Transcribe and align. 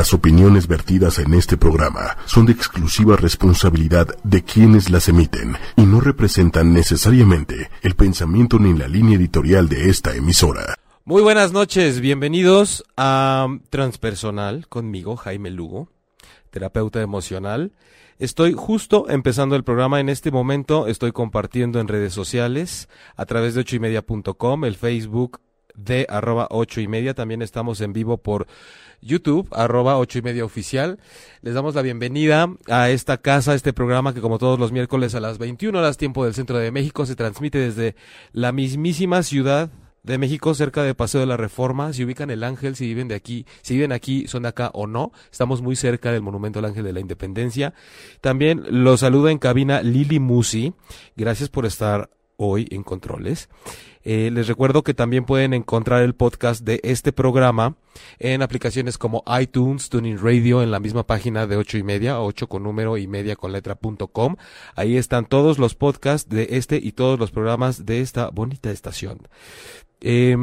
Las 0.00 0.14
opiniones 0.14 0.66
vertidas 0.66 1.18
en 1.18 1.34
este 1.34 1.58
programa 1.58 2.16
son 2.24 2.46
de 2.46 2.52
exclusiva 2.52 3.16
responsabilidad 3.16 4.08
de 4.24 4.42
quienes 4.42 4.88
las 4.88 5.10
emiten 5.10 5.58
y 5.76 5.82
no 5.82 6.00
representan 6.00 6.72
necesariamente 6.72 7.68
el 7.82 7.94
pensamiento 7.96 8.58
ni 8.58 8.72
la 8.72 8.88
línea 8.88 9.18
editorial 9.18 9.68
de 9.68 9.90
esta 9.90 10.16
emisora. 10.16 10.76
Muy 11.04 11.20
buenas 11.20 11.52
noches, 11.52 12.00
bienvenidos 12.00 12.82
a 12.96 13.46
Transpersonal 13.68 14.68
conmigo, 14.68 15.16
Jaime 15.16 15.50
Lugo, 15.50 15.88
terapeuta 16.48 17.02
emocional. 17.02 17.72
Estoy 18.18 18.54
justo 18.54 19.04
empezando 19.10 19.54
el 19.54 19.64
programa 19.64 20.00
en 20.00 20.08
este 20.08 20.30
momento, 20.30 20.86
estoy 20.86 21.12
compartiendo 21.12 21.78
en 21.78 21.88
redes 21.88 22.14
sociales 22.14 22.88
a 23.16 23.26
través 23.26 23.54
de 23.54 23.60
ochoymedia.com, 23.60 24.64
el 24.64 24.76
Facebook 24.76 25.42
de 25.74 26.06
arroba 26.08 26.48
ocho 26.50 26.80
y 26.80 26.88
media, 26.88 27.14
también 27.14 27.42
estamos 27.42 27.80
en 27.80 27.92
vivo 27.92 28.18
por 28.18 28.46
YouTube, 29.02 29.48
arroba 29.52 29.98
ocho 29.98 30.18
y 30.18 30.22
media 30.22 30.44
oficial. 30.44 30.98
Les 31.42 31.54
damos 31.54 31.74
la 31.74 31.82
bienvenida 31.82 32.48
a 32.68 32.90
esta 32.90 33.18
casa, 33.18 33.52
a 33.52 33.54
este 33.54 33.72
programa 33.72 34.14
que 34.14 34.20
como 34.20 34.38
todos 34.38 34.58
los 34.58 34.72
miércoles 34.72 35.14
a 35.14 35.20
las 35.20 35.38
21 35.38 35.78
horas 35.78 35.96
tiempo 35.96 36.24
del 36.24 36.34
centro 36.34 36.58
de 36.58 36.70
México 36.70 37.06
se 37.06 37.16
transmite 37.16 37.58
desde 37.58 37.96
la 38.32 38.52
mismísima 38.52 39.22
ciudad 39.22 39.70
de 40.02 40.18
México, 40.18 40.54
cerca 40.54 40.82
de 40.82 40.94
Paseo 40.94 41.20
de 41.20 41.26
la 41.26 41.36
Reforma. 41.36 41.92
Si 41.92 42.04
ubican 42.04 42.30
el 42.30 42.44
Ángel, 42.44 42.76
si 42.76 42.86
viven 42.86 43.08
de 43.08 43.14
aquí, 43.14 43.46
si 43.62 43.74
viven 43.74 43.92
aquí, 43.92 44.26
son 44.28 44.42
de 44.42 44.48
acá 44.48 44.70
o 44.72 44.86
no. 44.86 45.12
Estamos 45.30 45.62
muy 45.62 45.76
cerca 45.76 46.12
del 46.12 46.22
Monumento 46.22 46.58
al 46.58 46.64
Ángel 46.66 46.84
de 46.84 46.92
la 46.92 47.00
Independencia. 47.00 47.74
También 48.20 48.64
los 48.68 49.00
saluda 49.00 49.30
en 49.30 49.38
cabina 49.38 49.82
Lili 49.82 50.18
Musi. 50.18 50.74
Gracias 51.16 51.48
por 51.48 51.66
estar 51.66 52.10
hoy 52.36 52.66
en 52.70 52.82
Controles. 52.82 53.48
Eh, 54.02 54.30
les 54.32 54.48
recuerdo 54.48 54.82
que 54.82 54.94
también 54.94 55.24
pueden 55.24 55.52
encontrar 55.52 56.02
el 56.02 56.14
podcast 56.14 56.64
de 56.64 56.80
este 56.82 57.12
programa 57.12 57.76
en 58.18 58.42
aplicaciones 58.42 58.96
como 58.96 59.22
iTunes, 59.40 59.90
Tuning 59.90 60.18
Radio, 60.18 60.62
en 60.62 60.70
la 60.70 60.80
misma 60.80 61.06
página 61.06 61.46
de 61.46 61.56
ocho 61.56 61.76
y 61.76 61.82
media, 61.82 62.20
ocho 62.20 62.48
con 62.48 62.62
número 62.62 62.96
y 62.96 63.06
media 63.06 63.36
con 63.36 63.52
letra 63.52 63.74
punto 63.74 64.08
com. 64.08 64.36
Ahí 64.74 64.96
están 64.96 65.26
todos 65.26 65.58
los 65.58 65.74
podcasts 65.74 66.28
de 66.28 66.48
este 66.52 66.76
y 66.76 66.92
todos 66.92 67.18
los 67.18 67.30
programas 67.30 67.84
de 67.84 68.00
esta 68.00 68.30
bonita 68.30 68.70
estación. 68.70 69.28
Eh, 70.00 70.36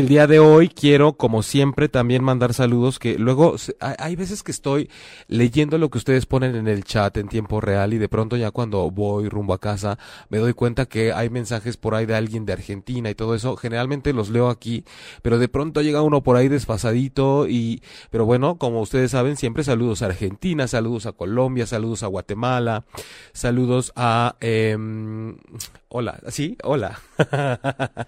el 0.00 0.08
día 0.08 0.26
de 0.26 0.38
hoy 0.38 0.68
quiero, 0.68 1.14
como 1.14 1.42
siempre, 1.42 1.88
también 1.88 2.22
mandar 2.22 2.52
saludos 2.52 2.98
que 2.98 3.18
luego 3.18 3.56
hay 3.80 4.14
veces 4.14 4.42
que 4.42 4.52
estoy 4.52 4.90
leyendo 5.26 5.78
lo 5.78 5.88
que 5.88 5.96
ustedes 5.96 6.26
ponen 6.26 6.54
en 6.54 6.68
el 6.68 6.84
chat 6.84 7.16
en 7.16 7.28
tiempo 7.28 7.62
real 7.62 7.94
y 7.94 7.98
de 7.98 8.08
pronto 8.08 8.36
ya 8.36 8.50
cuando 8.50 8.90
voy 8.90 9.28
rumbo 9.30 9.54
a 9.54 9.58
casa 9.58 9.98
me 10.28 10.36
doy 10.36 10.52
cuenta 10.52 10.84
que 10.84 11.12
hay 11.12 11.30
mensajes 11.30 11.78
por 11.78 11.94
ahí 11.94 12.04
de 12.04 12.14
alguien 12.14 12.44
de 12.44 12.52
Argentina 12.52 13.08
y 13.08 13.14
todo 13.14 13.34
eso. 13.34 13.56
Generalmente 13.56 14.12
los 14.12 14.28
leo 14.28 14.50
aquí, 14.50 14.84
pero 15.22 15.38
de 15.38 15.48
pronto 15.48 15.80
llega 15.80 16.02
uno 16.02 16.22
por 16.22 16.36
ahí 16.36 16.48
desfasadito 16.48 17.48
y, 17.48 17.82
pero 18.10 18.26
bueno, 18.26 18.58
como 18.58 18.82
ustedes 18.82 19.12
saben, 19.12 19.36
siempre 19.36 19.64
saludos 19.64 20.02
a 20.02 20.06
Argentina, 20.06 20.68
saludos 20.68 21.06
a 21.06 21.12
Colombia, 21.12 21.66
saludos 21.66 22.02
a 22.02 22.08
Guatemala, 22.08 22.84
saludos 23.32 23.92
a, 23.96 24.36
eh, 24.40 24.76
hola, 25.88 26.20
sí, 26.28 26.56
hola. 26.62 27.00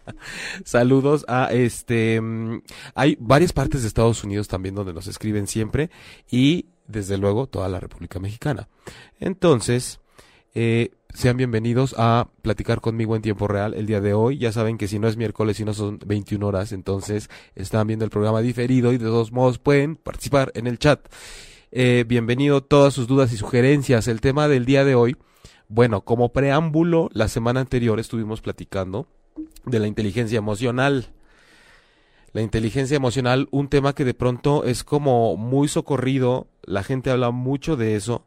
saludos 0.65 1.25
a 1.29 1.53
este 1.53 2.21
mm, 2.21 2.63
hay 2.95 3.17
varias 3.21 3.53
partes 3.53 3.83
de 3.83 3.89
Estados 3.89 4.25
Unidos 4.25 4.49
también 4.49 4.75
donde 4.75 4.93
nos 4.93 5.07
escriben 5.07 5.47
siempre 5.47 5.91
y 6.31 6.67
desde 6.87 7.19
luego 7.19 7.47
toda 7.47 7.69
la 7.69 7.81
República 7.81 8.19
Mexicana. 8.19 8.69
Entonces, 9.21 10.01
eh, 10.55 10.91
sean 11.15 11.37
bienvenidos 11.37 11.95
a 11.99 12.29
platicar 12.43 12.81
conmigo 12.81 13.17
en 13.17 13.23
tiempo 13.23 13.49
real 13.49 13.75
el 13.75 13.87
día 13.87 14.01
de 14.01 14.15
hoy. 14.15 14.39
Ya 14.39 14.53
saben 14.53 14.79
que 14.79 14.89
si 14.89 14.99
no 14.99 15.09
es 15.09 15.17
miércoles 15.17 15.61
y 15.61 15.65
no 15.65 15.75
son 15.75 15.99
21 16.05 16.47
horas, 16.47 16.73
entonces 16.73 17.31
están 17.55 17.87
viendo 17.87 18.05
el 18.05 18.11
programa 18.11 18.41
diferido 18.41 18.93
y 18.93 18.99
de 18.99 19.07
todos 19.07 19.33
modos 19.33 19.59
pueden 19.59 19.97
participar 19.97 20.51
en 20.55 20.67
el 20.67 20.79
chat. 20.79 21.01
Eh, 21.71 22.05
bienvenido 22.07 22.63
todas 22.63 22.95
sus 22.95 23.07
dudas 23.07 23.33
y 23.33 23.37
sugerencias. 23.37 24.09
El 24.09 24.21
tema 24.21 24.49
del 24.49 24.65
día 24.65 24.85
de 24.85 24.95
hoy, 24.95 25.17
bueno, 25.69 26.03
como 26.03 26.33
preámbulo, 26.33 27.11
la 27.13 27.29
semana 27.29 27.61
anterior 27.61 28.01
estuvimos 28.01 28.41
platicando 28.41 29.07
de 29.65 29.79
la 29.79 29.87
inteligencia 29.87 30.39
emocional 30.39 31.13
la 32.33 32.43
inteligencia 32.43 32.97
emocional, 32.97 33.49
un 33.51 33.69
tema 33.69 33.95
que 33.95 34.05
de 34.05 34.15
pronto 34.15 34.65
es 34.65 34.85
como 34.85 35.37
muy 35.37 35.67
socorrido, 35.69 36.47
la 36.63 36.83
gente 36.83 37.11
habla 37.11 37.31
mucho 37.31 37.77
de 37.77 37.97
eso, 37.97 38.27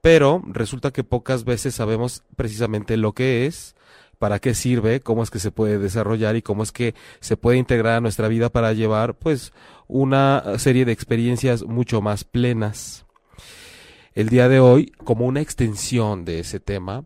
pero 0.00 0.42
resulta 0.46 0.90
que 0.90 1.04
pocas 1.04 1.44
veces 1.44 1.74
sabemos 1.74 2.22
precisamente 2.34 2.96
lo 2.96 3.12
que 3.12 3.46
es, 3.46 3.74
para 4.18 4.40
qué 4.40 4.54
sirve, 4.54 5.00
cómo 5.00 5.22
es 5.22 5.30
que 5.30 5.38
se 5.38 5.52
puede 5.52 5.78
desarrollar 5.78 6.36
y 6.36 6.42
cómo 6.42 6.62
es 6.62 6.72
que 6.72 6.94
se 7.20 7.36
puede 7.36 7.58
integrar 7.58 7.94
a 7.94 8.00
nuestra 8.00 8.28
vida 8.28 8.50
para 8.50 8.72
llevar 8.72 9.14
pues 9.14 9.52
una 9.86 10.58
serie 10.58 10.84
de 10.84 10.92
experiencias 10.92 11.62
mucho 11.64 12.00
más 12.00 12.24
plenas. 12.24 13.05
El 14.16 14.30
día 14.30 14.48
de 14.48 14.60
hoy, 14.60 14.92
como 15.04 15.26
una 15.26 15.42
extensión 15.42 16.24
de 16.24 16.40
ese 16.40 16.58
tema, 16.58 17.04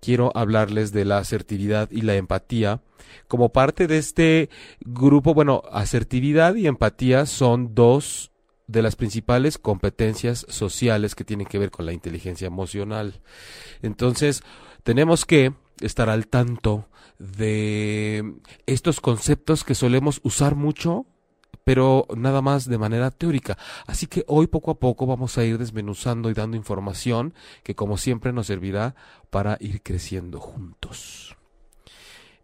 quiero 0.00 0.32
hablarles 0.34 0.90
de 0.90 1.04
la 1.04 1.18
asertividad 1.18 1.90
y 1.90 2.00
la 2.00 2.14
empatía. 2.14 2.80
Como 3.28 3.50
parte 3.50 3.86
de 3.86 3.98
este 3.98 4.48
grupo, 4.80 5.34
bueno, 5.34 5.62
asertividad 5.70 6.54
y 6.54 6.66
empatía 6.66 7.26
son 7.26 7.74
dos 7.74 8.32
de 8.68 8.80
las 8.80 8.96
principales 8.96 9.58
competencias 9.58 10.46
sociales 10.48 11.14
que 11.14 11.24
tienen 11.24 11.46
que 11.46 11.58
ver 11.58 11.70
con 11.70 11.84
la 11.84 11.92
inteligencia 11.92 12.46
emocional. 12.46 13.20
Entonces, 13.82 14.42
tenemos 14.82 15.26
que 15.26 15.52
estar 15.82 16.08
al 16.08 16.26
tanto 16.26 16.88
de 17.18 18.32
estos 18.64 19.02
conceptos 19.02 19.62
que 19.62 19.74
solemos 19.74 20.20
usar 20.22 20.54
mucho 20.54 21.04
pero 21.66 22.06
nada 22.16 22.42
más 22.42 22.68
de 22.68 22.78
manera 22.78 23.10
teórica. 23.10 23.58
Así 23.88 24.06
que 24.06 24.22
hoy 24.28 24.46
poco 24.46 24.70
a 24.70 24.78
poco 24.78 25.04
vamos 25.04 25.36
a 25.36 25.44
ir 25.44 25.58
desmenuzando 25.58 26.30
y 26.30 26.32
dando 26.32 26.56
información 26.56 27.34
que 27.64 27.74
como 27.74 27.98
siempre 27.98 28.32
nos 28.32 28.46
servirá 28.46 28.94
para 29.30 29.56
ir 29.58 29.82
creciendo 29.82 30.38
juntos. 30.38 31.36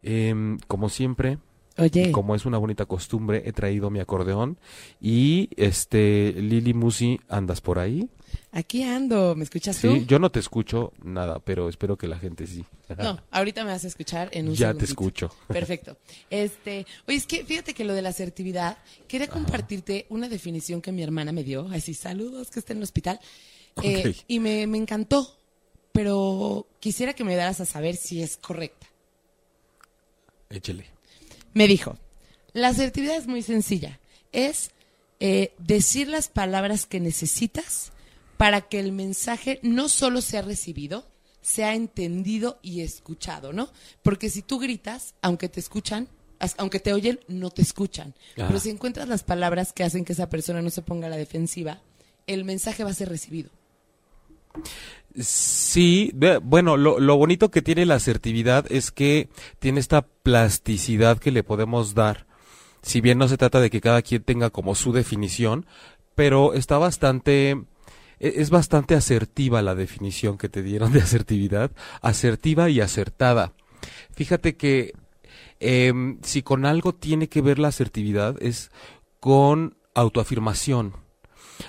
Em, 0.03 0.59
como 0.67 0.89
siempre, 0.89 1.39
Oye. 1.83 2.13
Como 2.13 2.35
es 2.35 2.47
una 2.47 2.59
bonita 2.59 2.87
costumbre, 2.87 3.43
he 3.45 3.53
traído 3.53 3.91
mi 3.91 4.01
acordeón. 4.01 4.59
Y 5.01 5.51
este, 5.57 6.33
Lili 6.33 6.75
Musi, 6.75 7.21
¿andas 7.29 7.61
por 7.61 7.79
ahí? 7.79 8.09
Aquí 8.51 8.83
ando, 8.83 9.35
¿me 9.35 9.45
escuchas 9.45 9.81
tú? 9.81 9.93
Sí, 9.93 10.05
yo 10.07 10.19
no 10.19 10.31
te 10.31 10.39
escucho 10.41 10.93
nada, 11.03 11.39
pero 11.41 11.69
espero 11.69 11.97
que 11.97 12.07
la 12.07 12.19
gente 12.19 12.47
sí. 12.47 12.65
No, 12.99 13.19
ahorita 13.31 13.65
me 13.65 13.71
vas 13.71 13.85
a 13.85 13.89
escuchar 13.89 14.29
en 14.33 14.49
un 14.49 14.55
Ya 14.55 14.75
te 14.75 14.85
escucho. 14.85 15.35
Perfecto. 15.49 15.97
Este, 16.29 16.87
oye, 17.09 17.17
es 17.17 17.27
que 17.27 17.45
fíjate 17.45 17.75
que 17.75 17.85
lo 17.85 17.95
de 17.95 18.03
la 18.03 18.11
asertividad, 18.11 18.79
quería 19.09 19.29
compartirte 19.29 20.07
una 20.11 20.29
definición 20.29 20.83
que 20.83 20.93
mi 20.93 21.03
hermana 21.03 21.33
me 21.33 21.45
dio, 21.45 21.69
así, 21.73 21.95
saludos, 21.95 22.51
que 22.51 22.61
está 22.61 22.73
en 22.73 22.79
el 22.79 22.85
hospital, 22.85 23.21
eh, 23.83 24.15
y 24.29 24.39
me, 24.39 24.67
me 24.67 24.77
encantó, 24.77 25.35
pero 25.93 26.67
quisiera 26.81 27.15
que 27.15 27.25
me 27.25 27.37
daras 27.37 27.61
a 27.61 27.65
saber 27.65 27.97
si 27.97 28.23
es 28.23 28.37
correcta. 28.37 28.87
Échele. 30.51 30.85
Me 31.55 31.69
dijo, 31.69 31.99
la 32.53 32.69
asertividad 32.69 33.17
es 33.17 33.27
muy 33.27 33.43
sencilla, 33.43 34.01
es 34.33 34.71
eh, 35.21 35.55
decir 35.59 36.09
las 36.09 36.29
palabras 36.29 36.87
que 36.87 37.01
necesitas 37.01 37.93
para 38.37 38.63
que 38.63 38.81
el 38.81 38.93
mensaje 38.93 39.61
no 39.63 39.89
solo 39.89 40.21
sea 40.21 40.43
recibido, 40.43 41.07
sea 41.43 41.75
entendido 41.75 42.59
y 42.63 42.81
escuchado, 42.81 43.53
¿no? 43.53 43.71
Porque 44.03 44.31
si 44.31 44.43
tú 44.43 44.59
gritas, 44.59 45.15
aunque 45.23 45.49
te 45.49 45.61
escuchan, 45.61 46.09
aunque 46.57 46.81
te 46.81 46.93
oyen, 46.93 47.21
no 47.29 47.51
te 47.51 47.63
escuchan. 47.63 48.15
Pero 48.35 48.59
si 48.59 48.71
encuentras 48.71 49.09
las 49.09 49.23
palabras 49.23 49.73
que 49.73 49.85
hacen 49.85 50.05
que 50.05 50.13
esa 50.13 50.29
persona 50.29 50.61
no 50.61 50.71
se 50.71 50.83
ponga 50.83 51.07
a 51.07 51.11
la 51.11 51.17
defensiva, 51.17 51.81
el 52.27 52.45
mensaje 52.45 52.85
va 52.85 52.91
a 52.91 52.95
ser 52.95 53.09
recibido. 53.09 53.51
Sí, 55.19 56.13
bueno, 56.43 56.77
lo, 56.77 57.17
bonito 57.17 57.51
que 57.51 57.61
tiene 57.61 57.85
la 57.85 57.97
asertividad 57.97 58.65
es 58.71 58.91
que 58.91 59.29
tiene 59.59 59.81
esta 59.81 60.03
plasticidad 60.03 61.19
que 61.19 61.31
le 61.31 61.43
podemos 61.43 61.95
dar. 61.95 62.27
Si 62.81 63.01
bien 63.01 63.19
no 63.19 63.29
se 63.29 63.37
trata 63.37 63.61
de 63.61 63.71
que 63.71 63.81
cada 63.81 64.03
quien 64.03 64.23
tenga 64.23 64.51
como 64.51 64.75
su 64.75 64.93
definición, 64.93 65.67
pero 66.15 66.55
está 66.55 66.79
bastante, 66.79 67.51
e, 67.51 68.35
es 68.37 68.51
bastante 68.51 68.95
asertiva 68.95 69.61
la 69.61 69.75
definición 69.75 70.39
que 70.39 70.49
te 70.49 70.63
dieron 70.63 70.93
de 70.93 71.03
asertividad, 71.03 71.73
asertiva 72.01 72.71
y 72.71 72.81
acertada. 72.81 73.53
Fíjate 74.13 74.57
que 74.57 74.95
em, 75.61 76.19
si 76.23 76.43
con 76.43 76.65
algo 76.65 76.95
tiene 76.95 77.29
que 77.29 77.43
ver 77.43 77.59
la 77.59 77.69
asertividad 77.69 78.37
es 78.43 78.71
con 79.21 79.77
autoafirmación 79.95 81.02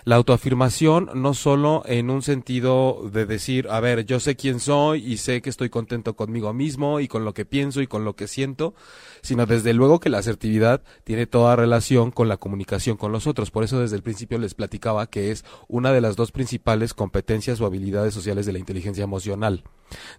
la 0.06 0.16
autoafirmación 0.16 1.10
no 1.16 1.34
solo 1.34 1.84
en 1.86 2.10
un 2.10 2.22
sentido 2.22 3.10
de 3.12 3.26
decir, 3.26 3.68
a 3.70 3.80
ver, 3.80 4.06
yo 4.06 4.20
sé 4.20 4.36
quién 4.36 4.60
soy 4.60 5.06
y 5.06 5.18
sé 5.18 5.42
que 5.42 5.50
estoy 5.50 5.70
contento 5.70 6.16
conmigo 6.16 6.54
mismo 6.54 7.00
y 7.00 7.08
con 7.08 7.26
lo 7.26 7.34
que 7.34 7.46
pienso 7.46 7.82
y 7.82 7.88
con 7.88 8.06
lo 8.06 8.16
que 8.16 8.28
siento, 8.28 8.74
sino 9.22 9.46
desde 9.46 9.74
luego 9.74 10.00
que 10.00 10.10
la 10.10 10.20
asertividad 10.20 10.82
tiene 11.04 11.26
toda 11.26 11.56
relación 11.56 12.12
con 12.12 12.28
la 12.28 12.38
comunicación 12.38 12.98
con 12.98 13.12
los 13.12 13.28
otros. 13.28 13.52
Por 13.52 13.64
eso 13.64 13.80
desde 13.80 13.96
el 13.96 14.04
principio 14.04 14.38
les 14.38 14.54
platicaba 14.54 15.08
que 15.08 15.32
es 15.32 15.46
una 15.68 15.92
de 15.92 16.02
las 16.02 16.16
dos 16.16 16.32
principales 16.32 16.94
competencias 16.94 17.62
o 17.62 17.66
habilidades 17.66 18.14
sociales 18.14 18.46
de 18.46 18.54
la 18.54 18.60
inteligencia 18.60 19.04
emocional. 19.04 19.64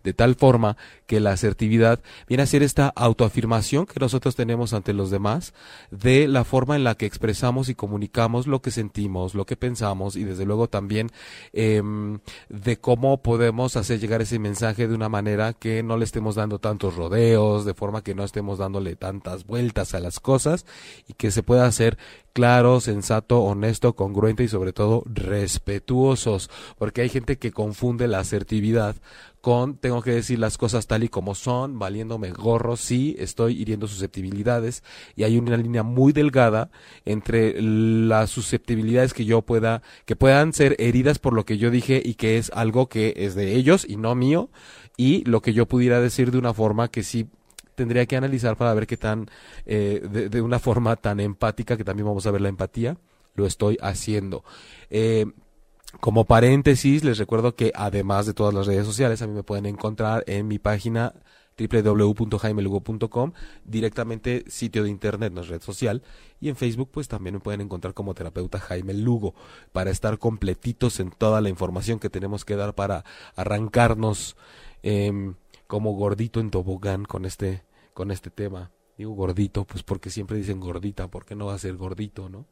De 0.02 0.12
tal 0.12 0.34
forma 0.34 0.76
que 1.06 1.20
la 1.20 1.32
asertividad 1.32 2.00
viene 2.28 2.42
a 2.42 2.46
ser 2.46 2.62
esta 2.62 2.88
autoafirmación 2.88 3.86
que 3.86 4.00
nosotros 4.00 4.36
tenemos 4.36 4.72
ante 4.72 4.92
los 4.92 5.10
demás 5.10 5.52
de 5.90 6.28
la 6.28 6.44
forma 6.44 6.76
en 6.76 6.84
la 6.84 6.94
que 6.94 7.06
expresamos 7.06 7.68
y 7.68 7.74
comunicamos 7.74 8.46
lo 8.46 8.62
que 8.62 8.70
sentimos, 8.70 9.34
lo 9.34 9.44
que 9.44 9.56
pensamos 9.56 10.16
y 10.16 10.24
desde 10.24 10.46
luego 10.46 10.68
también 10.68 11.10
em, 11.52 12.18
de 12.48 12.78
cómo 12.78 13.22
podemos 13.22 13.76
hacer 13.76 14.00
llegar 14.00 14.22
ese 14.22 14.38
mensaje 14.38 14.88
de 14.88 14.94
una 14.94 15.08
manera 15.08 15.52
que 15.52 15.82
no 15.82 15.96
le 15.96 16.04
estemos 16.04 16.34
dando 16.34 16.58
tantos 16.58 16.96
rodeos, 16.96 17.64
de 17.64 17.74
forma 17.74 18.02
que 18.02 18.14
no 18.14 18.24
estemos 18.24 18.58
dándole 18.58 18.96
tantas 18.96 19.46
vueltas 19.46 19.94
a 19.94 20.00
las 20.00 20.20
cosas 20.20 20.66
y 21.08 21.14
que 21.14 21.30
se 21.30 21.42
pueda 21.42 21.66
hacer 21.66 21.98
claro, 22.32 22.80
sensato, 22.80 23.42
honesto, 23.42 23.94
congruente 23.94 24.42
y 24.42 24.48
sobre 24.48 24.72
todo 24.72 25.04
respetuosos, 25.06 26.50
porque 26.76 27.02
hay 27.02 27.08
gente 27.08 27.38
que 27.38 27.52
confunde 27.52 28.08
la 28.08 28.18
asertividad 28.18 28.96
con 29.44 29.76
tengo 29.76 30.00
que 30.00 30.12
decir 30.12 30.38
las 30.38 30.56
cosas 30.56 30.86
tal 30.86 31.04
y 31.04 31.10
como 31.10 31.34
son, 31.34 31.78
valiéndome 31.78 32.30
gorro, 32.30 32.78
sí, 32.78 33.14
estoy 33.18 33.60
hiriendo 33.60 33.86
susceptibilidades 33.86 34.82
y 35.16 35.24
hay 35.24 35.36
una 35.36 35.58
línea 35.58 35.82
muy 35.82 36.14
delgada 36.14 36.70
entre 37.04 37.60
las 37.60 38.30
susceptibilidades 38.30 39.12
que 39.12 39.26
yo 39.26 39.42
pueda, 39.42 39.82
que 40.06 40.16
puedan 40.16 40.54
ser 40.54 40.76
heridas 40.78 41.18
por 41.18 41.34
lo 41.34 41.44
que 41.44 41.58
yo 41.58 41.70
dije 41.70 42.00
y 42.02 42.14
que 42.14 42.38
es 42.38 42.50
algo 42.54 42.88
que 42.88 43.12
es 43.18 43.34
de 43.34 43.54
ellos 43.54 43.84
y 43.86 43.96
no 43.96 44.14
mío 44.14 44.48
y 44.96 45.22
lo 45.24 45.42
que 45.42 45.52
yo 45.52 45.68
pudiera 45.68 46.00
decir 46.00 46.30
de 46.30 46.38
una 46.38 46.54
forma 46.54 46.88
que 46.88 47.02
sí 47.02 47.28
tendría 47.74 48.06
que 48.06 48.16
analizar 48.16 48.56
para 48.56 48.72
ver 48.72 48.86
qué 48.86 48.96
tan, 48.96 49.28
eh, 49.66 50.00
de, 50.30 50.40
una 50.40 50.58
forma 50.58 50.96
tan 50.96 51.20
empática, 51.20 51.76
que 51.76 51.84
también 51.84 52.06
vamos 52.06 52.24
a 52.26 52.30
ver 52.30 52.40
la 52.40 52.48
empatía, 52.48 52.96
lo 53.34 53.44
estoy 53.44 53.76
haciendo. 53.82 54.42
Eh, 54.88 55.26
como 56.00 56.24
paréntesis, 56.24 57.04
les 57.04 57.18
recuerdo 57.18 57.54
que 57.54 57.72
además 57.74 58.26
de 58.26 58.34
todas 58.34 58.54
las 58.54 58.66
redes 58.66 58.86
sociales, 58.86 59.22
a 59.22 59.26
mí 59.26 59.32
me 59.32 59.42
pueden 59.42 59.66
encontrar 59.66 60.24
en 60.26 60.48
mi 60.48 60.58
página 60.58 61.14
www.jaimelugo.com, 61.56 63.32
directamente 63.64 64.44
sitio 64.48 64.82
de 64.82 64.90
internet, 64.90 65.32
no 65.32 65.42
es 65.42 65.48
red 65.48 65.62
social, 65.62 66.02
y 66.40 66.48
en 66.48 66.56
Facebook 66.56 66.90
pues 66.92 67.08
también 67.08 67.34
me 67.34 67.40
pueden 67.40 67.60
encontrar 67.60 67.94
como 67.94 68.14
terapeuta 68.14 68.58
Jaime 68.58 68.94
Lugo, 68.94 69.34
para 69.72 69.90
estar 69.90 70.18
completitos 70.18 71.00
en 71.00 71.10
toda 71.10 71.40
la 71.40 71.48
información 71.48 72.00
que 72.00 72.10
tenemos 72.10 72.44
que 72.44 72.56
dar 72.56 72.74
para 72.74 73.04
arrancarnos 73.36 74.36
eh, 74.82 75.34
como 75.66 75.92
gordito 75.92 76.40
en 76.40 76.50
tobogán 76.50 77.04
con 77.04 77.24
este, 77.24 77.64
con 77.94 78.10
este 78.10 78.30
tema. 78.30 78.72
Digo 78.98 79.12
gordito, 79.14 79.64
pues 79.64 79.82
porque 79.82 80.10
siempre 80.10 80.36
dicen 80.36 80.60
gordita, 80.60 81.08
¿por 81.08 81.24
qué 81.24 81.34
no 81.34 81.46
va 81.46 81.54
a 81.54 81.58
ser 81.58 81.76
gordito, 81.76 82.28
no? 82.28 82.46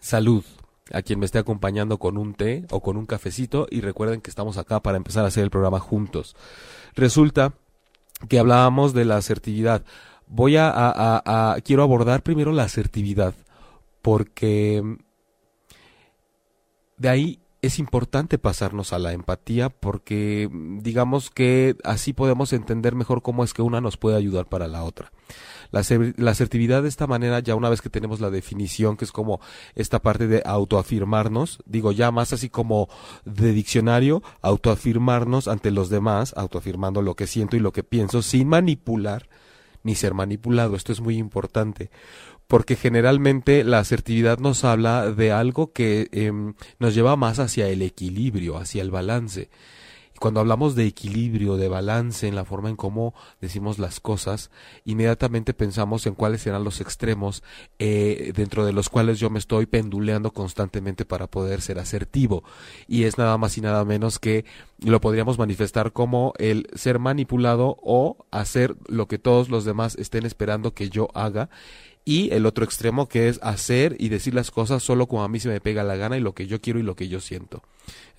Salud 0.00 0.44
a 0.92 1.02
quien 1.02 1.18
me 1.18 1.26
esté 1.26 1.38
acompañando 1.38 1.98
con 1.98 2.16
un 2.16 2.34
té 2.34 2.66
o 2.70 2.80
con 2.80 2.96
un 2.96 3.06
cafecito 3.06 3.66
y 3.70 3.80
recuerden 3.80 4.20
que 4.20 4.30
estamos 4.30 4.56
acá 4.58 4.80
para 4.80 4.96
empezar 4.96 5.24
a 5.24 5.28
hacer 5.28 5.44
el 5.44 5.50
programa 5.50 5.80
juntos. 5.80 6.36
Resulta 6.94 7.54
que 8.28 8.38
hablábamos 8.38 8.92
de 8.92 9.04
la 9.04 9.16
asertividad. 9.16 9.84
Voy 10.26 10.56
a, 10.56 11.56
quiero 11.64 11.82
abordar 11.82 12.22
primero 12.22 12.52
la 12.52 12.64
asertividad 12.64 13.34
porque 14.02 14.82
de 16.96 17.08
ahí 17.08 17.40
es 17.62 17.78
importante 17.78 18.38
pasarnos 18.38 18.92
a 18.92 18.98
la 18.98 19.12
empatía 19.12 19.68
porque 19.68 20.48
digamos 20.52 21.30
que 21.30 21.76
así 21.84 22.12
podemos 22.12 22.52
entender 22.52 22.94
mejor 22.94 23.22
cómo 23.22 23.44
es 23.44 23.52
que 23.52 23.62
una 23.62 23.80
nos 23.80 23.96
puede 23.96 24.16
ayudar 24.16 24.46
para 24.46 24.68
la 24.68 24.84
otra. 24.84 25.12
La, 25.70 25.80
asertividad 26.30 26.82
de 26.82 26.88
esta 26.88 27.06
manera, 27.06 27.40
ya 27.40 27.54
una 27.54 27.68
vez 27.68 27.80
que 27.80 27.90
tenemos 27.90 28.20
la 28.20 28.30
definición, 28.30 28.96
que 28.96 29.04
es 29.04 29.12
como 29.12 29.40
esta 29.74 30.00
parte 30.00 30.26
de 30.26 30.42
autoafirmarnos, 30.44 31.60
digo 31.66 31.92
ya 31.92 32.10
más 32.10 32.32
así 32.32 32.48
como 32.48 32.88
de 33.24 33.52
diccionario, 33.52 34.22
autoafirmarnos 34.42 35.48
ante 35.48 35.70
los 35.70 35.88
demás, 35.88 36.34
autoafirmando 36.36 37.02
lo 37.02 37.14
que 37.14 37.26
siento 37.26 37.56
y 37.56 37.60
lo 37.60 37.72
que 37.72 37.84
pienso, 37.84 38.22
sin 38.22 38.48
manipular 38.48 39.28
ni 39.82 39.94
ser 39.94 40.14
manipulado. 40.14 40.76
Esto 40.76 40.92
es 40.92 41.00
muy 41.00 41.16
importante 41.16 41.90
porque 42.50 42.74
generalmente 42.74 43.62
la 43.62 43.78
asertividad 43.78 44.38
nos 44.40 44.64
habla 44.64 45.12
de 45.12 45.30
algo 45.30 45.72
que 45.72 46.08
em, 46.10 46.54
nos 46.80 46.96
lleva 46.96 47.14
más 47.14 47.38
hacia 47.38 47.68
el 47.68 47.80
equilibrio, 47.80 48.58
hacia 48.58 48.82
el 48.82 48.90
balance. 48.90 49.50
Cuando 50.20 50.40
hablamos 50.40 50.74
de 50.74 50.84
equilibrio, 50.84 51.56
de 51.56 51.70
balance 51.70 52.28
en 52.28 52.34
la 52.34 52.44
forma 52.44 52.68
en 52.68 52.76
cómo 52.76 53.14
decimos 53.40 53.78
las 53.78 54.00
cosas, 54.00 54.50
inmediatamente 54.84 55.54
pensamos 55.54 56.04
en 56.04 56.14
cuáles 56.14 56.42
serán 56.42 56.62
los 56.62 56.82
extremos 56.82 57.42
eh, 57.78 58.34
dentro 58.36 58.66
de 58.66 58.74
los 58.74 58.90
cuales 58.90 59.18
yo 59.18 59.30
me 59.30 59.38
estoy 59.38 59.64
penduleando 59.64 60.30
constantemente 60.32 61.06
para 61.06 61.26
poder 61.26 61.62
ser 61.62 61.78
asertivo. 61.78 62.44
Y 62.86 63.04
es 63.04 63.16
nada 63.16 63.38
más 63.38 63.56
y 63.56 63.62
nada 63.62 63.82
menos 63.86 64.18
que 64.18 64.44
lo 64.84 65.00
podríamos 65.00 65.38
manifestar 65.38 65.90
como 65.92 66.34
el 66.36 66.68
ser 66.74 66.98
manipulado 66.98 67.78
o 67.82 68.26
hacer 68.30 68.76
lo 68.88 69.08
que 69.08 69.18
todos 69.18 69.48
los 69.48 69.64
demás 69.64 69.96
estén 69.96 70.26
esperando 70.26 70.74
que 70.74 70.90
yo 70.90 71.08
haga 71.14 71.48
y 72.04 72.32
el 72.32 72.46
otro 72.46 72.64
extremo 72.64 73.08
que 73.08 73.28
es 73.28 73.38
hacer 73.42 73.96
y 73.98 74.08
decir 74.08 74.34
las 74.34 74.50
cosas 74.50 74.82
solo 74.82 75.06
como 75.06 75.22
a 75.22 75.28
mí 75.28 75.40
se 75.40 75.48
me 75.48 75.60
pega 75.60 75.84
la 75.84 75.96
gana 75.96 76.16
y 76.16 76.20
lo 76.20 76.34
que 76.34 76.46
yo 76.46 76.60
quiero 76.60 76.78
y 76.78 76.82
lo 76.82 76.96
que 76.96 77.08
yo 77.08 77.20
siento. 77.20 77.62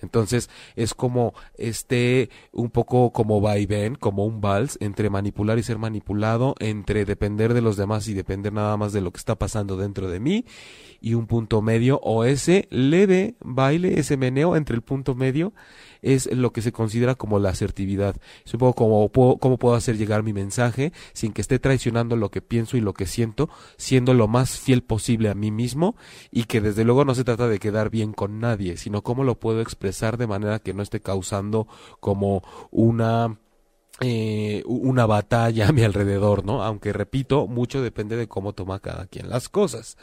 Entonces 0.00 0.50
es 0.76 0.94
como 0.94 1.34
este 1.56 2.30
un 2.52 2.70
poco 2.70 3.12
como 3.12 3.40
vaivén, 3.40 3.94
como 3.94 4.24
un 4.24 4.40
vals 4.40 4.78
entre 4.80 5.10
manipular 5.10 5.58
y 5.58 5.62
ser 5.62 5.78
manipulado, 5.78 6.54
entre 6.58 7.04
depender 7.04 7.54
de 7.54 7.60
los 7.60 7.76
demás 7.76 8.08
y 8.08 8.14
depender 8.14 8.52
nada 8.52 8.76
más 8.76 8.92
de 8.92 9.00
lo 9.00 9.12
que 9.12 9.18
está 9.18 9.36
pasando 9.36 9.76
dentro 9.76 10.08
de 10.08 10.20
mí 10.20 10.44
y 11.00 11.14
un 11.14 11.26
punto 11.26 11.62
medio 11.62 11.98
o 12.02 12.24
ese 12.24 12.68
leve 12.70 13.34
baile, 13.40 13.98
ese 13.98 14.16
meneo 14.16 14.56
entre 14.56 14.76
el 14.76 14.82
punto 14.82 15.14
medio 15.14 15.52
es 16.02 16.30
lo 16.32 16.52
que 16.52 16.62
se 16.62 16.72
considera 16.72 17.14
como 17.14 17.38
la 17.38 17.50
asertividad. 17.50 18.16
Es 18.44 18.52
un 18.54 18.58
poco 18.58 18.74
como 18.74 19.08
puedo, 19.08 19.38
cómo 19.38 19.58
puedo 19.58 19.74
hacer 19.74 19.96
llegar 19.96 20.22
mi 20.22 20.32
mensaje 20.32 20.92
sin 21.12 21.32
que 21.32 21.40
esté 21.40 21.58
traicionando 21.58 22.16
lo 22.16 22.30
que 22.30 22.42
pienso 22.42 22.76
y 22.76 22.80
lo 22.80 22.92
que 22.92 23.06
siento, 23.06 23.48
siendo 23.76 24.12
lo 24.12 24.28
más 24.28 24.58
fiel 24.58 24.82
posible 24.82 25.30
a 25.30 25.34
mí 25.34 25.50
mismo 25.50 25.96
y 26.30 26.44
que 26.44 26.60
desde 26.60 26.84
luego 26.84 27.04
no 27.04 27.14
se 27.14 27.24
trata 27.24 27.48
de 27.48 27.58
quedar 27.58 27.90
bien 27.90 28.12
con 28.12 28.40
nadie, 28.40 28.76
sino 28.76 29.02
cómo 29.02 29.24
lo 29.24 29.38
puedo 29.38 29.60
expresar 29.60 30.18
de 30.18 30.26
manera 30.26 30.58
que 30.58 30.74
no 30.74 30.82
esté 30.82 31.00
causando 31.00 31.68
como 32.00 32.42
una 32.70 33.38
eh, 34.00 34.62
una 34.66 35.06
batalla 35.06 35.68
a 35.68 35.72
mi 35.72 35.82
alrededor, 35.82 36.44
¿no? 36.44 36.62
Aunque 36.62 36.92
repito, 36.92 37.46
mucho 37.46 37.82
depende 37.82 38.16
de 38.16 38.28
cómo 38.28 38.52
toma 38.52 38.80
cada 38.80 39.06
quien 39.06 39.28
las 39.28 39.48
cosas. 39.48 39.96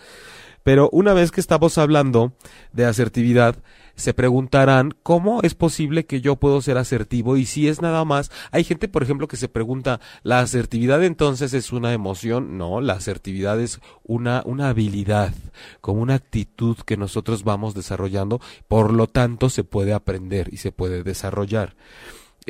Pero 0.64 0.90
una 0.92 1.14
vez 1.14 1.32
que 1.32 1.42
estamos 1.42 1.78
hablando 1.78 2.34
de 2.74 2.86
asertividad, 2.86 3.56
se 3.96 4.14
preguntarán 4.14 4.94
cómo 5.04 5.42
es 5.42 5.56
posible 5.56 6.06
que 6.06 6.22
yo 6.22 6.38
puedo 6.38 6.62
ser 6.62 6.78
asertivo 6.78 7.38
y 7.38 7.46
si 7.46 7.68
es 7.68 7.82
nada 7.82 8.06
más. 8.06 8.32
Hay 8.52 8.64
gente, 8.64 8.88
por 8.88 9.04
ejemplo, 9.04 9.28
que 9.28 9.36
se 9.36 9.50
pregunta, 9.50 10.00
¿la 10.24 10.40
asertividad 10.40 11.04
entonces 11.04 11.54
es 11.54 11.72
una 11.72 11.94
emoción? 11.94 12.58
No, 12.58 12.82
la 12.82 12.94
asertividad 12.94 13.60
es 13.60 13.80
una, 14.04 14.42
una 14.46 14.70
habilidad, 14.70 15.34
como 15.82 16.02
una 16.02 16.16
actitud 16.16 16.78
que 16.86 16.98
nosotros 16.98 17.44
vamos 17.44 17.74
desarrollando, 17.74 18.40
por 18.68 18.94
lo 18.94 19.08
tanto 19.08 19.50
se 19.50 19.64
puede 19.64 19.94
aprender 19.94 20.54
y 20.54 20.58
se 20.58 20.72
puede 20.72 21.04
desarrollar. 21.04 21.76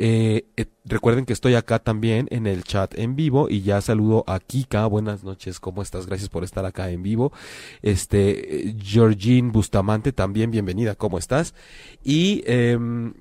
Eh, 0.02 0.46
eh, 0.56 0.64
recuerden 0.86 1.26
que 1.26 1.34
estoy 1.34 1.56
acá 1.56 1.78
también 1.78 2.26
en 2.30 2.46
el 2.46 2.64
chat 2.64 2.98
en 2.98 3.16
vivo 3.16 3.50
y 3.50 3.60
ya 3.60 3.82
saludo 3.82 4.24
a 4.26 4.40
Kika. 4.40 4.86
Buenas 4.86 5.24
noches, 5.24 5.60
¿cómo 5.60 5.82
estás? 5.82 6.06
Gracias 6.06 6.30
por 6.30 6.42
estar 6.42 6.64
acá 6.64 6.88
en 6.88 7.02
vivo. 7.02 7.34
Este, 7.82 8.68
eh, 8.70 8.76
Georgine 8.82 9.50
Bustamante 9.50 10.12
también, 10.12 10.50
bienvenida, 10.50 10.94
¿cómo 10.94 11.18
estás? 11.18 11.54
Y 12.02 12.42
em, 12.46 13.12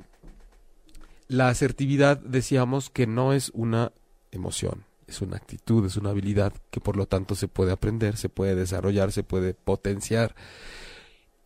la 1.27 1.49
asertividad 1.49 2.17
decíamos 2.17 2.89
que 2.89 3.07
no 3.07 3.33
es 3.33 3.51
una 3.53 3.91
emoción, 4.31 4.85
es 5.05 5.21
una 5.21 5.35
actitud, 5.35 5.85
es 5.85 5.97
una 5.97 6.11
habilidad 6.11 6.53
que 6.71 6.79
por 6.79 6.95
lo 6.95 7.07
tanto 7.07 7.35
se 7.35 7.49
puede 7.49 7.73
aprender, 7.73 8.15
se 8.15 8.29
puede 8.29 8.55
desarrollar, 8.55 9.11
se 9.11 9.23
puede 9.23 9.53
potenciar. 9.53 10.33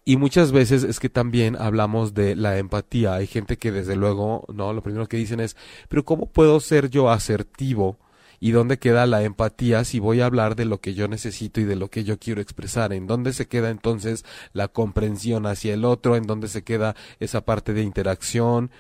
Y 0.06 0.18
muchas 0.18 0.52
veces 0.52 0.84
es 0.84 1.00
que 1.00 1.10
también 1.10 1.56
hablamos 1.56 2.14
de 2.14 2.36
la 2.36 2.58
empatía. 2.58 3.14
Hay 3.14 3.28
gente 3.28 3.58
que 3.58 3.72
desde 3.72 3.96
luego, 3.96 4.46
no, 4.54 4.74
lo 4.74 4.84
primero 4.84 5.08
que 5.08 5.18
dicen 5.18 5.40
es, 5.40 5.56
pero 5.88 6.04
¿cómo 6.04 6.26
puedo 6.26 6.60
ser 6.60 6.90
yo 6.90 7.10
asertivo? 7.10 7.98
¿Y 8.42 8.52
dónde 8.52 8.78
queda 8.78 9.06
la 9.06 9.24
empatía 9.24 9.86
si 9.86 10.00
voy 10.00 10.20
a 10.20 10.26
hablar 10.26 10.58
de 10.58 10.66
lo 10.66 10.82
que 10.82 10.94
yo 10.94 11.08
necesito 11.08 11.62
y 11.62 11.64
de 11.64 11.78
lo 11.78 11.90
que 11.90 12.04
yo 12.04 12.20
quiero 12.20 12.42
expresar? 12.42 12.92
¿En 12.92 13.08
dónde 13.08 13.32
se 13.32 13.48
queda 13.48 13.70
entonces 13.70 14.26
la 14.52 14.68
comprensión 14.68 15.46
hacia 15.46 15.74
el 15.74 15.86
otro? 15.86 16.18
¿En 16.18 16.28
dónde 16.28 16.50
se 16.50 16.64
queda 16.64 16.96
esa 17.22 17.46
parte 17.46 17.74
de 17.74 17.84
interacción? 17.84 18.72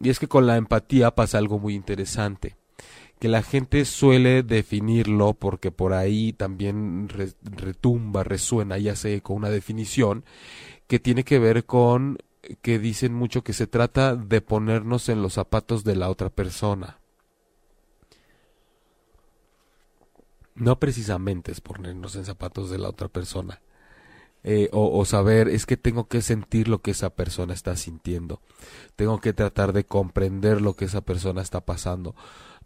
Y 0.00 0.10
es 0.10 0.20
que 0.20 0.28
con 0.28 0.46
la 0.46 0.56
empatía 0.56 1.12
pasa 1.16 1.38
algo 1.38 1.58
muy 1.58 1.74
interesante 1.74 2.56
que 3.20 3.28
la 3.28 3.42
gente 3.42 3.84
suele 3.84 4.42
definirlo 4.42 5.34
porque 5.34 5.70
por 5.70 5.92
ahí 5.94 6.32
también 6.32 7.08
retumba, 7.42 8.24
resuena 8.24 8.78
ya 8.78 8.96
sé, 8.96 9.22
con 9.22 9.36
una 9.36 9.50
definición 9.50 10.24
que 10.88 10.98
tiene 11.00 11.24
que 11.24 11.38
ver 11.38 11.64
con 11.66 12.18
que 12.62 12.78
dicen 12.78 13.14
mucho 13.14 13.42
que 13.44 13.52
se 13.54 13.66
trata 13.66 14.16
de 14.16 14.40
ponernos 14.42 15.08
en 15.08 15.22
los 15.22 15.34
zapatos 15.34 15.84
de 15.84 15.96
la 15.96 16.10
otra 16.10 16.30
persona. 16.30 17.00
No 20.54 20.78
precisamente 20.78 21.50
es 21.52 21.60
ponernos 21.60 22.14
en 22.16 22.24
zapatos 22.24 22.70
de 22.70 22.78
la 22.78 22.88
otra 22.88 23.08
persona. 23.08 23.60
eh, 24.44 24.70
o, 24.72 24.98
o 24.98 25.04
saber 25.06 25.48
es 25.48 25.66
que 25.66 25.76
tengo 25.78 26.08
que 26.08 26.22
sentir 26.22 26.68
lo 26.68 26.80
que 26.82 26.92
esa 26.92 27.10
persona 27.10 27.54
está 27.54 27.76
sintiendo. 27.76 28.42
Tengo 28.96 29.20
que 29.20 29.32
tratar 29.34 29.72
de 29.72 29.84
comprender 29.86 30.60
lo 30.62 30.74
que 30.76 30.86
esa 30.86 31.02
persona 31.02 31.42
está 31.42 31.62
pasando. 31.64 32.14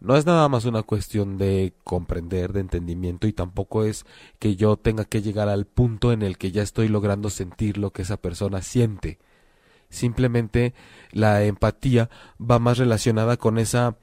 No 0.00 0.16
es 0.16 0.26
nada 0.26 0.48
más 0.48 0.64
una 0.64 0.82
cuestión 0.82 1.38
de 1.38 1.74
comprender, 1.82 2.52
de 2.52 2.60
entendimiento, 2.60 3.26
y 3.26 3.32
tampoco 3.32 3.84
es 3.84 4.06
que 4.38 4.54
yo 4.54 4.76
tenga 4.76 5.04
que 5.04 5.22
llegar 5.22 5.48
al 5.48 5.66
punto 5.66 6.12
en 6.12 6.22
el 6.22 6.38
que 6.38 6.52
ya 6.52 6.62
estoy 6.62 6.88
logrando 6.88 7.30
sentir 7.30 7.78
lo 7.78 7.92
que 7.92 8.02
esa 8.02 8.16
persona 8.16 8.62
siente. 8.62 9.18
Simplemente 9.90 10.74
la 11.10 11.42
empatía 11.44 12.10
va 12.38 12.58
más 12.58 12.78
relacionada 12.78 13.36
con 13.36 13.58
esa 13.58 13.96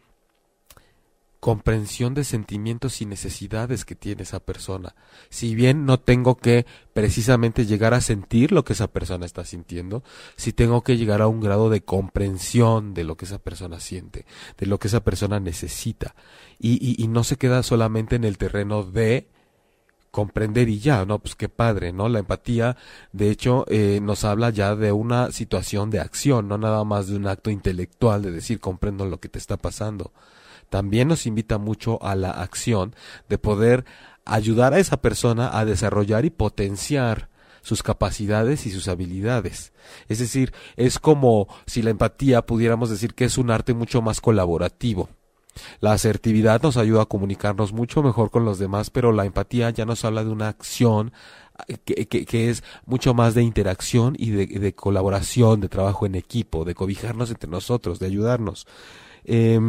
comprensión 1.46 2.16
de 2.16 2.24
sentimientos 2.24 3.04
y 3.04 3.06
necesidades 3.06 3.86
que 3.86 3.94
tiene 3.94 4.24
esa 4.24 4.40
persona. 4.40 4.96
Si 5.30 5.54
bien 5.54 5.86
no 5.86 6.00
tengo 6.00 6.38
que 6.38 6.66
precisamente 6.92 7.68
llegar 7.68 7.94
a 7.94 8.02
sentir 8.02 8.52
lo 8.52 8.66
que 8.66 8.74
esa 8.74 8.88
persona 8.88 9.28
está 9.28 9.46
sintiendo, 9.46 10.04
si 10.38 10.54
tengo 10.54 10.82
que 10.82 10.98
llegar 10.98 11.22
a 11.22 11.28
un 11.28 11.42
grado 11.42 11.70
de 11.70 11.84
comprensión 11.84 12.96
de 12.96 13.04
lo 13.04 13.16
que 13.16 13.26
esa 13.26 13.38
persona 13.38 13.80
siente, 13.80 14.26
de 14.58 14.66
lo 14.66 14.80
que 14.80 14.88
esa 14.88 15.04
persona 15.04 15.40
necesita. 15.40 16.16
Y, 16.58 16.84
y, 16.84 16.96
y 17.04 17.08
no 17.10 17.24
se 17.24 17.36
queda 17.38 17.62
solamente 17.62 18.16
en 18.16 18.24
el 18.24 18.40
terreno 18.40 18.82
de 18.82 19.30
comprender 20.10 20.68
y 20.68 20.80
ya, 20.80 21.06
no, 21.06 21.20
pues 21.20 21.36
qué 21.36 21.48
padre, 21.48 21.94
¿no? 21.94 22.10
La 22.10 22.18
empatía, 22.18 22.76
de 23.12 23.30
hecho, 23.30 23.66
eh, 23.68 24.00
nos 24.02 24.24
habla 24.24 24.50
ya 24.50 24.76
de 24.76 24.92
una 24.92 25.32
situación 25.32 25.92
de 25.92 26.00
acción, 26.00 26.48
no 26.48 26.58
nada 26.58 26.84
más 26.86 27.06
de 27.06 27.18
un 27.18 27.28
acto 27.28 27.52
intelectual 27.52 28.24
de 28.24 28.32
decir 28.32 28.60
comprendo 28.60 29.06
lo 29.06 29.20
que 29.20 29.30
te 29.30 29.38
está 29.38 29.58
pasando 29.58 30.12
también 30.76 31.08
nos 31.08 31.26
invita 31.26 31.58
mucho 31.58 32.04
a 32.04 32.16
la 32.16 32.32
acción 32.32 32.98
de 33.30 33.38
poder 33.38 33.86
ayudar 34.26 34.74
a 34.74 34.80
esa 34.80 34.98
persona 34.98 35.58
a 35.58 35.64
desarrollar 35.64 36.26
y 36.26 36.32
potenciar 36.32 37.30
sus 37.62 37.82
capacidades 37.82 38.66
y 38.66 38.72
sus 38.72 38.90
habilidades. 38.90 39.72
Es 40.10 40.20
decir, 40.20 40.52
es 40.76 41.00
como 41.00 41.48
si 41.66 41.82
la 41.82 41.92
empatía 41.92 42.46
pudiéramos 42.46 42.90
decir 42.90 43.14
que 43.14 43.24
es 43.24 43.38
un 43.38 43.52
arte 43.52 43.74
mucho 43.74 44.02
más 44.02 44.20
colaborativo. 44.20 45.08
La 45.80 45.94
asertividad 45.94 46.62
nos 46.62 46.76
ayuda 46.76 47.04
a 47.04 47.06
comunicarnos 47.06 47.72
mucho 47.72 48.04
mejor 48.04 48.30
con 48.30 48.44
los 48.44 48.60
demás, 48.60 48.90
pero 48.90 49.14
la 49.14 49.24
empatía 49.24 49.70
ya 49.70 49.86
nos 49.86 50.04
habla 50.04 50.26
de 50.26 50.30
una 50.30 50.50
acción 50.50 51.14
que, 51.86 52.06
que, 52.06 52.26
que 52.26 52.50
es 52.50 52.66
mucho 52.86 53.14
más 53.14 53.34
de 53.34 53.44
interacción 53.44 54.14
y 54.20 54.32
de, 54.32 54.46
de 54.46 54.76
colaboración, 54.76 55.62
de 55.62 55.70
trabajo 55.70 56.06
en 56.06 56.16
equipo, 56.16 56.66
de 56.66 56.76
cobijarnos 56.76 57.30
entre 57.30 57.50
nosotros, 57.50 57.98
de 58.00 58.08
ayudarnos 58.08 58.68
eh, 59.26 59.60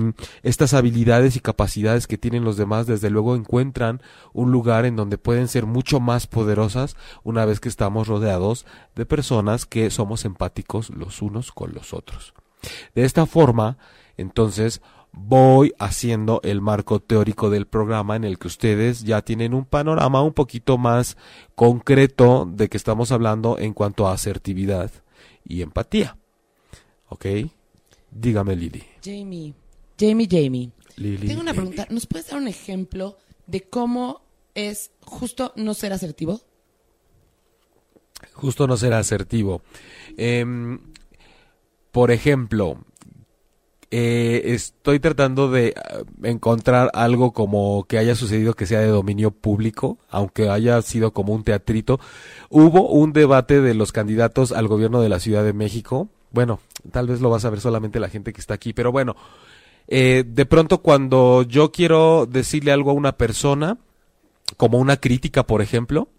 estas 0.43 0.75
habilidades 0.75 1.37
y 1.37 1.41
capacidades 1.41 2.07
que 2.07 2.19
tienen 2.19 2.45
los 2.45 2.57
demás, 2.57 2.87
desde 2.87 3.11
luego 3.11 3.35
encuentran 3.35 4.01
un 4.33 4.53
lugar 4.53 4.85
en 4.85 4.97
donde 4.97 5.19
pueden 5.19 5.49
ser 5.49 5.67
mucho 5.67 6.01
más 6.01 6.27
poderosas 6.27 6.97
una 7.25 7.45
vez 7.45 7.61
que 7.61 7.69
estamos 7.69 8.09
rodeados 8.09 8.67
de 8.95 9.07
personas 9.07 9.67
que 9.67 9.91
somos 9.91 10.25
empáticos 10.25 10.91
los 10.91 11.23
unos 11.23 11.53
con 11.53 11.73
los 11.75 11.95
otros. 11.95 12.35
De 12.95 13.05
esta 13.05 13.27
forma, 13.27 13.79
entonces, 14.17 14.81
voy 15.13 15.73
haciendo 15.79 16.41
el 16.45 16.61
marco 16.61 17.01
teórico 17.01 17.51
del 17.51 17.67
programa 17.67 18.17
en 18.17 18.25
el 18.25 18.39
que 18.39 18.49
ustedes 18.49 19.03
ya 19.03 19.23
tienen 19.23 19.55
un 19.55 19.65
panorama 19.65 20.23
un 20.23 20.33
poquito 20.33 20.79
más 20.79 21.17
concreto 21.55 22.47
de 22.51 22.69
que 22.69 22.77
estamos 22.77 23.13
hablando 23.13 23.59
en 23.59 23.73
cuanto 23.73 24.07
a 24.07 24.13
asertividad 24.13 24.91
y 25.45 25.63
empatía. 25.63 26.17
¿Ok? 27.09 27.27
Dígame, 28.11 28.57
Lili. 28.57 28.96
Jamie, 29.07 29.55
Jamie, 29.99 30.29
Jamie. 30.29 30.73
Lili. 30.97 31.29
Tengo 31.29 31.41
una 31.41 31.55
pregunta. 31.55 31.87
¿Nos 31.91 32.07
puedes 32.07 32.29
dar 32.29 32.41
un 32.41 32.49
ejemplo 32.49 33.17
de 33.47 33.63
cómo 33.63 34.23
es 34.55 34.91
justo 35.03 35.53
no 35.55 35.75
ser 35.75 35.93
asertivo? 35.93 36.41
Justo 38.33 38.67
no 38.67 38.77
ser 38.77 38.95
asertivo. 38.95 39.63
Em, 40.17 40.81
por 41.93 42.11
ejemplo, 42.11 42.79
eh, 43.91 44.43
estoy 44.55 44.99
tratando 44.99 45.51
de 45.51 45.75
uh, 45.77 46.27
encontrar 46.27 46.91
algo 46.93 47.33
como 47.33 47.85
que 47.85 47.99
haya 47.99 48.17
sucedido 48.17 48.55
que 48.55 48.67
sea 48.67 48.81
de 48.81 48.89
dominio 48.89 49.31
público, 49.31 49.99
aunque 50.11 50.49
haya 50.49 50.83
sido 50.83 51.13
como 51.13 51.33
un 51.35 51.45
teatrito. 51.45 52.01
Hubo 52.51 52.89
un 52.89 53.13
debate 53.13 53.61
de 53.61 53.75
los 53.75 53.93
candidatos 53.93 54.51
al 54.51 54.67
gobierno 54.67 55.01
de 55.01 55.09
la 55.09 55.21
Ciudad 55.21 55.45
de 55.45 55.53
México. 55.53 56.09
Bueno, 56.37 56.61
tal 56.93 57.07
vez 57.07 57.23
lo 57.23 57.31
vas 57.31 57.47
a 57.47 57.51
ver 57.51 57.61
solamente 57.61 57.99
la 57.99 58.11
gente 58.11 58.35
que 58.35 58.43
está 58.43 58.53
aquí, 58.53 58.75
pero 58.75 58.93
bueno, 58.93 59.17
eh, 59.89 60.23
de 60.27 60.45
pronto 60.45 60.83
cuando 60.83 61.45
yo 61.45 61.73
quiero 61.73 62.27
decirle 62.27 62.73
algo 62.73 62.91
a 62.91 62.93
una 62.93 63.17
persona, 63.17 63.79
como 64.59 64.77
una 64.77 64.99
crítica, 64.99 65.47
por 65.47 65.63
ejemplo, 65.63 66.11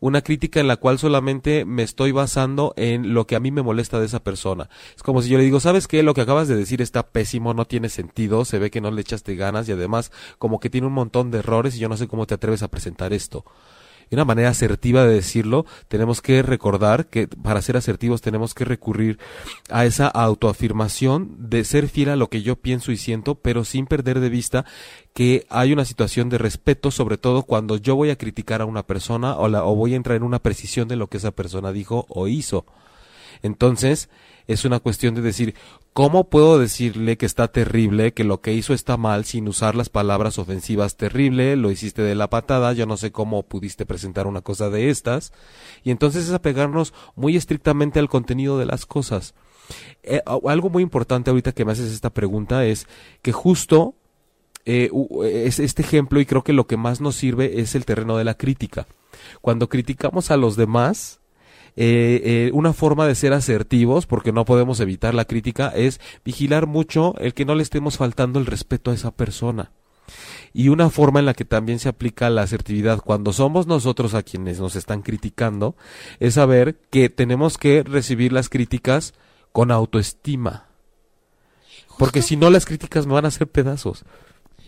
una 0.00 0.22
crítica 0.22 0.58
en 0.58 0.66
la 0.66 0.78
cual 0.78 0.98
solamente 0.98 1.64
me 1.64 1.84
estoy 1.84 2.10
basando 2.10 2.74
en 2.76 3.14
lo 3.14 3.28
que 3.28 3.36
a 3.36 3.40
mí 3.40 3.52
me 3.52 3.62
molesta 3.62 4.00
de 4.00 4.06
esa 4.06 4.18
persona. 4.18 4.68
Es 4.96 5.04
como 5.04 5.22
si 5.22 5.28
yo 5.28 5.38
le 5.38 5.44
digo, 5.44 5.60
¿sabes 5.60 5.86
qué? 5.86 6.02
Lo 6.02 6.12
que 6.12 6.22
acabas 6.22 6.48
de 6.48 6.56
decir 6.56 6.82
está 6.82 7.06
pésimo, 7.06 7.54
no 7.54 7.66
tiene 7.66 7.88
sentido, 7.88 8.44
se 8.44 8.58
ve 8.58 8.72
que 8.72 8.80
no 8.80 8.90
le 8.90 9.00
echaste 9.00 9.36
ganas 9.36 9.68
y 9.68 9.72
además 9.72 10.10
como 10.38 10.58
que 10.58 10.70
tiene 10.70 10.88
un 10.88 10.92
montón 10.92 11.30
de 11.30 11.38
errores 11.38 11.76
y 11.76 11.78
yo 11.78 11.88
no 11.88 11.96
sé 11.96 12.08
cómo 12.08 12.26
te 12.26 12.34
atreves 12.34 12.64
a 12.64 12.68
presentar 12.68 13.12
esto. 13.12 13.44
Y 14.10 14.16
una 14.16 14.24
manera 14.24 14.48
asertiva 14.48 15.04
de 15.04 15.14
decirlo, 15.14 15.66
tenemos 15.86 16.20
que 16.20 16.42
recordar 16.42 17.06
que 17.06 17.28
para 17.28 17.62
ser 17.62 17.76
asertivos 17.76 18.20
tenemos 18.20 18.54
que 18.54 18.64
recurrir 18.64 19.18
a 19.70 19.84
esa 19.84 20.08
autoafirmación 20.08 21.48
de 21.48 21.62
ser 21.64 21.88
fiel 21.88 22.10
a 22.10 22.16
lo 22.16 22.28
que 22.28 22.42
yo 22.42 22.56
pienso 22.56 22.90
y 22.90 22.96
siento, 22.96 23.36
pero 23.36 23.64
sin 23.64 23.86
perder 23.86 24.18
de 24.18 24.28
vista 24.28 24.64
que 25.14 25.46
hay 25.48 25.72
una 25.72 25.84
situación 25.84 26.28
de 26.28 26.38
respeto, 26.38 26.90
sobre 26.90 27.18
todo 27.18 27.44
cuando 27.44 27.76
yo 27.76 27.94
voy 27.94 28.10
a 28.10 28.16
criticar 28.16 28.62
a 28.62 28.66
una 28.66 28.82
persona 28.82 29.36
o, 29.36 29.48
la, 29.48 29.64
o 29.64 29.76
voy 29.76 29.92
a 29.92 29.96
entrar 29.96 30.16
en 30.16 30.24
una 30.24 30.40
precisión 30.40 30.88
de 30.88 30.96
lo 30.96 31.06
que 31.06 31.18
esa 31.18 31.30
persona 31.30 31.70
dijo 31.70 32.06
o 32.08 32.26
hizo. 32.26 32.66
Entonces, 33.42 34.08
es 34.46 34.64
una 34.64 34.80
cuestión 34.80 35.14
de 35.14 35.22
decir, 35.22 35.54
¿cómo 35.92 36.28
puedo 36.28 36.58
decirle 36.58 37.16
que 37.16 37.26
está 37.26 37.48
terrible, 37.48 38.12
que 38.12 38.24
lo 38.24 38.40
que 38.40 38.52
hizo 38.52 38.74
está 38.74 38.96
mal 38.96 39.24
sin 39.24 39.48
usar 39.48 39.74
las 39.74 39.88
palabras 39.88 40.38
ofensivas 40.38 40.96
terrible, 40.96 41.56
lo 41.56 41.70
hiciste 41.70 42.02
de 42.02 42.14
la 42.14 42.30
patada, 42.30 42.72
yo 42.72 42.86
no 42.86 42.96
sé 42.96 43.12
cómo 43.12 43.42
pudiste 43.44 43.86
presentar 43.86 44.26
una 44.26 44.40
cosa 44.40 44.70
de 44.70 44.90
estas? 44.90 45.32
Y 45.84 45.90
entonces 45.90 46.26
es 46.26 46.32
apegarnos 46.32 46.92
muy 47.14 47.36
estrictamente 47.36 47.98
al 47.98 48.08
contenido 48.08 48.58
de 48.58 48.66
las 48.66 48.86
cosas. 48.86 49.34
Eh, 50.02 50.22
algo 50.26 50.68
muy 50.68 50.82
importante 50.82 51.30
ahorita 51.30 51.52
que 51.52 51.64
me 51.64 51.72
haces 51.72 51.92
esta 51.92 52.10
pregunta 52.10 52.64
es 52.64 52.86
que 53.22 53.32
justo 53.32 53.94
eh, 54.64 54.90
es 55.24 55.58
este 55.58 55.82
ejemplo 55.82 56.20
y 56.20 56.26
creo 56.26 56.42
que 56.42 56.52
lo 56.52 56.66
que 56.66 56.76
más 56.76 57.00
nos 57.00 57.16
sirve 57.16 57.60
es 57.60 57.74
el 57.74 57.84
terreno 57.84 58.16
de 58.16 58.24
la 58.24 58.34
crítica. 58.34 58.86
Cuando 59.40 59.68
criticamos 59.68 60.30
a 60.30 60.36
los 60.36 60.56
demás, 60.56 61.19
eh, 61.76 62.20
eh, 62.24 62.50
una 62.52 62.72
forma 62.72 63.06
de 63.06 63.14
ser 63.14 63.32
asertivos, 63.32 64.06
porque 64.06 64.32
no 64.32 64.44
podemos 64.44 64.80
evitar 64.80 65.14
la 65.14 65.24
crítica, 65.24 65.68
es 65.68 66.00
vigilar 66.24 66.66
mucho 66.66 67.14
el 67.18 67.34
que 67.34 67.44
no 67.44 67.54
le 67.54 67.62
estemos 67.62 67.96
faltando 67.96 68.38
el 68.38 68.46
respeto 68.46 68.90
a 68.90 68.94
esa 68.94 69.10
persona. 69.10 69.72
Y 70.52 70.68
una 70.68 70.90
forma 70.90 71.20
en 71.20 71.26
la 71.26 71.34
que 71.34 71.44
también 71.44 71.78
se 71.78 71.88
aplica 71.88 72.28
la 72.30 72.42
asertividad 72.42 73.00
cuando 73.00 73.32
somos 73.32 73.66
nosotros 73.66 74.14
a 74.14 74.22
quienes 74.22 74.58
nos 74.58 74.74
están 74.74 75.02
criticando 75.02 75.76
es 76.18 76.34
saber 76.34 76.76
que 76.90 77.08
tenemos 77.08 77.56
que 77.56 77.84
recibir 77.84 78.32
las 78.32 78.48
críticas 78.48 79.14
con 79.52 79.70
autoestima. 79.70 80.66
Porque 81.98 82.22
si 82.22 82.36
no 82.36 82.50
las 82.50 82.66
críticas 82.66 83.06
me 83.06 83.14
van 83.14 83.26
a 83.26 83.28
hacer 83.28 83.46
pedazos. 83.46 84.04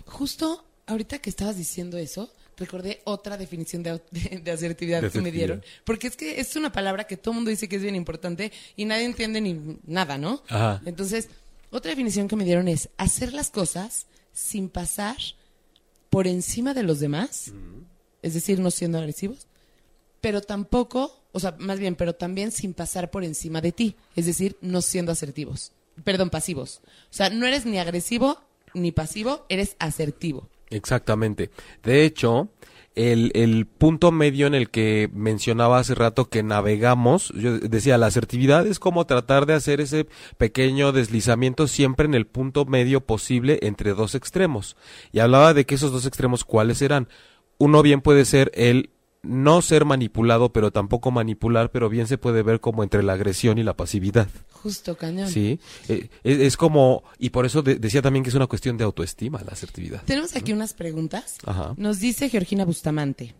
Justo 0.06 0.64
ahorita 0.86 1.18
que 1.18 1.30
estabas 1.30 1.56
diciendo 1.56 1.96
eso, 1.96 2.30
recordé 2.62 3.02
otra 3.04 3.36
definición 3.36 3.82
de, 3.82 3.90
asertividad 4.52 5.02
De 5.02 5.10
que 5.10 5.20
me 5.20 5.30
dieron. 5.30 5.62
Porque 5.84 6.06
es 6.06 6.16
que 6.16 6.40
es 6.40 6.56
una 6.56 6.72
palabra 6.72 7.04
que 7.04 7.16
todo 7.16 7.32
el 7.32 7.36
mundo 7.36 7.50
dice 7.50 7.68
que 7.68 7.76
es 7.76 7.82
bien 7.82 7.96
importante 7.96 8.50
y 8.76 8.84
nadie 8.84 9.04
entiende 9.04 9.40
ni 9.40 9.78
nada, 9.84 10.16
¿no? 10.18 10.42
Ajá. 10.48 10.80
Entonces, 10.86 11.28
otra 11.70 11.90
definición 11.90 12.28
que 12.28 12.36
me 12.36 12.44
dieron 12.44 12.68
es 12.68 12.88
hacer 12.96 13.32
las 13.32 13.50
cosas 13.50 14.06
sin 14.32 14.68
pasar 14.68 15.16
por 16.10 16.26
encima 16.26 16.74
de 16.74 16.82
los 16.82 17.00
demás, 17.00 17.52
es 18.20 18.34
decir, 18.34 18.58
no 18.58 18.70
siendo 18.70 18.98
agresivos, 18.98 19.46
pero 20.20 20.42
tampoco, 20.42 21.18
o 21.32 21.40
sea, 21.40 21.56
más 21.58 21.78
bien, 21.78 21.96
pero 21.96 22.14
también 22.14 22.52
sin 22.52 22.74
pasar 22.74 23.10
por 23.10 23.24
encima 23.24 23.62
de 23.62 23.72
ti, 23.72 23.96
es 24.14 24.26
decir, 24.26 24.56
no 24.60 24.82
siendo 24.82 25.12
asertivos, 25.12 25.72
perdón, 26.04 26.28
pasivos. 26.28 26.82
O 27.10 27.14
sea, 27.14 27.30
no 27.30 27.46
eres 27.46 27.64
ni 27.64 27.78
agresivo 27.78 28.38
ni 28.74 28.92
pasivo, 28.92 29.46
eres 29.48 29.76
asertivo. 29.78 30.48
Exactamente. 30.72 31.50
De 31.82 32.04
hecho, 32.04 32.48
el, 32.94 33.30
el 33.34 33.66
punto 33.66 34.12
medio 34.12 34.46
en 34.46 34.54
el 34.54 34.70
que 34.70 35.08
mencionaba 35.12 35.78
hace 35.78 35.94
rato 35.94 36.28
que 36.28 36.42
navegamos, 36.42 37.32
yo 37.34 37.58
decía, 37.58 37.98
la 37.98 38.06
asertividad 38.06 38.66
es 38.66 38.78
como 38.78 39.06
tratar 39.06 39.46
de 39.46 39.54
hacer 39.54 39.80
ese 39.80 40.06
pequeño 40.36 40.92
deslizamiento 40.92 41.66
siempre 41.68 42.06
en 42.06 42.14
el 42.14 42.26
punto 42.26 42.64
medio 42.64 43.00
posible 43.00 43.58
entre 43.62 43.94
dos 43.94 44.14
extremos. 44.14 44.76
Y 45.12 45.20
hablaba 45.20 45.54
de 45.54 45.64
que 45.64 45.74
esos 45.74 45.92
dos 45.92 46.06
extremos, 46.06 46.44
¿cuáles 46.44 46.78
serán? 46.78 47.08
Uno 47.58 47.82
bien 47.82 48.00
puede 48.00 48.24
ser 48.24 48.50
el 48.54 48.90
no 49.22 49.62
ser 49.62 49.84
manipulado, 49.84 50.52
pero 50.52 50.72
tampoco 50.72 51.10
manipular, 51.10 51.70
pero 51.70 51.88
bien 51.88 52.06
se 52.06 52.18
puede 52.18 52.42
ver 52.42 52.60
como 52.60 52.82
entre 52.82 53.02
la 53.02 53.12
agresión 53.12 53.58
y 53.58 53.62
la 53.62 53.76
pasividad. 53.76 54.28
Justo, 54.62 54.96
cañón. 54.96 55.28
Sí, 55.28 55.58
Eh, 55.88 56.08
es, 56.22 56.38
es 56.40 56.56
como, 56.56 57.02
y 57.18 57.30
por 57.30 57.44
eso 57.46 57.62
de- 57.62 57.76
decía 57.76 58.00
también 58.02 58.22
que 58.22 58.28
es 58.30 58.34
una 58.36 58.46
cuestión 58.46 58.76
de 58.76 58.84
autoestima 58.84 59.40
la 59.44 59.52
asertividad. 59.52 60.02
Tenemos 60.04 60.36
aquí 60.36 60.52
unas 60.52 60.72
preguntas. 60.74 61.36
Ajá. 61.44 61.74
Nos 61.76 61.98
dice 61.98 62.28
Georgina 62.28 62.64
Bustamante. 62.64 63.34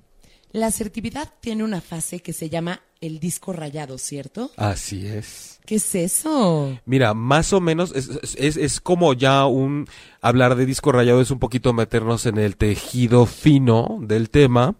La 0.50 0.67
asertividad 0.67 1.33
tiene 1.41 1.64
una 1.64 1.81
fase 1.81 2.21
que 2.21 2.35
se 2.35 2.50
llama 2.50 2.83
el 3.00 3.21
disco 3.21 3.55
rayado, 3.55 3.97
¿cierto? 3.97 4.50
Así 4.57 5.07
es. 5.07 5.59
¿Qué 5.64 5.76
es 5.76 5.95
eso? 5.95 6.79
Mira, 6.85 7.14
más 7.14 7.52
o 7.55 7.61
menos 7.61 7.93
es, 7.95 8.11
es, 8.37 8.57
es 8.59 8.81
como 8.81 9.14
ya 9.14 9.47
un 9.47 9.87
hablar 10.21 10.57
de 10.57 10.67
disco 10.67 10.93
rayado 10.93 11.23
es 11.23 11.31
un 11.31 11.38
poquito 11.38 11.73
meternos 11.73 12.26
en 12.26 12.37
el 12.37 12.57
tejido 12.57 13.25
fino 13.26 13.99
del 14.02 14.29
tema 14.29 14.75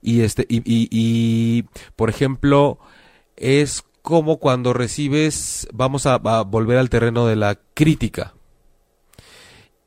y 0.00 0.20
este 0.22 0.46
y, 0.48 0.58
y, 0.58 0.88
y 0.90 1.64
por 1.94 2.08
ejemplo 2.08 2.78
es 3.36 3.84
como 4.02 4.38
cuando 4.38 4.72
recibes 4.72 5.68
vamos 5.72 6.06
a, 6.06 6.18
volver 6.18 6.78
al 6.78 6.90
terreno 6.90 7.26
de 7.26 7.36
la 7.36 7.58
crítica 7.74 8.34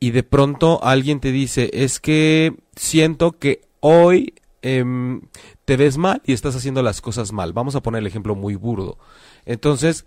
y 0.00 0.10
de 0.10 0.22
pronto 0.22 0.82
alguien 0.82 1.20
te 1.20 1.32
dice 1.32 1.70
es 1.72 2.00
que 2.00 2.56
siento 2.74 3.32
que 3.38 3.62
hoy 3.80 4.34
em, 4.62 5.22
te 5.64 5.76
ves 5.76 5.98
mal 5.98 6.22
y 6.24 6.32
estás 6.32 6.56
haciendo 6.56 6.82
las 6.82 7.00
cosas 7.00 7.32
mal. 7.32 7.52
Vamos 7.52 7.76
a 7.76 7.82
poner 7.82 8.00
el 8.00 8.06
ejemplo 8.06 8.34
muy 8.34 8.56
burdo. 8.56 8.98
Entonces, 9.44 10.04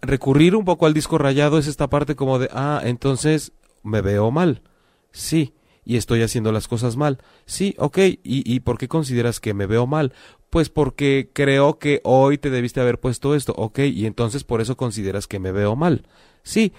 recurrir 0.00 0.56
un 0.56 0.64
poco 0.64 0.86
al 0.86 0.94
disco 0.94 1.18
rayado 1.18 1.58
es 1.58 1.66
esta 1.66 1.90
parte 1.90 2.14
como 2.16 2.38
de, 2.38 2.48
ah, 2.52 2.80
entonces 2.84 3.52
me 3.82 4.00
veo 4.00 4.30
mal. 4.30 4.62
Sí, 5.12 5.54
y 5.84 5.96
estoy 5.96 6.22
haciendo 6.22 6.52
las 6.52 6.68
cosas 6.68 6.96
mal. 6.96 7.18
Sí, 7.46 7.74
ok, 7.78 7.98
¿Y, 7.98 8.20
¿y 8.22 8.60
por 8.60 8.78
qué 8.78 8.88
consideras 8.88 9.40
que 9.40 9.54
me 9.54 9.66
veo 9.66 9.86
mal? 9.86 10.12
Pues 10.50 10.68
porque 10.68 11.30
creo 11.32 11.78
que 11.78 12.00
hoy 12.04 12.36
te 12.36 12.50
debiste 12.50 12.80
haber 12.80 12.98
puesto 12.98 13.34
esto, 13.36 13.52
ok, 13.56 13.80
y 13.80 14.06
entonces 14.06 14.42
por 14.44 14.60
eso 14.60 14.76
consideras 14.76 15.28
que 15.28 15.38
me 15.38 15.52
veo 15.52 15.76
mal. 15.76 16.06
Sí, 16.42 16.72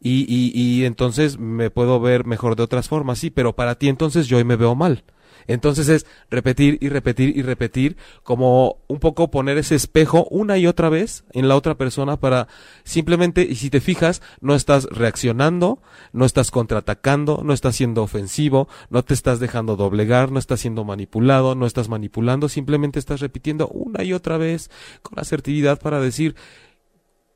y, 0.00 0.24
y, 0.28 0.52
y 0.54 0.84
entonces 0.86 1.38
me 1.38 1.70
puedo 1.70 2.00
ver 2.00 2.24
mejor 2.24 2.56
de 2.56 2.62
otras 2.62 2.88
formas, 2.88 3.18
sí, 3.18 3.30
pero 3.30 3.54
para 3.54 3.74
ti 3.76 3.88
entonces 3.88 4.26
yo 4.26 4.38
hoy 4.38 4.44
me 4.44 4.56
veo 4.56 4.74
mal. 4.74 5.04
Entonces 5.50 5.88
es 5.88 6.06
repetir 6.30 6.78
y 6.80 6.88
repetir 6.88 7.36
y 7.36 7.42
repetir, 7.42 7.96
como 8.22 8.76
un 8.86 9.00
poco 9.00 9.32
poner 9.32 9.58
ese 9.58 9.74
espejo 9.74 10.28
una 10.30 10.58
y 10.58 10.68
otra 10.68 10.88
vez 10.88 11.24
en 11.32 11.48
la 11.48 11.56
otra 11.56 11.76
persona 11.76 12.18
para 12.18 12.46
simplemente, 12.84 13.42
y 13.42 13.56
si 13.56 13.68
te 13.68 13.80
fijas, 13.80 14.22
no 14.40 14.54
estás 14.54 14.84
reaccionando, 14.84 15.82
no 16.12 16.24
estás 16.24 16.52
contraatacando, 16.52 17.42
no 17.44 17.52
estás 17.52 17.74
siendo 17.74 18.04
ofensivo, 18.04 18.68
no 18.90 19.02
te 19.02 19.12
estás 19.12 19.40
dejando 19.40 19.74
doblegar, 19.74 20.30
no 20.30 20.38
estás 20.38 20.60
siendo 20.60 20.84
manipulado, 20.84 21.56
no 21.56 21.66
estás 21.66 21.88
manipulando, 21.88 22.48
simplemente 22.48 23.00
estás 23.00 23.18
repitiendo 23.20 23.66
una 23.68 24.04
y 24.04 24.12
otra 24.12 24.38
vez 24.38 24.70
con 25.02 25.18
asertividad 25.18 25.80
para 25.80 26.00
decir, 26.00 26.36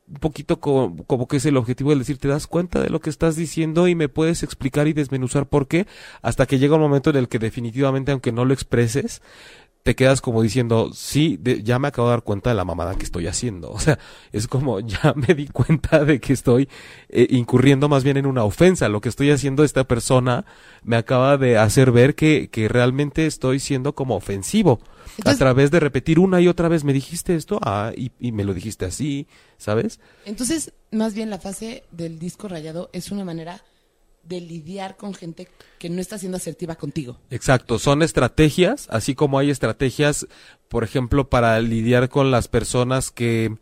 un 0.06 0.16
poquito 0.16 0.60
como, 0.60 1.04
como, 1.04 1.26
que 1.28 1.38
es 1.38 1.46
el 1.46 1.56
objetivo 1.56 1.90
de 1.90 1.96
decir, 1.96 2.18
te 2.18 2.28
das 2.28 2.46
cuenta 2.46 2.80
de 2.80 2.90
lo 2.90 3.00
que 3.00 3.10
estás 3.10 3.36
diciendo 3.36 3.88
y 3.88 3.94
me 3.94 4.08
puedes 4.08 4.42
explicar 4.42 4.86
y 4.86 4.92
desmenuzar 4.92 5.46
por 5.46 5.66
qué, 5.66 5.86
hasta 6.22 6.46
que 6.46 6.58
llega 6.58 6.74
un 6.74 6.82
momento 6.82 7.10
en 7.10 7.16
el 7.16 7.28
que 7.28 7.38
definitivamente, 7.38 8.12
aunque 8.12 8.32
no 8.32 8.44
lo 8.44 8.52
expreses, 8.52 9.22
te 9.84 9.94
quedas 9.94 10.22
como 10.22 10.40
diciendo, 10.40 10.92
sí, 10.94 11.36
de, 11.38 11.62
ya 11.62 11.78
me 11.78 11.88
acabo 11.88 12.08
de 12.08 12.12
dar 12.12 12.22
cuenta 12.22 12.48
de 12.48 12.56
la 12.56 12.64
mamada 12.64 12.94
que 12.96 13.04
estoy 13.04 13.26
haciendo. 13.26 13.70
O 13.74 13.78
sea, 13.78 13.98
es 14.32 14.48
como, 14.48 14.80
ya 14.80 15.12
me 15.28 15.34
di 15.34 15.46
cuenta 15.46 16.04
de 16.06 16.20
que 16.20 16.32
estoy 16.32 16.70
eh, 17.10 17.26
incurriendo 17.30 17.88
más 17.88 18.02
bien 18.02 18.16
en 18.16 18.24
una 18.24 18.44
ofensa. 18.44 18.88
Lo 18.88 19.02
que 19.02 19.10
estoy 19.10 19.30
haciendo 19.30 19.62
esta 19.62 19.84
persona 19.84 20.46
me 20.82 20.96
acaba 20.96 21.36
de 21.36 21.58
hacer 21.58 21.92
ver 21.92 22.14
que, 22.14 22.48
que 22.50 22.66
realmente 22.66 23.26
estoy 23.26 23.60
siendo 23.60 23.94
como 23.94 24.16
ofensivo. 24.16 24.80
Entonces, 25.18 25.34
a 25.34 25.44
través 25.44 25.70
de 25.70 25.80
repetir 25.80 26.18
una 26.18 26.40
y 26.40 26.48
otra 26.48 26.68
vez, 26.68 26.82
me 26.82 26.94
dijiste 26.94 27.34
esto, 27.34 27.60
ah, 27.62 27.92
y, 27.94 28.10
y 28.18 28.32
me 28.32 28.44
lo 28.44 28.54
dijiste 28.54 28.86
así, 28.86 29.26
¿sabes? 29.58 30.00
Entonces, 30.24 30.72
más 30.92 31.14
bien 31.14 31.28
la 31.28 31.38
fase 31.38 31.84
del 31.90 32.18
disco 32.18 32.48
rayado 32.48 32.88
es 32.94 33.10
una 33.10 33.24
manera 33.24 33.62
de 34.26 34.40
lidiar 34.40 34.96
con 34.96 35.14
gente 35.14 35.48
que 35.78 35.90
no 35.90 36.00
está 36.00 36.18
siendo 36.18 36.36
asertiva 36.36 36.76
contigo. 36.76 37.18
Exacto, 37.30 37.78
son 37.78 38.02
estrategias, 38.02 38.86
así 38.90 39.14
como 39.14 39.38
hay 39.38 39.50
estrategias, 39.50 40.26
por 40.74 40.82
ejemplo, 40.82 41.28
para 41.28 41.60
lidiar 41.60 42.08
con 42.08 42.32
las 42.32 42.48
personas 42.48 43.12
que 43.12 43.54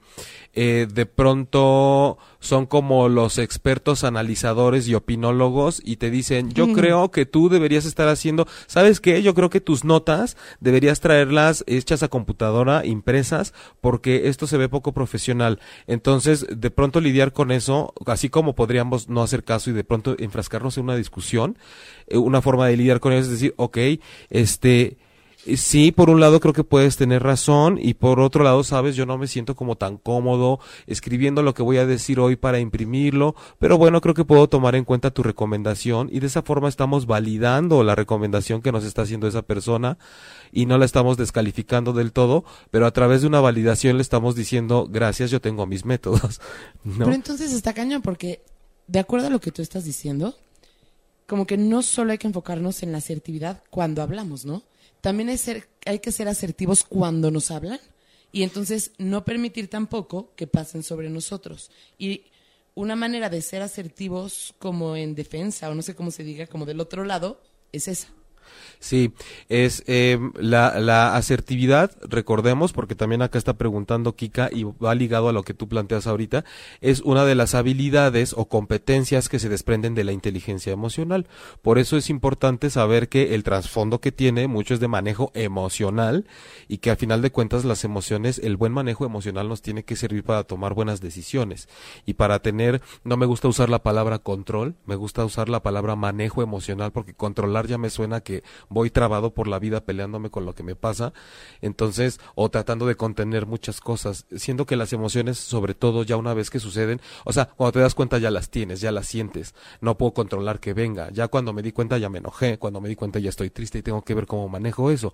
eh, 0.54 0.86
de 0.90 1.04
pronto 1.04 2.16
son 2.40 2.64
como 2.64 3.10
los 3.10 3.36
expertos 3.36 4.02
analizadores 4.02 4.88
y 4.88 4.94
opinólogos 4.94 5.82
y 5.84 5.96
te 5.96 6.10
dicen, 6.10 6.52
yo 6.52 6.68
mm. 6.68 6.72
creo 6.72 7.10
que 7.10 7.26
tú 7.26 7.50
deberías 7.50 7.84
estar 7.84 8.08
haciendo, 8.08 8.48
¿sabes 8.66 8.98
qué? 8.98 9.22
Yo 9.22 9.34
creo 9.34 9.50
que 9.50 9.60
tus 9.60 9.84
notas 9.84 10.38
deberías 10.60 11.00
traerlas 11.00 11.64
hechas 11.66 12.02
a 12.02 12.08
computadora, 12.08 12.86
impresas, 12.86 13.52
porque 13.82 14.30
esto 14.30 14.46
se 14.46 14.56
ve 14.56 14.70
poco 14.70 14.92
profesional. 14.92 15.60
Entonces, 15.86 16.46
de 16.48 16.70
pronto 16.70 16.98
lidiar 17.02 17.34
con 17.34 17.52
eso, 17.52 17.92
así 18.06 18.30
como 18.30 18.54
podríamos 18.54 19.10
no 19.10 19.22
hacer 19.22 19.44
caso 19.44 19.68
y 19.68 19.74
de 19.74 19.84
pronto 19.84 20.16
enfrascarnos 20.18 20.78
en 20.78 20.84
una 20.84 20.96
discusión, 20.96 21.58
eh, 22.06 22.16
una 22.16 22.40
forma 22.40 22.68
de 22.68 22.78
lidiar 22.78 23.00
con 23.00 23.12
eso 23.12 23.24
es 23.24 23.32
decir, 23.32 23.52
ok, 23.58 23.76
este, 24.30 24.96
Sí, 25.56 25.90
por 25.90 26.08
un 26.08 26.20
lado 26.20 26.38
creo 26.38 26.54
que 26.54 26.62
puedes 26.62 26.96
tener 26.96 27.24
razón 27.24 27.76
y 27.80 27.94
por 27.94 28.20
otro 28.20 28.44
lado, 28.44 28.62
sabes, 28.62 28.94
yo 28.94 29.06
no 29.06 29.18
me 29.18 29.26
siento 29.26 29.56
como 29.56 29.74
tan 29.74 29.96
cómodo 29.96 30.60
escribiendo 30.86 31.42
lo 31.42 31.52
que 31.52 31.64
voy 31.64 31.78
a 31.78 31.86
decir 31.86 32.20
hoy 32.20 32.36
para 32.36 32.60
imprimirlo, 32.60 33.34
pero 33.58 33.76
bueno, 33.76 34.00
creo 34.00 34.14
que 34.14 34.24
puedo 34.24 34.48
tomar 34.48 34.76
en 34.76 34.84
cuenta 34.84 35.10
tu 35.10 35.24
recomendación 35.24 36.08
y 36.12 36.20
de 36.20 36.28
esa 36.28 36.42
forma 36.42 36.68
estamos 36.68 37.06
validando 37.06 37.82
la 37.82 37.96
recomendación 37.96 38.62
que 38.62 38.70
nos 38.70 38.84
está 38.84 39.02
haciendo 39.02 39.26
esa 39.26 39.42
persona 39.42 39.98
y 40.52 40.66
no 40.66 40.78
la 40.78 40.84
estamos 40.84 41.16
descalificando 41.16 41.92
del 41.92 42.12
todo, 42.12 42.44
pero 42.70 42.86
a 42.86 42.92
través 42.92 43.22
de 43.22 43.26
una 43.26 43.40
validación 43.40 43.96
le 43.96 44.02
estamos 44.02 44.36
diciendo, 44.36 44.86
gracias, 44.88 45.32
yo 45.32 45.40
tengo 45.40 45.66
mis 45.66 45.84
métodos. 45.84 46.40
Pero 46.98 47.12
entonces 47.12 47.52
está 47.52 47.72
cañón 47.72 48.02
porque, 48.02 48.42
de 48.86 48.98
acuerdo 48.98 49.26
a 49.26 49.30
lo 49.30 49.40
que 49.40 49.50
tú 49.50 49.62
estás 49.62 49.84
diciendo, 49.84 50.36
como 51.26 51.46
que 51.46 51.56
no 51.56 51.82
solo 51.82 52.12
hay 52.12 52.18
que 52.18 52.26
enfocarnos 52.26 52.82
en 52.82 52.92
la 52.92 52.98
asertividad 52.98 53.62
cuando 53.70 54.02
hablamos, 54.02 54.44
¿no? 54.44 54.62
También 55.02 55.28
hay, 55.28 55.36
ser, 55.36 55.68
hay 55.84 55.98
que 55.98 56.12
ser 56.12 56.28
asertivos 56.28 56.84
cuando 56.84 57.30
nos 57.30 57.50
hablan 57.50 57.80
y 58.30 58.44
entonces 58.44 58.92
no 58.96 59.24
permitir 59.24 59.68
tampoco 59.68 60.32
que 60.36 60.46
pasen 60.46 60.82
sobre 60.82 61.10
nosotros. 61.10 61.70
Y 61.98 62.24
una 62.74 62.96
manera 62.96 63.28
de 63.28 63.42
ser 63.42 63.60
asertivos 63.60 64.54
como 64.58 64.96
en 64.96 65.14
defensa, 65.14 65.68
o 65.68 65.74
no 65.74 65.82
sé 65.82 65.94
cómo 65.94 66.10
se 66.10 66.24
diga, 66.24 66.46
como 66.46 66.64
del 66.64 66.80
otro 66.80 67.04
lado, 67.04 67.42
es 67.72 67.88
esa. 67.88 68.08
Sí, 68.82 69.12
es 69.48 69.84
eh, 69.86 70.18
la, 70.34 70.80
la, 70.80 71.14
asertividad, 71.14 71.92
recordemos, 72.02 72.72
porque 72.72 72.96
también 72.96 73.22
acá 73.22 73.38
está 73.38 73.54
preguntando 73.54 74.16
Kika 74.16 74.50
y 74.52 74.64
va 74.64 74.94
ligado 74.96 75.28
a 75.28 75.32
lo 75.32 75.44
que 75.44 75.54
tú 75.54 75.68
planteas 75.68 76.08
ahorita, 76.08 76.44
es 76.80 77.00
una 77.00 77.24
de 77.24 77.36
las 77.36 77.54
habilidades 77.54 78.34
o 78.36 78.46
competencias 78.46 79.28
que 79.28 79.38
se 79.38 79.48
desprenden 79.48 79.94
de 79.94 80.02
la 80.02 80.10
inteligencia 80.10 80.72
emocional. 80.72 81.28
Por 81.62 81.78
eso 81.78 81.96
es 81.96 82.10
importante 82.10 82.70
saber 82.70 83.08
que 83.08 83.36
el 83.36 83.44
trasfondo 83.44 84.00
que 84.00 84.10
tiene 84.10 84.48
mucho 84.48 84.74
es 84.74 84.80
de 84.80 84.88
manejo 84.88 85.30
emocional 85.34 86.26
y 86.66 86.78
que 86.78 86.90
al 86.90 86.96
final 86.96 87.22
de 87.22 87.30
cuentas 87.30 87.64
las 87.64 87.84
emociones, 87.84 88.38
el 88.38 88.56
buen 88.56 88.72
manejo 88.72 89.04
emocional 89.04 89.48
nos 89.48 89.62
tiene 89.62 89.84
que 89.84 89.94
servir 89.94 90.24
para 90.24 90.42
tomar 90.42 90.74
buenas 90.74 91.00
decisiones 91.00 91.68
y 92.04 92.14
para 92.14 92.40
tener, 92.40 92.82
no 93.04 93.16
me 93.16 93.26
gusta 93.26 93.48
usar 93.48 93.68
la 93.68 93.82
palabra 93.82 94.18
control, 94.18 94.74
me 94.86 94.96
gusta 94.96 95.24
usar 95.24 95.48
la 95.48 95.62
palabra 95.62 95.94
manejo 95.94 96.42
emocional 96.42 96.92
porque 96.92 97.14
controlar 97.14 97.66
ya 97.66 97.78
me 97.78 97.90
suena 97.90 98.20
que 98.20 98.41
voy 98.68 98.90
trabado 98.90 99.34
por 99.34 99.48
la 99.48 99.58
vida 99.58 99.84
peleándome 99.84 100.30
con 100.30 100.44
lo 100.44 100.54
que 100.54 100.62
me 100.62 100.74
pasa, 100.74 101.12
entonces, 101.60 102.20
o 102.34 102.50
tratando 102.50 102.86
de 102.86 102.96
contener 102.96 103.46
muchas 103.46 103.80
cosas, 103.80 104.26
siendo 104.36 104.66
que 104.66 104.76
las 104.76 104.92
emociones, 104.92 105.38
sobre 105.38 105.74
todo 105.74 106.02
ya 106.02 106.16
una 106.16 106.34
vez 106.34 106.50
que 106.50 106.60
suceden, 106.60 107.00
o 107.24 107.32
sea, 107.32 107.46
cuando 107.46 107.72
te 107.72 107.80
das 107.80 107.94
cuenta 107.94 108.18
ya 108.18 108.30
las 108.30 108.50
tienes, 108.50 108.80
ya 108.80 108.92
las 108.92 109.06
sientes, 109.06 109.54
no 109.80 109.96
puedo 109.96 110.12
controlar 110.12 110.60
que 110.60 110.74
venga, 110.74 111.10
ya 111.10 111.28
cuando 111.28 111.52
me 111.52 111.62
di 111.62 111.72
cuenta 111.72 111.98
ya 111.98 112.08
me 112.08 112.18
enojé, 112.18 112.58
cuando 112.58 112.80
me 112.80 112.88
di 112.88 112.96
cuenta 112.96 113.18
ya 113.18 113.28
estoy 113.28 113.50
triste 113.50 113.78
y 113.78 113.82
tengo 113.82 114.02
que 114.02 114.14
ver 114.14 114.26
cómo 114.26 114.48
manejo 114.48 114.90
eso. 114.90 115.12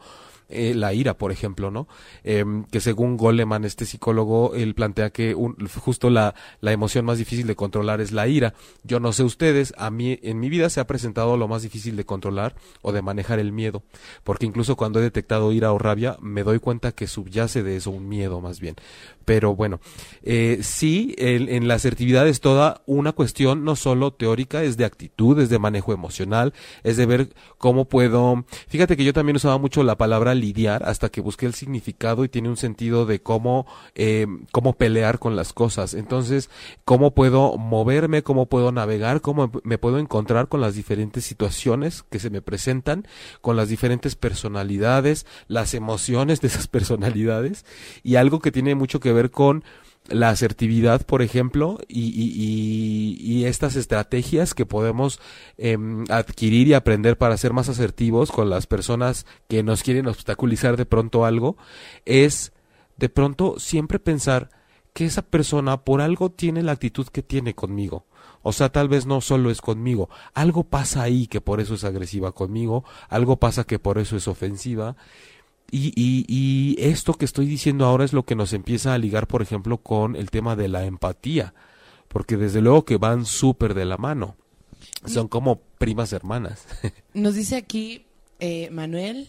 Eh, 0.50 0.74
la 0.74 0.94
ira, 0.94 1.18
por 1.18 1.30
ejemplo, 1.30 1.70
¿no? 1.70 1.88
Eh, 2.24 2.42
que 2.70 2.80
según 2.80 3.18
Goleman, 3.18 3.66
este 3.66 3.84
psicólogo, 3.84 4.54
él 4.54 4.74
plantea 4.74 5.10
que 5.10 5.34
un, 5.34 5.56
justo 5.68 6.08
la, 6.08 6.34
la 6.62 6.72
emoción 6.72 7.04
más 7.04 7.18
difícil 7.18 7.46
de 7.46 7.54
controlar 7.54 8.00
es 8.00 8.12
la 8.12 8.26
ira. 8.28 8.54
Yo 8.82 8.98
no 8.98 9.12
sé 9.12 9.24
ustedes, 9.24 9.74
a 9.76 9.90
mí 9.90 10.18
en 10.22 10.40
mi 10.40 10.48
vida 10.48 10.70
se 10.70 10.80
ha 10.80 10.86
presentado 10.86 11.36
lo 11.36 11.48
más 11.48 11.62
difícil 11.62 11.96
de 11.96 12.06
controlar 12.06 12.54
o 12.80 12.92
de 12.92 13.02
manejar 13.08 13.38
el 13.38 13.52
miedo, 13.52 13.82
porque 14.22 14.46
incluso 14.46 14.76
cuando 14.76 14.98
he 14.98 15.02
detectado 15.02 15.52
ira 15.52 15.72
o 15.72 15.78
rabia, 15.78 16.16
me 16.20 16.42
doy 16.42 16.58
cuenta 16.58 16.92
que 16.92 17.06
subyace 17.06 17.62
de 17.62 17.76
eso 17.76 17.90
un 17.90 18.08
miedo 18.08 18.40
más 18.40 18.60
bien. 18.60 18.76
Pero 19.24 19.54
bueno, 19.54 19.80
eh, 20.22 20.60
sí, 20.62 21.14
el, 21.18 21.50
en 21.50 21.68
la 21.68 21.74
asertividad 21.74 22.26
es 22.26 22.40
toda 22.40 22.82
una 22.86 23.12
cuestión 23.12 23.62
no 23.62 23.76
solo 23.76 24.12
teórica, 24.12 24.62
es 24.62 24.78
de 24.78 24.86
actitud, 24.86 25.38
es 25.38 25.50
de 25.50 25.58
manejo 25.58 25.92
emocional, 25.92 26.54
es 26.82 26.96
de 26.96 27.04
ver 27.04 27.28
cómo 27.58 27.86
puedo... 27.86 28.44
Fíjate 28.68 28.96
que 28.96 29.04
yo 29.04 29.12
también 29.12 29.36
usaba 29.36 29.58
mucho 29.58 29.82
la 29.82 29.98
palabra 29.98 30.34
lidiar 30.34 30.82
hasta 30.84 31.10
que 31.10 31.20
busqué 31.20 31.44
el 31.44 31.52
significado 31.52 32.24
y 32.24 32.30
tiene 32.30 32.48
un 32.48 32.56
sentido 32.56 33.04
de 33.04 33.20
cómo, 33.20 33.66
eh, 33.94 34.26
cómo 34.50 34.72
pelear 34.72 35.18
con 35.18 35.36
las 35.36 35.52
cosas. 35.52 35.92
Entonces, 35.92 36.48
cómo 36.86 37.12
puedo 37.12 37.58
moverme, 37.58 38.22
cómo 38.22 38.46
puedo 38.46 38.72
navegar, 38.72 39.20
cómo 39.20 39.50
me 39.62 39.76
puedo 39.76 39.98
encontrar 39.98 40.48
con 40.48 40.62
las 40.62 40.74
diferentes 40.74 41.24
situaciones 41.24 42.02
que 42.10 42.18
se 42.18 42.30
me 42.30 42.40
presentan, 42.40 42.97
con 43.40 43.56
las 43.56 43.68
diferentes 43.68 44.16
personalidades, 44.16 45.26
las 45.46 45.74
emociones 45.74 46.40
de 46.40 46.48
esas 46.48 46.68
personalidades 46.68 47.64
y 48.02 48.16
algo 48.16 48.40
que 48.40 48.52
tiene 48.52 48.74
mucho 48.74 49.00
que 49.00 49.12
ver 49.12 49.30
con 49.30 49.64
la 50.08 50.30
asertividad, 50.30 51.04
por 51.04 51.22
ejemplo, 51.22 51.78
y, 51.86 53.44
estas 53.44 53.76
estrategias 53.76 54.52
que 54.52 54.66
podemos 54.66 55.20
em, 55.56 56.04
adquirir 56.10 56.68
y 56.68 56.74
aprender 56.74 57.16
para 57.16 57.36
ser 57.36 57.52
más 57.52 57.68
asertivos 57.68 58.30
con 58.30 58.50
las 58.50 58.66
personas 58.66 59.26
que 59.48 59.62
nos 59.62 59.82
quieren 59.82 60.06
obstaculizar 60.06 60.76
de 60.76 60.84
pronto 60.84 61.24
algo, 61.24 61.56
es 62.04 62.52
de 62.96 63.08
pronto 63.08 63.58
siempre 63.58 63.98
pensar 63.98 64.50
que 64.92 65.06
esa 65.06 65.22
persona 65.22 65.84
por 65.84 66.00
algo 66.00 66.30
tiene 66.30 66.62
la 66.62 66.72
actitud 66.72 67.06
que 67.06 67.22
tiene 67.22 67.54
conmigo. 67.54 68.04
O 68.48 68.52
sea, 68.52 68.70
tal 68.70 68.88
vez 68.88 69.04
no 69.04 69.20
solo 69.20 69.50
es 69.50 69.60
conmigo, 69.60 70.08
algo 70.32 70.64
pasa 70.64 71.02
ahí 71.02 71.26
que 71.26 71.42
por 71.42 71.60
eso 71.60 71.74
es 71.74 71.84
agresiva 71.84 72.32
conmigo, 72.32 72.82
algo 73.10 73.36
pasa 73.36 73.64
que 73.64 73.78
por 73.78 73.98
eso 73.98 74.16
es 74.16 74.26
ofensiva. 74.26 74.96
Y, 75.70 75.92
y, 75.94 76.24
y, 76.26 76.82
esto 76.82 77.12
que 77.12 77.26
estoy 77.26 77.44
diciendo 77.44 77.84
ahora 77.84 78.06
es 78.06 78.14
lo 78.14 78.22
que 78.24 78.34
nos 78.34 78.54
empieza 78.54 78.94
a 78.94 78.98
ligar, 78.98 79.26
por 79.26 79.42
ejemplo, 79.42 79.76
con 79.76 80.16
el 80.16 80.30
tema 80.30 80.56
de 80.56 80.68
la 80.68 80.86
empatía, 80.86 81.52
porque 82.08 82.38
desde 82.38 82.62
luego 82.62 82.86
que 82.86 82.96
van 82.96 83.26
súper 83.26 83.74
de 83.74 83.84
la 83.84 83.98
mano, 83.98 84.36
son 85.04 85.28
como 85.28 85.60
primas 85.76 86.14
hermanas. 86.14 86.66
Nos 87.12 87.34
dice 87.34 87.56
aquí 87.56 88.06
eh, 88.40 88.70
Manuel, 88.70 89.28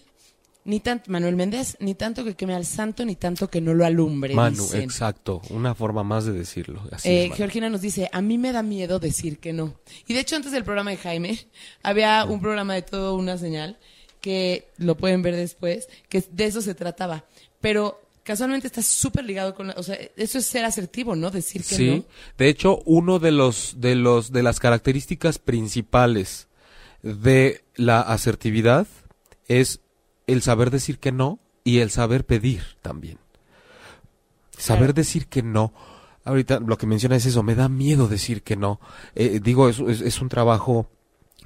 ni 0.69 0.79
tanto 0.81 1.09
Manuel 1.11 1.35
Méndez, 1.35 1.77
ni 1.79 1.95
tanto 1.95 2.23
que 2.23 2.35
queme 2.35 2.53
al 2.53 2.63
santo, 2.63 3.03
ni 3.03 3.15
tanto 3.15 3.49
que 3.49 3.59
no 3.59 3.73
lo 3.73 3.85
alumbre. 3.87 4.35
Manu, 4.35 4.67
exacto, 4.75 5.41
una 5.49 5.73
forma 5.73 6.03
más 6.03 6.25
de 6.25 6.31
decirlo. 6.31 6.87
eh, 7.05 7.31
Georgina 7.35 7.71
nos 7.71 7.81
dice, 7.81 8.07
a 8.13 8.21
mí 8.21 8.37
me 8.37 8.51
da 8.51 8.61
miedo 8.61 8.99
decir 8.99 9.39
que 9.39 9.51
no. 9.51 9.73
Y 10.05 10.13
de 10.13 10.19
hecho 10.19 10.35
antes 10.35 10.51
del 10.51 10.63
programa 10.63 10.91
de 10.91 10.97
Jaime, 10.97 11.39
había 11.81 12.23
un 12.23 12.39
programa 12.39 12.75
de 12.75 12.83
todo 12.83 13.15
una 13.15 13.39
señal 13.39 13.79
que 14.21 14.69
lo 14.77 14.95
pueden 14.95 15.23
ver 15.23 15.35
después, 15.35 15.89
que 16.07 16.23
de 16.31 16.45
eso 16.45 16.61
se 16.61 16.75
trataba. 16.75 17.25
Pero 17.61 17.99
casualmente 18.21 18.67
está 18.67 18.83
súper 18.83 19.25
ligado 19.25 19.55
con, 19.55 19.71
o 19.71 19.81
sea, 19.81 19.97
eso 20.17 20.37
es 20.37 20.45
ser 20.45 20.65
asertivo, 20.65 21.15
¿no? 21.15 21.31
Decir 21.31 21.63
que 21.63 21.75
sí. 21.75 22.05
De 22.37 22.47
hecho, 22.47 22.83
uno 22.85 23.17
de 23.17 23.31
los 23.31 23.77
de 23.79 23.95
los 23.95 24.31
de 24.31 24.43
las 24.43 24.59
características 24.59 25.39
principales 25.39 26.47
de 27.01 27.63
la 27.73 28.01
asertividad 28.01 28.85
es 29.47 29.79
el 30.33 30.41
saber 30.41 30.71
decir 30.71 30.99
que 30.99 31.11
no 31.11 31.39
y 31.63 31.79
el 31.79 31.91
saber 31.91 32.25
pedir 32.25 32.63
también. 32.81 33.17
Saber 34.57 34.93
decir 34.93 35.27
que 35.27 35.43
no. 35.43 35.73
Ahorita 36.25 36.59
lo 36.59 36.77
que 36.77 36.87
menciona 36.87 37.15
es 37.15 37.25
eso, 37.25 37.43
me 37.43 37.55
da 37.55 37.69
miedo 37.69 38.07
decir 38.07 38.43
que 38.43 38.55
no. 38.55 38.79
Eh, 39.15 39.39
digo, 39.41 39.69
es, 39.69 39.79
es 39.79 40.21
un 40.21 40.29
trabajo 40.29 40.89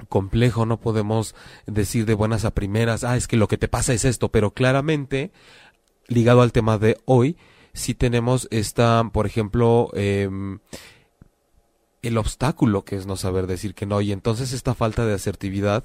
complejo, 0.10 0.66
no 0.66 0.80
podemos 0.80 1.36
decir 1.66 2.06
de 2.06 2.14
buenas 2.14 2.46
a 2.46 2.52
primeras, 2.52 3.04
ah, 3.04 3.16
es 3.16 3.28
que 3.28 3.38
lo 3.38 3.48
que 3.48 3.58
te 3.58 3.68
pasa 3.68 3.94
es 3.94 4.06
esto, 4.06 4.30
pero 4.30 4.52
claramente, 4.52 5.32
ligado 6.08 6.42
al 6.42 6.52
tema 6.52 6.78
de 6.78 6.98
hoy, 7.06 7.38
si 7.74 7.94
tenemos 7.94 8.48
esta, 8.52 9.04
por 9.12 9.26
ejemplo, 9.26 9.90
em, 9.94 10.60
el 12.02 12.18
obstáculo 12.18 12.84
que 12.84 12.96
es 12.96 13.06
no 13.06 13.16
saber 13.16 13.48
decir 13.48 13.76
que 13.76 13.86
no, 13.86 14.02
y 14.02 14.12
entonces 14.12 14.54
esta 14.54 14.76
falta 14.76 15.06
de 15.06 15.14
asertividad, 15.14 15.84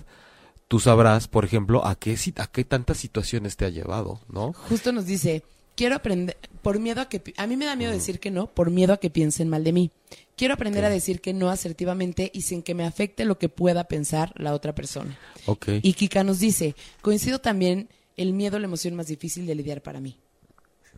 tú 0.68 0.78
sabrás, 0.80 1.26
por 1.26 1.44
ejemplo, 1.44 1.84
a 1.84 1.96
qué, 1.96 2.16
a 2.36 2.46
qué 2.46 2.64
tantas 2.64 2.98
situaciones 2.98 3.56
te 3.56 3.64
ha 3.64 3.70
llevado, 3.70 4.20
¿no? 4.28 4.52
Justo 4.52 4.92
nos 4.92 5.06
dice, 5.06 5.42
quiero 5.74 5.96
aprender, 5.96 6.36
por 6.62 6.78
miedo 6.78 7.00
a 7.00 7.08
que, 7.08 7.22
a 7.36 7.46
mí 7.46 7.56
me 7.56 7.64
da 7.64 7.74
miedo 7.74 7.90
decir 7.90 8.20
que 8.20 8.30
no, 8.30 8.46
por 8.46 8.70
miedo 8.70 8.92
a 8.92 8.98
que 8.98 9.10
piensen 9.10 9.48
mal 9.48 9.64
de 9.64 9.72
mí. 9.72 9.90
Quiero 10.36 10.54
aprender 10.54 10.84
a 10.84 10.90
decir 10.90 11.20
que 11.20 11.32
no 11.32 11.50
asertivamente 11.50 12.30
y 12.32 12.42
sin 12.42 12.62
que 12.62 12.74
me 12.74 12.84
afecte 12.84 13.24
lo 13.24 13.38
que 13.38 13.48
pueda 13.48 13.84
pensar 13.84 14.32
la 14.36 14.54
otra 14.54 14.74
persona. 14.74 15.18
Okay. 15.46 15.80
Y 15.82 15.94
Kika 15.94 16.22
nos 16.22 16.38
dice, 16.38 16.76
coincido 17.00 17.40
también, 17.40 17.88
el 18.16 18.34
miedo 18.34 18.58
la 18.58 18.66
emoción 18.66 18.94
más 18.94 19.08
difícil 19.08 19.46
de 19.46 19.54
lidiar 19.54 19.82
para 19.82 20.00
mí. 20.00 20.18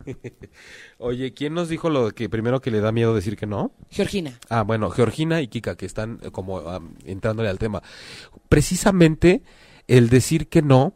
Oye, 0.97 1.33
¿quién 1.33 1.53
nos 1.53 1.69
dijo 1.69 1.89
lo 1.89 2.11
que 2.11 2.29
primero 2.29 2.61
que 2.61 2.71
le 2.71 2.79
da 2.79 2.91
miedo 2.91 3.15
decir 3.15 3.37
que 3.37 3.45
no? 3.45 3.71
Georgina. 3.89 4.39
Ah, 4.49 4.63
bueno, 4.63 4.89
Georgina 4.89 5.41
y 5.41 5.47
Kika 5.47 5.75
que 5.75 5.85
están 5.85 6.19
eh, 6.21 6.31
como 6.31 6.61
entrándole 7.05 7.49
al 7.49 7.59
tema. 7.59 7.81
Precisamente 8.49 9.43
el 9.87 10.09
decir 10.09 10.47
que 10.47 10.61
no 10.61 10.95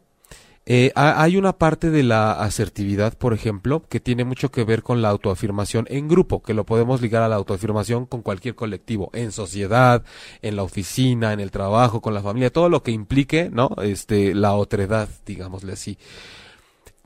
eh, 0.68 0.90
hay 0.96 1.36
una 1.36 1.52
parte 1.58 1.90
de 1.90 2.02
la 2.02 2.32
asertividad, 2.32 3.16
por 3.16 3.32
ejemplo, 3.32 3.84
que 3.88 4.00
tiene 4.00 4.24
mucho 4.24 4.50
que 4.50 4.64
ver 4.64 4.82
con 4.82 5.00
la 5.00 5.10
autoafirmación 5.10 5.86
en 5.88 6.08
grupo, 6.08 6.42
que 6.42 6.54
lo 6.54 6.66
podemos 6.66 7.00
ligar 7.00 7.22
a 7.22 7.28
la 7.28 7.36
autoafirmación 7.36 8.04
con 8.04 8.22
cualquier 8.22 8.56
colectivo, 8.56 9.10
en 9.12 9.30
sociedad, 9.30 10.02
en 10.42 10.56
la 10.56 10.64
oficina, 10.64 11.32
en 11.32 11.38
el 11.38 11.52
trabajo, 11.52 12.00
con 12.00 12.14
la 12.14 12.20
familia, 12.22 12.50
todo 12.52 12.68
lo 12.68 12.82
que 12.82 12.90
implique, 12.90 13.48
¿no? 13.48 13.76
Este, 13.80 14.34
la 14.34 14.54
otredad, 14.54 15.08
digámosle 15.24 15.74
así 15.74 15.98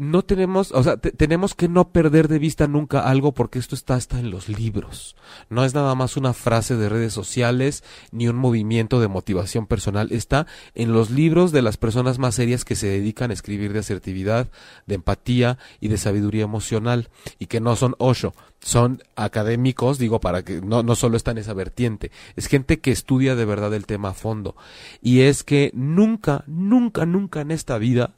no 0.00 0.22
tenemos, 0.22 0.72
o 0.72 0.82
sea, 0.82 0.96
tenemos 0.96 1.54
que 1.54 1.68
no 1.68 1.90
perder 1.90 2.28
de 2.28 2.38
vista 2.38 2.66
nunca 2.66 3.00
algo 3.00 3.32
porque 3.32 3.58
esto 3.58 3.74
está 3.74 3.96
hasta 3.96 4.18
en 4.18 4.30
los 4.30 4.48
libros. 4.48 5.14
No 5.50 5.62
es 5.62 5.74
nada 5.74 5.94
más 5.94 6.16
una 6.16 6.32
frase 6.32 6.74
de 6.76 6.88
redes 6.88 7.12
sociales 7.12 7.84
ni 8.10 8.26
un 8.26 8.36
movimiento 8.36 8.98
de 8.98 9.08
motivación 9.08 9.66
personal. 9.66 10.10
Está 10.10 10.46
en 10.74 10.94
los 10.94 11.10
libros 11.10 11.52
de 11.52 11.60
las 11.60 11.76
personas 11.76 12.18
más 12.18 12.36
serias 12.36 12.64
que 12.64 12.76
se 12.76 12.86
dedican 12.86 13.30
a 13.30 13.34
escribir 13.34 13.74
de 13.74 13.80
asertividad, 13.80 14.48
de 14.86 14.94
empatía 14.94 15.58
y 15.80 15.88
de 15.88 15.98
sabiduría 15.98 16.44
emocional 16.44 17.10
y 17.38 17.46
que 17.46 17.60
no 17.60 17.76
son 17.76 17.94
Osho, 17.98 18.32
son 18.60 19.02
académicos, 19.16 19.98
digo, 19.98 20.18
para 20.18 20.44
que 20.44 20.62
no, 20.62 20.82
no 20.82 20.94
solo 20.94 21.18
está 21.18 21.32
en 21.32 21.38
esa 21.38 21.52
vertiente, 21.52 22.10
es 22.36 22.46
gente 22.46 22.80
que 22.80 22.90
estudia 22.90 23.36
de 23.36 23.44
verdad 23.44 23.74
el 23.74 23.84
tema 23.84 24.10
a 24.10 24.14
fondo. 24.14 24.56
Y 25.02 25.20
es 25.20 25.44
que 25.44 25.70
nunca, 25.74 26.42
nunca, 26.46 27.04
nunca 27.04 27.42
en 27.42 27.50
esta 27.50 27.76
vida 27.76 28.14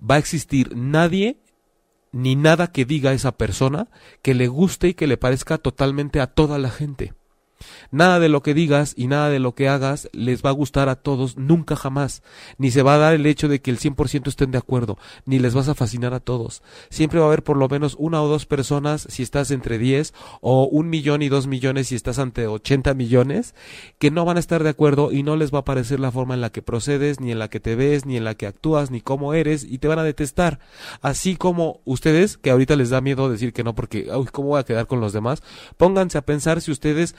va 0.00 0.16
a 0.16 0.18
existir 0.18 0.76
nadie 0.76 1.38
ni 2.12 2.36
nada 2.36 2.68
que 2.68 2.84
diga 2.84 3.12
esa 3.12 3.32
persona 3.32 3.88
que 4.22 4.34
le 4.34 4.48
guste 4.48 4.88
y 4.88 4.94
que 4.94 5.06
le 5.06 5.16
parezca 5.16 5.58
totalmente 5.58 6.20
a 6.20 6.26
toda 6.26 6.58
la 6.58 6.70
gente. 6.70 7.12
Nada 7.90 8.18
de 8.18 8.28
lo 8.28 8.42
que 8.42 8.54
digas 8.54 8.94
y 8.96 9.06
nada 9.06 9.30
de 9.30 9.38
lo 9.38 9.54
que 9.54 9.68
hagas 9.68 10.08
les 10.12 10.44
va 10.44 10.50
a 10.50 10.52
gustar 10.52 10.88
a 10.88 10.96
todos 10.96 11.36
nunca 11.36 11.76
jamás, 11.76 12.22
ni 12.58 12.70
se 12.70 12.82
va 12.82 12.94
a 12.94 12.98
dar 12.98 13.14
el 13.14 13.26
hecho 13.26 13.48
de 13.48 13.60
que 13.60 13.70
el 13.70 13.78
100% 13.78 14.28
estén 14.28 14.50
de 14.50 14.58
acuerdo, 14.58 14.98
ni 15.24 15.38
les 15.38 15.54
vas 15.54 15.68
a 15.68 15.74
fascinar 15.74 16.14
a 16.14 16.20
todos. 16.20 16.62
Siempre 16.90 17.18
va 17.18 17.26
a 17.26 17.28
haber 17.28 17.42
por 17.42 17.56
lo 17.56 17.68
menos 17.68 17.96
una 17.98 18.22
o 18.22 18.28
dos 18.28 18.46
personas 18.46 19.06
si 19.08 19.22
estás 19.22 19.50
entre 19.50 19.78
10 19.78 20.14
o 20.40 20.64
un 20.64 20.88
millón 20.88 21.22
y 21.22 21.28
dos 21.28 21.46
millones 21.46 21.88
si 21.88 21.94
estás 21.94 22.18
ante 22.18 22.46
80 22.46 22.94
millones 22.94 23.54
que 23.98 24.10
no 24.10 24.24
van 24.24 24.36
a 24.36 24.40
estar 24.40 24.62
de 24.62 24.70
acuerdo 24.70 25.12
y 25.12 25.22
no 25.22 25.36
les 25.36 25.52
va 25.52 25.60
a 25.60 25.64
parecer 25.64 26.00
la 26.00 26.10
forma 26.10 26.34
en 26.34 26.40
la 26.40 26.50
que 26.50 26.62
procedes, 26.62 27.20
ni 27.20 27.32
en 27.32 27.38
la 27.38 27.48
que 27.48 27.60
te 27.60 27.74
ves, 27.74 28.06
ni 28.06 28.16
en 28.16 28.24
la 28.24 28.34
que 28.34 28.46
actúas, 28.46 28.90
ni 28.90 29.00
cómo 29.00 29.34
eres 29.34 29.64
y 29.64 29.78
te 29.78 29.88
van 29.88 29.98
a 29.98 30.04
detestar. 30.04 30.58
Así 31.02 31.36
como 31.36 31.80
ustedes, 31.84 32.36
que 32.36 32.50
ahorita 32.50 32.76
les 32.76 32.90
da 32.90 33.00
miedo 33.00 33.30
decir 33.30 33.52
que 33.52 33.64
no 33.64 33.74
porque, 33.74 34.08
uy, 34.14 34.26
¿cómo 34.32 34.48
voy 34.48 34.60
a 34.60 34.64
quedar 34.64 34.86
con 34.86 35.00
los 35.00 35.12
demás? 35.12 35.42
Pónganse 35.76 36.18
a 36.18 36.22
pensar 36.22 36.60
si 36.60 36.70
ustedes 36.70 37.14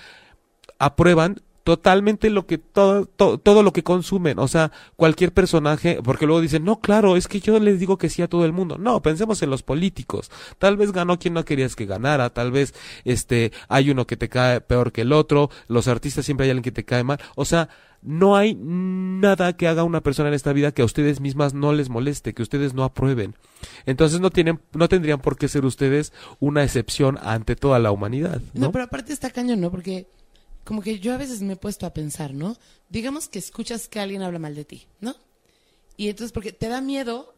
aprueban 0.80 1.42
totalmente 1.68 2.30
lo 2.30 2.48
que 2.48 2.58
todo, 2.60 3.08
todo, 3.08 3.62
lo 3.62 3.74
que 3.74 3.84
consumen, 3.84 4.40
o 4.40 4.48
sea, 4.48 4.72
cualquier 4.96 5.34
personaje, 5.34 6.00
porque 6.02 6.26
luego 6.26 6.40
dicen, 6.40 6.64
no, 6.64 6.80
claro, 6.80 7.18
es 7.18 7.28
que 7.28 7.42
yo 7.42 7.60
les 7.60 7.78
digo 7.78 7.98
que 7.98 8.08
sí 8.08 8.22
a 8.22 8.30
todo 8.30 8.46
el 8.46 8.54
mundo. 8.54 8.78
No, 8.78 9.02
pensemos 9.02 9.42
en 9.42 9.50
los 9.50 9.64
políticos. 9.64 10.32
Tal 10.60 10.78
vez 10.78 10.94
ganó 10.94 11.20
quien 11.20 11.34
no 11.34 11.44
querías 11.44 11.76
que 11.76 11.86
ganara, 11.86 12.30
tal 12.30 12.52
vez 12.54 12.74
este 13.04 13.52
hay 13.68 13.90
uno 13.90 14.08
que 14.08 14.16
te 14.16 14.30
cae 14.30 14.62
peor 14.62 14.94
que 14.94 15.02
el 15.02 15.12
otro, 15.12 15.50
los 15.68 15.90
artistas 15.90 16.24
siempre 16.24 16.46
hay 16.46 16.52
alguien 16.52 16.64
que 16.64 16.72
te 16.72 16.86
cae 16.86 17.04
mal. 17.04 17.20
O 17.36 17.44
sea, 17.44 17.68
no 18.02 18.38
hay 18.38 18.56
nada 18.56 19.58
que 19.58 19.68
haga 19.68 19.84
una 19.84 20.00
persona 20.00 20.30
en 20.30 20.36
esta 20.36 20.54
vida 20.54 20.72
que 20.72 20.84
a 20.84 20.86
ustedes 20.86 21.20
mismas 21.20 21.54
no 21.54 21.74
les 21.74 21.90
moleste, 21.90 22.34
que 22.34 22.44
ustedes 22.44 22.74
no 22.74 22.86
aprueben. 22.86 23.36
Entonces 23.86 24.22
no 24.22 24.30
tienen, 24.30 24.62
no 24.72 24.88
tendrían 24.88 25.20
por 25.20 25.38
qué 25.38 25.50
ser 25.50 25.66
ustedes 25.66 26.14
una 26.40 26.64
excepción 26.64 27.20
ante 27.22 27.58
toda 27.58 27.80
la 27.80 27.92
humanidad. 27.92 28.42
No, 28.54 28.68
no 28.68 28.72
pero 28.72 28.86
aparte 28.86 29.12
está 29.12 29.32
cañón, 29.32 29.60
¿no? 29.60 29.70
Porque 29.70 30.08
como 30.68 30.82
que 30.82 31.00
yo 31.00 31.14
a 31.14 31.18
veces 31.18 31.42
me 31.42 31.54
he 31.54 31.56
puesto 31.56 31.86
a 31.86 31.94
pensar, 31.94 32.34
¿no? 32.34 32.58
Digamos 32.90 33.30
que 33.30 33.40
escuchas 33.40 33.88
que 33.88 34.02
alguien 34.02 34.22
habla 34.22 34.38
mal 34.38 34.54
de 34.54 34.66
ti, 34.66 34.86
¿no? 35.00 35.16
Y 35.96 36.10
entonces, 36.10 36.34
porque 36.34 36.52
te 36.52 36.68
da 36.68 36.82
miedo 36.82 37.36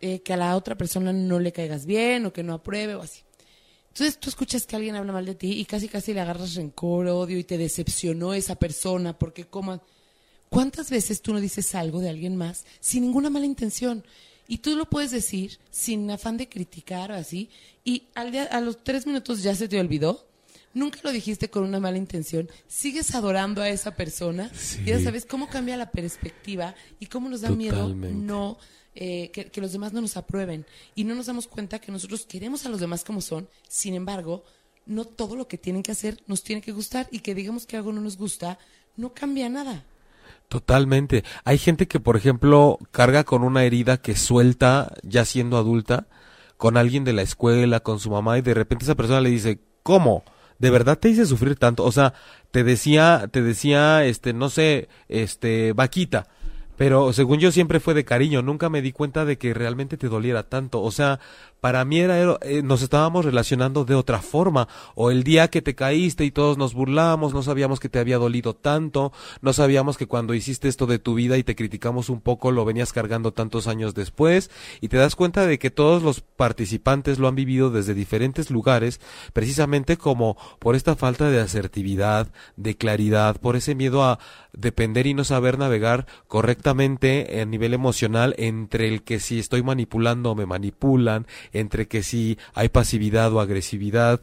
eh, 0.00 0.20
que 0.20 0.32
a 0.32 0.36
la 0.36 0.54
otra 0.54 0.78
persona 0.78 1.12
no 1.12 1.40
le 1.40 1.50
caigas 1.50 1.86
bien 1.86 2.24
o 2.24 2.32
que 2.32 2.44
no 2.44 2.54
apruebe 2.54 2.94
o 2.94 3.02
así. 3.02 3.22
Entonces 3.88 4.16
tú 4.20 4.28
escuchas 4.28 4.64
que 4.64 4.76
alguien 4.76 4.94
habla 4.94 5.12
mal 5.12 5.26
de 5.26 5.34
ti 5.34 5.54
y 5.54 5.64
casi 5.64 5.88
casi 5.88 6.14
le 6.14 6.20
agarras 6.20 6.54
rencor, 6.54 7.08
odio 7.08 7.36
y 7.36 7.42
te 7.42 7.58
decepcionó 7.58 8.32
esa 8.32 8.54
persona 8.54 9.18
porque 9.18 9.44
como... 9.44 9.82
¿Cuántas 10.48 10.88
veces 10.88 11.20
tú 11.20 11.32
no 11.32 11.40
dices 11.40 11.74
algo 11.74 11.98
de 11.98 12.10
alguien 12.10 12.36
más 12.36 12.64
sin 12.78 13.02
ninguna 13.02 13.28
mala 13.28 13.46
intención? 13.46 14.04
Y 14.46 14.58
tú 14.58 14.76
lo 14.76 14.84
puedes 14.84 15.10
decir 15.10 15.58
sin 15.70 16.08
afán 16.12 16.36
de 16.36 16.48
criticar 16.48 17.10
o 17.10 17.14
así 17.14 17.50
y 17.84 18.04
al 18.14 18.30
día, 18.30 18.44
a 18.44 18.60
los 18.60 18.84
tres 18.84 19.04
minutos 19.04 19.42
ya 19.42 19.56
se 19.56 19.66
te 19.66 19.80
olvidó 19.80 20.28
nunca 20.74 21.00
lo 21.02 21.10
dijiste 21.10 21.50
con 21.50 21.64
una 21.64 21.80
mala 21.80 21.98
intención, 21.98 22.48
sigues 22.66 23.14
adorando 23.14 23.62
a 23.62 23.68
esa 23.68 23.94
persona 23.96 24.50
y 24.84 24.90
ya 24.90 25.00
sabes 25.00 25.26
cómo 25.26 25.48
cambia 25.48 25.76
la 25.76 25.90
perspectiva 25.90 26.74
y 26.98 27.06
cómo 27.06 27.28
nos 27.28 27.42
da 27.42 27.50
miedo 27.50 27.94
no 27.94 28.58
eh, 28.94 29.30
que, 29.30 29.60
los 29.60 29.72
demás 29.72 29.92
no 29.92 30.00
nos 30.00 30.16
aprueben 30.16 30.66
y 30.94 31.04
no 31.04 31.14
nos 31.14 31.26
damos 31.26 31.46
cuenta 31.46 31.78
que 31.78 31.92
nosotros 31.92 32.26
queremos 32.26 32.66
a 32.66 32.68
los 32.68 32.80
demás 32.80 33.04
como 33.04 33.20
son, 33.20 33.48
sin 33.68 33.94
embargo, 33.94 34.44
no 34.84 35.04
todo 35.04 35.36
lo 35.36 35.48
que 35.48 35.58
tienen 35.58 35.82
que 35.82 35.92
hacer 35.92 36.18
nos 36.26 36.42
tiene 36.42 36.60
que 36.60 36.72
gustar 36.72 37.08
y 37.10 37.20
que 37.20 37.34
digamos 37.34 37.66
que 37.66 37.76
algo 37.76 37.92
no 37.92 38.00
nos 38.00 38.16
gusta 38.16 38.58
no 38.96 39.14
cambia 39.14 39.48
nada. 39.48 39.84
Totalmente. 40.48 41.24
Hay 41.44 41.56
gente 41.56 41.88
que, 41.88 42.00
por 42.00 42.16
ejemplo, 42.16 42.78
carga 42.90 43.24
con 43.24 43.42
una 43.42 43.64
herida 43.64 43.96
que 43.96 44.14
suelta 44.14 44.92
ya 45.02 45.24
siendo 45.24 45.56
adulta 45.56 46.08
con 46.58 46.76
alguien 46.76 47.04
de 47.04 47.14
la 47.14 47.22
escuela, 47.22 47.80
con 47.80 47.98
su 47.98 48.10
mamá 48.10 48.38
y 48.38 48.42
de 48.42 48.52
repente 48.52 48.84
esa 48.84 48.94
persona 48.94 49.20
le 49.20 49.30
dice, 49.30 49.60
¿cómo? 49.82 50.24
¿De 50.62 50.70
verdad 50.70 50.96
te 50.96 51.08
hice 51.08 51.26
sufrir 51.26 51.56
tanto? 51.56 51.82
O 51.82 51.90
sea, 51.90 52.14
te 52.52 52.62
decía, 52.62 53.28
te 53.32 53.42
decía, 53.42 54.04
este, 54.04 54.32
no 54.32 54.48
sé, 54.48 54.88
este, 55.08 55.72
vaquita. 55.72 56.28
Pero 56.76 57.12
según 57.12 57.40
yo 57.40 57.50
siempre 57.50 57.80
fue 57.80 57.94
de 57.94 58.04
cariño, 58.04 58.42
nunca 58.42 58.68
me 58.68 58.80
di 58.80 58.92
cuenta 58.92 59.24
de 59.24 59.38
que 59.38 59.54
realmente 59.54 59.96
te 59.96 60.08
doliera 60.08 60.44
tanto. 60.44 60.80
O 60.80 60.92
sea, 60.92 61.18
para 61.62 61.84
mí 61.84 62.00
era, 62.00 62.38
eh, 62.40 62.60
nos 62.64 62.82
estábamos 62.82 63.24
relacionando 63.24 63.84
de 63.84 63.94
otra 63.94 64.20
forma. 64.20 64.66
O 64.96 65.12
el 65.12 65.22
día 65.22 65.46
que 65.46 65.62
te 65.62 65.76
caíste 65.76 66.24
y 66.24 66.32
todos 66.32 66.58
nos 66.58 66.74
burlamos, 66.74 67.34
no 67.34 67.44
sabíamos 67.44 67.78
que 67.78 67.88
te 67.88 68.00
había 68.00 68.18
dolido 68.18 68.52
tanto, 68.52 69.12
no 69.42 69.52
sabíamos 69.52 69.96
que 69.96 70.08
cuando 70.08 70.34
hiciste 70.34 70.66
esto 70.66 70.86
de 70.86 70.98
tu 70.98 71.14
vida 71.14 71.38
y 71.38 71.44
te 71.44 71.54
criticamos 71.54 72.08
un 72.08 72.20
poco 72.20 72.50
lo 72.50 72.64
venías 72.64 72.92
cargando 72.92 73.32
tantos 73.32 73.68
años 73.68 73.94
después 73.94 74.50
y 74.80 74.88
te 74.88 74.96
das 74.96 75.14
cuenta 75.14 75.46
de 75.46 75.60
que 75.60 75.70
todos 75.70 76.02
los 76.02 76.20
participantes 76.20 77.20
lo 77.20 77.28
han 77.28 77.36
vivido 77.36 77.70
desde 77.70 77.94
diferentes 77.94 78.50
lugares, 78.50 79.00
precisamente 79.32 79.96
como 79.96 80.36
por 80.58 80.74
esta 80.74 80.96
falta 80.96 81.30
de 81.30 81.40
asertividad, 81.40 82.26
de 82.56 82.76
claridad, 82.76 83.40
por 83.40 83.54
ese 83.54 83.76
miedo 83.76 84.02
a 84.02 84.18
depender 84.52 85.06
y 85.06 85.14
no 85.14 85.22
saber 85.22 85.58
navegar 85.58 86.06
correctamente 86.26 87.40
a 87.40 87.44
nivel 87.44 87.72
emocional 87.72 88.34
entre 88.36 88.88
el 88.88 89.04
que 89.04 89.20
si 89.20 89.38
estoy 89.38 89.62
manipulando 89.62 90.32
o 90.32 90.34
me 90.34 90.44
manipulan, 90.44 91.28
entre 91.52 91.88
que 91.88 92.02
si 92.02 92.38
hay 92.54 92.68
pasividad 92.68 93.32
o 93.32 93.40
agresividad. 93.40 94.20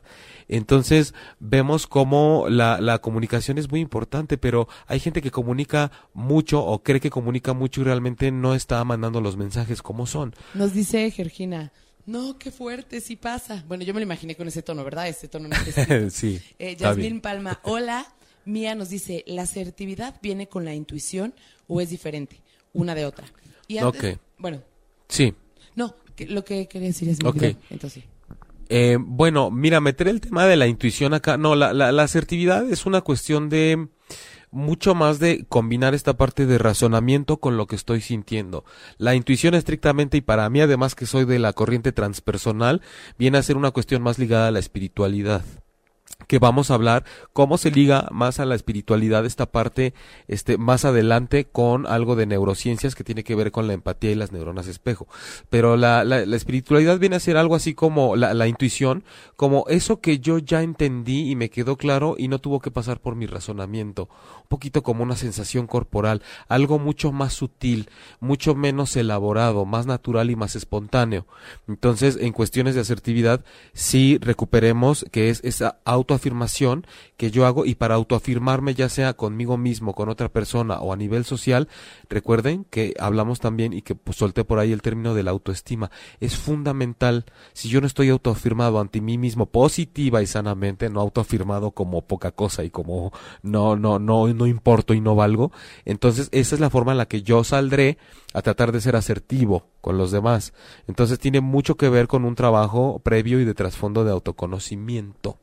Entonces 0.47 1.13
vemos 1.39 1.87
cómo 1.87 2.47
la, 2.49 2.81
la 2.81 2.99
comunicación 2.99 3.57
es 3.57 3.69
muy 3.69 3.79
importante, 3.81 4.37
pero 4.37 4.67
hay 4.87 4.99
gente 4.99 5.21
que 5.21 5.31
comunica 5.31 5.91
mucho 6.13 6.63
o 6.63 6.81
cree 6.83 6.99
que 6.99 7.09
comunica 7.09 7.53
mucho 7.53 7.81
y 7.81 7.83
realmente 7.83 8.31
no 8.31 8.55
está 8.55 8.83
mandando 8.83 9.21
los 9.21 9.37
mensajes 9.37 9.81
como 9.81 10.05
son. 10.07 10.33
Nos 10.53 10.73
dice 10.73 11.09
Georgina, 11.11 11.71
no, 12.05 12.39
qué 12.39 12.49
fuerte, 12.49 13.01
sí 13.01 13.15
pasa. 13.15 13.63
Bueno, 13.67 13.83
yo 13.83 13.93
me 13.93 13.99
lo 13.99 14.05
imaginé 14.05 14.35
con 14.35 14.47
ese 14.47 14.63
tono, 14.63 14.83
¿verdad? 14.83 15.07
Ese 15.07 15.27
tono 15.27 15.47
no 15.93 16.09
Sí. 16.09 16.41
Eh, 16.57 16.75
Yasmín 16.75 17.21
Palma, 17.21 17.59
hola. 17.63 18.05
Mía 18.45 18.73
nos 18.73 18.89
dice, 18.89 19.23
¿la 19.27 19.43
asertividad 19.43 20.15
viene 20.23 20.47
con 20.47 20.65
la 20.65 20.73
intuición 20.73 21.35
o 21.67 21.81
es 21.81 21.91
diferente 21.91 22.41
una 22.73 22.95
de 22.95 23.05
otra? 23.05 23.27
Y 23.67 23.77
antes, 23.77 24.15
Ok. 24.15 24.19
Bueno, 24.39 24.63
Sí. 25.07 25.35
no, 25.75 25.93
lo 26.27 26.43
que 26.43 26.67
quería 26.67 26.87
decir 26.89 27.09
es... 27.09 27.19
Ok. 27.23 27.43
Entonces. 27.69 28.03
Eh, 28.69 28.97
bueno, 28.99 29.49
mira, 29.49 29.81
meter 29.81 30.07
el 30.07 30.21
tema 30.21 30.45
de 30.45 30.55
la 30.55 30.67
intuición 30.67 31.13
acá, 31.13 31.37
no, 31.37 31.55
la, 31.55 31.73
la, 31.73 31.91
la 31.91 32.03
asertividad 32.03 32.69
es 32.69 32.85
una 32.85 33.01
cuestión 33.01 33.49
de 33.49 33.87
mucho 34.51 34.95
más 34.95 35.19
de 35.19 35.45
combinar 35.47 35.93
esta 35.93 36.17
parte 36.17 36.45
de 36.45 36.57
razonamiento 36.57 37.37
con 37.37 37.57
lo 37.57 37.67
que 37.67 37.75
estoy 37.75 38.01
sintiendo. 38.01 38.65
La 38.97 39.15
intuición 39.15 39.55
estrictamente 39.55 40.17
y 40.17 40.21
para 40.21 40.49
mí 40.49 40.61
además 40.61 40.95
que 40.95 41.05
soy 41.05 41.25
de 41.25 41.39
la 41.39 41.53
corriente 41.53 41.91
transpersonal, 41.91 42.81
viene 43.17 43.37
a 43.37 43.43
ser 43.43 43.57
una 43.57 43.71
cuestión 43.71 44.01
más 44.01 44.19
ligada 44.19 44.47
a 44.47 44.51
la 44.51 44.59
espiritualidad 44.59 45.43
que 46.27 46.39
vamos 46.39 46.69
a 46.69 46.75
hablar 46.75 47.05
cómo 47.33 47.57
se 47.57 47.71
liga 47.71 48.07
más 48.11 48.39
a 48.39 48.45
la 48.45 48.55
espiritualidad 48.55 49.25
esta 49.25 49.47
parte 49.47 49.93
este 50.27 50.57
más 50.57 50.85
adelante 50.85 51.45
con 51.45 51.87
algo 51.87 52.15
de 52.15 52.25
neurociencias 52.25 52.95
que 52.95 53.03
tiene 53.03 53.23
que 53.23 53.35
ver 53.35 53.51
con 53.51 53.67
la 53.67 53.73
empatía 53.73 54.11
y 54.11 54.15
las 54.15 54.31
neuronas 54.31 54.67
espejo. 54.67 55.07
Pero 55.49 55.77
la, 55.77 56.03
la, 56.03 56.25
la 56.25 56.35
espiritualidad 56.35 56.99
viene 56.99 57.15
a 57.15 57.19
ser 57.19 57.37
algo 57.37 57.55
así 57.55 57.73
como 57.73 58.15
la, 58.15 58.33
la 58.33 58.47
intuición 58.47 59.03
como 59.35 59.65
eso 59.69 60.01
que 60.01 60.19
yo 60.19 60.37
ya 60.37 60.61
entendí 60.61 61.31
y 61.31 61.35
me 61.35 61.49
quedó 61.49 61.77
claro 61.77 62.15
y 62.17 62.27
no 62.27 62.39
tuvo 62.39 62.59
que 62.59 62.71
pasar 62.71 62.99
por 62.99 63.15
mi 63.15 63.25
razonamiento. 63.25 64.09
Un 64.37 64.47
poquito 64.49 64.83
como 64.83 65.03
una 65.03 65.15
sensación 65.15 65.67
corporal 65.67 66.21
algo 66.47 66.79
mucho 66.79 67.11
más 67.11 67.33
sutil 67.33 67.89
mucho 68.19 68.55
menos 68.55 68.95
elaborado 68.95 69.65
más 69.65 69.85
natural 69.85 70.29
y 70.29 70.35
más 70.35 70.55
espontáneo. 70.55 71.25
Entonces 71.67 72.17
en 72.19 72.33
cuestiones 72.33 72.75
de 72.75 72.81
asertividad 72.81 73.43
sí 73.73 74.17
recuperemos 74.21 75.05
que 75.11 75.29
es 75.29 75.41
esa 75.43 75.79
autoafirmación 76.09 76.87
que 77.17 77.29
yo 77.29 77.45
hago 77.45 77.65
y 77.65 77.75
para 77.75 77.95
autoafirmarme 77.95 78.73
ya 78.73 78.89
sea 78.89 79.13
conmigo 79.13 79.57
mismo, 79.57 79.93
con 79.93 80.09
otra 80.09 80.29
persona 80.29 80.79
o 80.79 80.91
a 80.91 80.95
nivel 80.95 81.23
social, 81.23 81.67
recuerden 82.09 82.65
que 82.69 82.95
hablamos 82.99 83.39
también 83.39 83.73
y 83.73 83.81
que 83.81 83.93
pues, 83.95 84.17
solté 84.17 84.43
por 84.43 84.59
ahí 84.59 84.71
el 84.71 84.81
término 84.81 85.13
de 85.13 85.23
la 85.23 85.31
autoestima. 85.31 85.91
Es 86.19 86.35
fundamental, 86.35 87.25
si 87.53 87.69
yo 87.69 87.79
no 87.81 87.87
estoy 87.87 88.09
autoafirmado 88.09 88.79
ante 88.79 89.01
mí 89.01 89.17
mismo 89.17 89.45
positiva 89.45 90.21
y 90.21 90.27
sanamente, 90.27 90.89
no 90.89 90.99
autoafirmado 90.99 91.71
como 91.71 92.01
poca 92.01 92.31
cosa 92.31 92.63
y 92.63 92.69
como 92.69 93.11
no, 93.43 93.75
no, 93.75 93.99
no, 93.99 94.27
no 94.33 94.47
importo 94.47 94.93
y 94.93 95.01
no 95.01 95.15
valgo, 95.15 95.51
entonces 95.85 96.29
esa 96.31 96.55
es 96.55 96.61
la 96.61 96.69
forma 96.69 96.93
en 96.93 96.97
la 96.97 97.07
que 97.07 97.21
yo 97.21 97.43
saldré 97.43 97.97
a 98.33 98.41
tratar 98.41 98.71
de 98.71 98.81
ser 98.81 98.95
asertivo 98.95 99.67
con 99.81 99.97
los 99.97 100.11
demás. 100.11 100.53
Entonces 100.87 101.19
tiene 101.19 101.41
mucho 101.41 101.75
que 101.75 101.89
ver 101.89 102.07
con 102.07 102.25
un 102.25 102.35
trabajo 102.35 102.99
previo 102.99 103.39
y 103.39 103.45
de 103.45 103.53
trasfondo 103.53 104.03
de 104.03 104.11
autoconocimiento. 104.11 105.37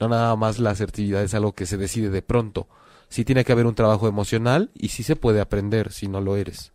No 0.00 0.08
nada 0.08 0.34
más 0.36 0.58
la 0.58 0.70
asertividad 0.70 1.22
es 1.22 1.34
algo 1.34 1.54
que 1.54 1.66
se 1.66 1.76
decide 1.76 2.10
de 2.10 2.22
pronto. 2.22 2.68
Sí 3.08 3.24
tiene 3.24 3.44
que 3.44 3.52
haber 3.52 3.66
un 3.66 3.74
trabajo 3.74 4.08
emocional 4.08 4.70
y 4.74 4.88
sí 4.88 5.02
se 5.02 5.16
puede 5.16 5.40
aprender 5.40 5.92
si 5.92 6.08
no 6.08 6.20
lo 6.20 6.36
eres. 6.36 6.72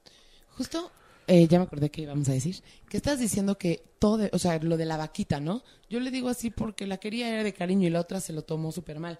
Justo, 0.55 0.91
eh, 1.27 1.47
ya 1.47 1.59
me 1.59 1.65
acordé 1.65 1.89
que 1.89 2.01
íbamos 2.01 2.29
a 2.29 2.33
decir, 2.33 2.61
que 2.89 2.97
estás 2.97 3.19
diciendo 3.19 3.57
que 3.57 3.83
todo, 3.99 4.29
o 4.31 4.39
sea, 4.39 4.59
lo 4.59 4.77
de 4.77 4.85
la 4.85 4.97
vaquita, 4.97 5.39
¿no? 5.39 5.63
Yo 5.89 5.99
le 5.99 6.09
digo 6.09 6.29
así 6.29 6.51
porque 6.51 6.87
la 6.87 6.97
quería 6.97 7.29
era 7.29 7.43
de 7.43 7.53
cariño 7.53 7.87
y 7.87 7.89
la 7.89 7.99
otra 7.99 8.21
se 8.21 8.33
lo 8.33 8.43
tomó 8.43 8.71
súper 8.71 8.99
mal. 8.99 9.19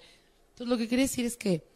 Entonces, 0.50 0.68
lo 0.68 0.78
que 0.78 0.88
quería 0.88 1.06
decir 1.06 1.26
es 1.26 1.38
que 1.38 1.68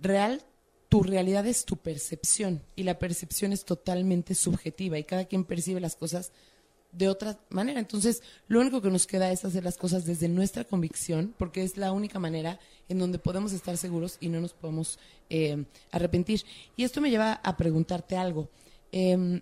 real, 0.00 0.42
tu 0.88 1.02
realidad 1.02 1.46
es 1.46 1.64
tu 1.64 1.76
percepción 1.76 2.62
y 2.76 2.84
la 2.84 2.98
percepción 2.98 3.52
es 3.52 3.64
totalmente 3.64 4.34
subjetiva 4.34 4.98
y 4.98 5.04
cada 5.04 5.24
quien 5.24 5.44
percibe 5.44 5.80
las 5.80 5.96
cosas 5.96 6.32
de 6.96 7.08
otra 7.08 7.38
manera. 7.50 7.80
Entonces, 7.80 8.22
lo 8.48 8.60
único 8.60 8.80
que 8.80 8.90
nos 8.90 9.06
queda 9.06 9.30
es 9.30 9.44
hacer 9.44 9.64
las 9.64 9.76
cosas 9.76 10.04
desde 10.04 10.28
nuestra 10.28 10.64
convicción, 10.64 11.34
porque 11.38 11.62
es 11.62 11.76
la 11.76 11.92
única 11.92 12.18
manera 12.18 12.58
en 12.88 12.98
donde 12.98 13.18
podemos 13.18 13.52
estar 13.52 13.76
seguros 13.76 14.16
y 14.20 14.28
no 14.28 14.40
nos 14.40 14.52
podemos 14.52 14.98
eh, 15.30 15.64
arrepentir. 15.90 16.42
Y 16.76 16.84
esto 16.84 17.00
me 17.00 17.10
lleva 17.10 17.34
a 17.42 17.56
preguntarte 17.56 18.16
algo. 18.16 18.48
Em, 18.92 19.40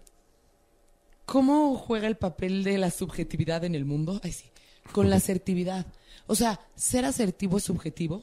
¿Cómo 1.26 1.76
juega 1.76 2.08
el 2.08 2.16
papel 2.16 2.64
de 2.64 2.78
la 2.78 2.90
subjetividad 2.90 3.64
en 3.64 3.74
el 3.74 3.84
mundo? 3.84 4.20
Ay, 4.22 4.32
sí. 4.32 4.46
Con 4.92 5.08
la 5.08 5.16
asertividad. 5.16 5.86
O 6.26 6.34
sea, 6.34 6.60
¿ser 6.74 7.04
asertivo 7.04 7.58
es 7.58 7.64
subjetivo? 7.64 8.22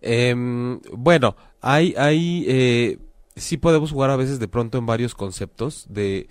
Em, 0.00 0.80
bueno, 0.92 1.36
hay, 1.60 1.94
hay, 1.96 2.44
eh, 2.48 2.98
sí 3.36 3.56
podemos 3.56 3.92
jugar 3.92 4.10
a 4.10 4.16
veces 4.16 4.38
de 4.38 4.48
pronto 4.48 4.78
en 4.78 4.86
varios 4.86 5.14
conceptos 5.14 5.86
de, 5.88 6.28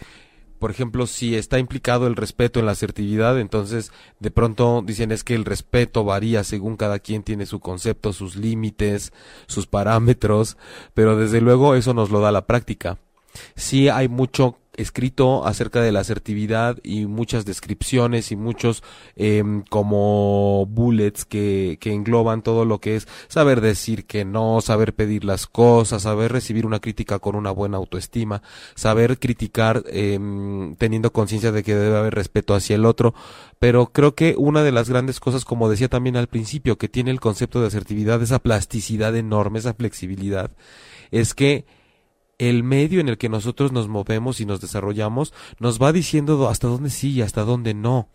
por 0.61 0.69
ejemplo, 0.69 1.07
si 1.07 1.35
está 1.35 1.57
implicado 1.57 2.05
el 2.05 2.15
respeto 2.15 2.59
en 2.59 2.67
la 2.67 2.73
asertividad, 2.73 3.39
entonces 3.39 3.91
de 4.19 4.29
pronto 4.29 4.83
dicen 4.85 5.11
es 5.11 5.23
que 5.23 5.33
el 5.33 5.43
respeto 5.43 6.03
varía 6.03 6.43
según 6.43 6.77
cada 6.77 6.99
quien 6.99 7.23
tiene 7.23 7.47
su 7.47 7.59
concepto, 7.59 8.13
sus 8.13 8.35
límites, 8.35 9.11
sus 9.47 9.65
parámetros, 9.65 10.57
pero 10.93 11.17
desde 11.17 11.41
luego 11.41 11.73
eso 11.73 11.95
nos 11.95 12.11
lo 12.11 12.19
da 12.19 12.31
la 12.31 12.45
práctica. 12.45 12.99
Sí 13.55 13.89
hay 13.89 14.07
mucho 14.07 14.59
escrito 14.77 15.45
acerca 15.45 15.81
de 15.81 15.91
la 15.91 15.99
asertividad 15.99 16.77
y 16.83 17.05
muchas 17.05 17.45
descripciones 17.45 18.31
y 18.31 18.35
muchos 18.35 18.83
em, 19.15 19.63
como 19.63 20.65
bullets 20.67 21.25
que, 21.25 21.77
que 21.79 21.93
engloban 21.93 22.41
todo 22.41 22.63
lo 22.63 22.79
que 22.79 22.95
es 22.95 23.07
saber 23.27 23.59
decir 23.59 24.05
que 24.05 24.23
no, 24.23 24.61
saber 24.61 24.93
pedir 24.93 25.25
las 25.25 25.47
cosas, 25.47 26.03
saber 26.03 26.31
recibir 26.31 26.65
una 26.65 26.79
crítica 26.79 27.19
con 27.19 27.35
una 27.35 27.51
buena 27.51 27.77
autoestima, 27.77 28.41
saber 28.75 29.19
criticar 29.19 29.83
em, 29.87 30.75
teniendo 30.75 31.11
conciencia 31.11 31.51
de 31.51 31.63
que 31.63 31.75
debe 31.75 31.97
haber 31.97 32.15
respeto 32.15 32.55
hacia 32.55 32.75
el 32.75 32.85
otro, 32.85 33.13
pero 33.59 33.87
creo 33.87 34.15
que 34.15 34.35
una 34.37 34.63
de 34.63 34.71
las 34.71 34.89
grandes 34.89 35.19
cosas, 35.19 35.45
como 35.45 35.69
decía 35.69 35.89
también 35.89 36.15
al 36.15 36.27
principio, 36.27 36.77
que 36.77 36.89
tiene 36.89 37.11
el 37.11 37.19
concepto 37.19 37.59
de 37.61 37.67
asertividad, 37.67 38.21
esa 38.21 38.39
plasticidad 38.39 39.15
enorme, 39.15 39.59
esa 39.59 39.73
flexibilidad, 39.73 40.51
es 41.11 41.33
que 41.33 41.65
el 42.41 42.63
medio 42.63 42.99
en 42.99 43.07
el 43.07 43.19
que 43.19 43.29
nosotros 43.29 43.71
nos 43.71 43.87
movemos 43.87 44.41
y 44.41 44.47
nos 44.47 44.59
desarrollamos 44.59 45.31
nos 45.59 45.79
va 45.79 45.93
diciendo 45.93 46.49
hasta 46.49 46.67
dónde 46.67 46.89
sí 46.89 47.11
y 47.11 47.21
hasta 47.21 47.43
dónde 47.43 47.75
no. 47.75 48.09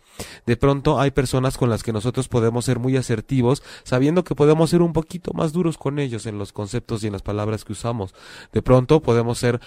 De 0.45 0.57
pronto 0.57 0.99
hay 0.99 1.11
personas 1.11 1.57
con 1.57 1.69
las 1.69 1.81
que 1.81 1.93
nosotros 1.93 2.27
podemos 2.27 2.65
ser 2.65 2.77
muy 2.77 2.97
asertivos, 2.97 3.63
sabiendo 3.83 4.25
que 4.25 4.35
podemos 4.35 4.69
ser 4.69 4.81
un 4.81 4.91
poquito 4.91 5.31
más 5.33 5.53
duros 5.53 5.77
con 5.77 5.97
ellos 5.97 6.25
en 6.25 6.37
los 6.37 6.51
conceptos 6.51 7.03
y 7.03 7.07
en 7.07 7.13
las 7.13 7.21
palabras 7.21 7.63
que 7.63 7.71
usamos. 7.71 8.13
De 8.51 8.61
pronto 8.61 9.01
podemos 9.01 9.37
ser 9.37 9.61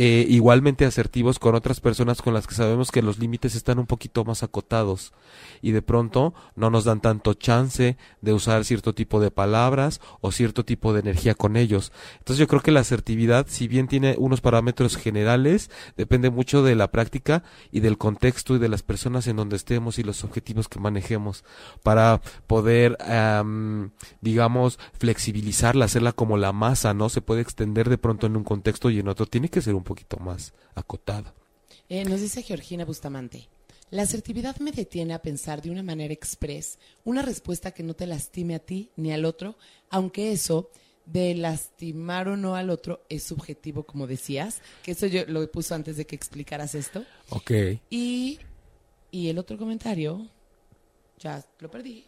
eh, 0.00 0.24
igualmente 0.28 0.84
asertivos 0.84 1.40
con 1.40 1.56
otras 1.56 1.80
personas 1.80 2.22
con 2.22 2.32
las 2.32 2.46
que 2.46 2.54
sabemos 2.54 2.92
que 2.92 3.02
los 3.02 3.18
límites 3.18 3.56
están 3.56 3.80
un 3.80 3.86
poquito 3.86 4.24
más 4.24 4.44
acotados 4.44 5.12
y 5.60 5.72
de 5.72 5.82
pronto 5.82 6.34
no 6.54 6.70
nos 6.70 6.84
dan 6.84 7.00
tanto 7.00 7.34
chance 7.34 7.96
de 8.20 8.32
usar 8.32 8.64
cierto 8.64 8.94
tipo 8.94 9.18
de 9.20 9.32
palabras 9.32 10.00
o 10.20 10.30
cierto 10.30 10.64
tipo 10.64 10.92
de 10.92 11.00
energía 11.00 11.34
con 11.34 11.56
ellos. 11.56 11.90
Entonces 12.18 12.38
yo 12.38 12.46
creo 12.46 12.62
que 12.62 12.70
la 12.70 12.78
asertividad, 12.78 13.46
si 13.48 13.66
bien 13.66 13.88
tiene 13.88 14.14
unos 14.18 14.40
parámetros 14.40 14.96
generales, 14.96 15.68
depende 15.96 16.30
mucho 16.30 16.62
de 16.62 16.76
la 16.76 16.92
práctica 16.92 17.42
y 17.72 17.80
del 17.80 17.98
contexto 17.98 18.54
y 18.54 18.60
de 18.60 18.68
las 18.68 18.84
personas 18.84 19.26
en 19.26 19.34
donde 19.34 19.56
estemos 19.56 19.98
y 19.98 20.04
los 20.04 20.22
objetivos 20.22 20.68
que 20.68 20.78
manejemos 20.78 21.42
para 21.82 22.20
poder, 22.46 22.96
am, 23.00 23.90
digamos, 24.20 24.78
flexibilizarla, 25.00 25.86
hacerla 25.86 26.12
como 26.12 26.36
la 26.36 26.52
masa, 26.52 26.94
¿no? 26.94 27.08
Se 27.08 27.20
puede 27.20 27.40
extender 27.40 27.88
de 27.88 27.98
pronto 27.98 28.28
en 28.28 28.36
un 28.36 28.44
contexto 28.44 28.90
y 28.90 29.00
en 29.00 29.08
otro. 29.08 29.26
Tiene 29.26 29.48
que 29.48 29.60
ser 29.60 29.74
un 29.74 29.87
poquito 29.88 30.18
más 30.18 30.52
acotada. 30.74 31.34
Eh, 31.88 32.04
nos 32.04 32.20
dice 32.20 32.42
Georgina 32.42 32.84
Bustamante. 32.84 33.48
La 33.90 34.02
asertividad 34.02 34.58
me 34.58 34.70
detiene 34.70 35.14
a 35.14 35.22
pensar 35.22 35.62
de 35.62 35.70
una 35.70 35.82
manera 35.82 36.12
express 36.12 36.78
una 37.04 37.22
respuesta 37.22 37.70
que 37.70 37.82
no 37.82 37.94
te 37.94 38.06
lastime 38.06 38.54
a 38.54 38.58
ti 38.58 38.90
ni 38.96 39.12
al 39.12 39.24
otro, 39.24 39.56
aunque 39.88 40.30
eso 40.32 40.68
de 41.06 41.34
lastimar 41.34 42.28
o 42.28 42.36
no 42.36 42.54
al 42.54 42.68
otro 42.68 43.00
es 43.08 43.22
subjetivo, 43.22 43.84
como 43.84 44.06
decías, 44.06 44.60
que 44.82 44.90
eso 44.90 45.06
yo 45.06 45.24
lo 45.26 45.50
puso 45.50 45.74
antes 45.74 45.96
de 45.96 46.06
que 46.06 46.14
explicaras 46.14 46.74
esto. 46.74 47.02
Ok. 47.30 47.50
Y, 47.88 48.38
y 49.10 49.28
el 49.30 49.38
otro 49.38 49.56
comentario, 49.56 50.26
ya 51.18 51.42
lo 51.60 51.70
perdí. 51.70 52.04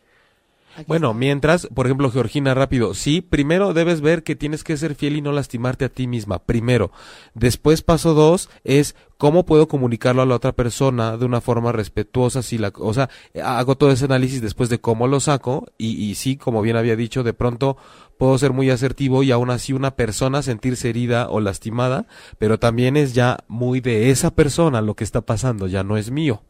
Aquí 0.76 0.84
Bueno, 0.86 1.08
está. 1.08 1.18
mientras, 1.18 1.66
por 1.74 1.86
ejemplo, 1.86 2.10
Georgina, 2.10 2.54
rápido, 2.54 2.94
sí, 2.94 3.20
primero 3.20 3.72
debes 3.74 4.00
ver 4.00 4.22
que 4.22 4.36
tienes 4.36 4.64
que 4.64 4.76
ser 4.76 4.94
fiel 4.94 5.16
y 5.16 5.22
no 5.22 5.32
lastimarte 5.32 5.84
a 5.84 5.88
ti 5.88 6.06
misma, 6.06 6.38
primero. 6.40 6.92
Después, 7.34 7.82
paso 7.82 8.14
dos, 8.14 8.48
es 8.64 8.94
cómo 9.18 9.44
puedo 9.44 9.68
comunicarlo 9.68 10.22
a 10.22 10.26
la 10.26 10.36
otra 10.36 10.52
persona 10.52 11.16
de 11.16 11.26
una 11.26 11.40
forma 11.40 11.72
respetuosa, 11.72 12.42
si 12.42 12.56
la, 12.56 12.72
o 12.76 12.94
sea, 12.94 13.10
hago 13.42 13.76
todo 13.76 13.90
ese 13.90 14.06
análisis 14.06 14.40
después 14.40 14.68
de 14.68 14.80
cómo 14.80 15.06
lo 15.06 15.20
saco, 15.20 15.66
y, 15.76 16.02
y 16.02 16.14
sí, 16.14 16.36
como 16.36 16.62
bien 16.62 16.76
había 16.76 16.96
dicho, 16.96 17.22
de 17.22 17.34
pronto 17.34 17.76
puedo 18.16 18.36
ser 18.38 18.52
muy 18.52 18.70
asertivo 18.70 19.22
y 19.22 19.30
aún 19.30 19.50
así 19.50 19.72
una 19.72 19.96
persona 19.96 20.42
sentirse 20.42 20.90
herida 20.90 21.28
o 21.30 21.40
lastimada, 21.40 22.06
pero 22.38 22.58
también 22.58 22.96
es 22.96 23.14
ya 23.14 23.38
muy 23.48 23.80
de 23.80 24.10
esa 24.10 24.30
persona 24.34 24.82
lo 24.82 24.94
que 24.94 25.04
está 25.04 25.22
pasando, 25.22 25.66
ya 25.66 25.82
no 25.82 25.96
es 25.96 26.10
mío. 26.10 26.42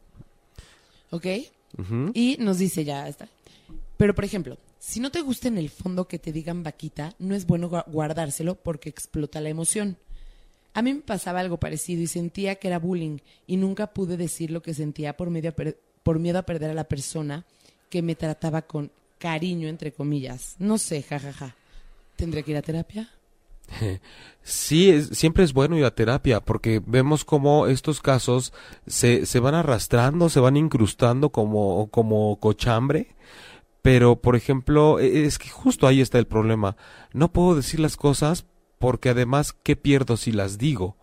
¿Ok? 1.11 1.25
Y 2.13 2.37
nos 2.39 2.57
dice 2.57 2.83
ya 2.83 3.07
está. 3.07 3.27
Pero, 4.01 4.15
por 4.15 4.25
ejemplo, 4.25 4.57
si 4.79 4.99
no 4.99 5.11
te 5.11 5.21
gusta 5.21 5.47
en 5.47 5.59
el 5.59 5.69
fondo 5.69 6.07
que 6.07 6.17
te 6.17 6.31
digan 6.31 6.63
vaquita, 6.63 7.13
no 7.19 7.35
es 7.35 7.45
bueno 7.45 7.69
gua- 7.69 7.85
guardárselo 7.85 8.55
porque 8.55 8.89
explota 8.89 9.39
la 9.41 9.49
emoción. 9.49 9.95
A 10.73 10.81
mí 10.81 10.91
me 10.95 11.01
pasaba 11.01 11.39
algo 11.39 11.57
parecido 11.59 12.01
y 12.01 12.07
sentía 12.07 12.55
que 12.55 12.67
era 12.67 12.79
bullying 12.79 13.19
y 13.45 13.57
nunca 13.57 13.93
pude 13.93 14.17
decir 14.17 14.49
lo 14.49 14.63
que 14.63 14.73
sentía 14.73 15.15
por, 15.15 15.29
medio 15.29 15.53
por 16.01 16.17
miedo 16.17 16.39
a 16.39 16.47
perder 16.47 16.71
a 16.71 16.73
la 16.73 16.85
persona 16.85 17.45
que 17.91 18.01
me 18.01 18.15
trataba 18.15 18.63
con 18.63 18.89
cariño, 19.19 19.67
entre 19.67 19.91
comillas. 19.91 20.55
No 20.57 20.79
sé, 20.79 21.03
jajaja. 21.03 21.55
¿Tendré 22.15 22.41
que 22.41 22.51
ir 22.51 22.57
a 22.57 22.63
terapia? 22.63 23.07
Sí, 24.43 24.89
es- 24.89 25.09
siempre 25.09 25.43
es 25.43 25.53
bueno 25.53 25.77
ir 25.77 25.85
a 25.85 25.93
terapia 25.93 26.39
porque 26.39 26.81
vemos 26.83 27.23
cómo 27.23 27.67
estos 27.67 28.01
casos 28.01 28.51
se, 28.87 29.27
se 29.27 29.39
van 29.39 29.53
arrastrando, 29.53 30.27
se 30.29 30.39
van 30.39 30.57
incrustando 30.57 31.29
como, 31.29 31.87
como 31.91 32.37
cochambre. 32.39 33.09
Pero, 33.81 34.17
por 34.21 34.35
ejemplo, 34.35 34.99
e- 34.99 35.25
es 35.25 35.39
que 35.39 35.49
justo 35.49 35.87
ahí 35.87 36.01
está 36.01 36.19
el 36.19 36.27
problema. 36.27 36.75
No 37.13 37.31
puedo 37.31 37.55
decir 37.55 37.79
las 37.79 37.97
cosas 37.97 38.45
porque 38.79 39.09
además, 39.09 39.53
¿qué 39.63 39.75
pierdo 39.75 40.17
si 40.17 40.31
las 40.31 40.57
digo? 40.57 40.97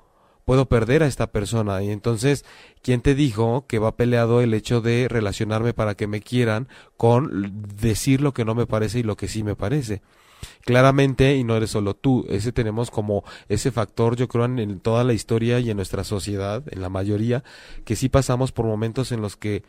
Puedo 0.45 0.67
perder 0.67 1.03
a 1.03 1.07
esta 1.07 1.31
persona 1.31 1.83
y 1.83 1.91
entonces, 1.91 2.45
¿quién 2.83 3.03
te 3.03 3.15
dijo 3.15 3.67
que 3.69 3.79
va 3.79 3.97
peleado 3.97 4.41
el 4.41 4.55
hecho 4.55 4.81
de 4.81 5.07
relacionarme 5.09 5.75
para 5.75 5.95
que 5.95 6.07
me 6.07 6.23
quieran 6.23 6.69
con 6.97 7.67
decir 7.77 8.23
lo 8.23 8.33
que 8.33 8.47
no 8.47 8.55
me 8.55 8.67
parece 8.67 9.01
y 9.01 9.03
lo 9.03 9.17
que 9.17 9.29
sí 9.29 9.43
me 9.43 9.57
parece? 9.57 10.01
Claramente, 10.65 11.37
y 11.37 11.45
no 11.45 11.57
eres 11.57 11.71
solo 11.71 11.95
tú, 11.95 12.25
ese 12.31 12.53
tenemos 12.53 12.91
como 12.91 13.25
ese 13.49 13.71
factor, 13.73 14.17
yo 14.17 14.29
creo, 14.29 14.45
en, 14.45 14.59
en 14.59 14.81
toda 14.81 15.05
la 15.05 15.13
historia 15.13 15.61
y 15.61 15.71
en 15.71 15.77
nuestra 15.77 16.05
sociedad, 16.05 16.63
en 16.71 16.81
la 16.81 16.89
mayoría, 16.89 17.45
que 17.85 17.97
sí 17.97 18.09
pasamos 18.09 18.53
por 18.53 18.65
momentos 18.65 19.13
en 19.13 19.21
los 19.21 19.37
que 19.37 19.65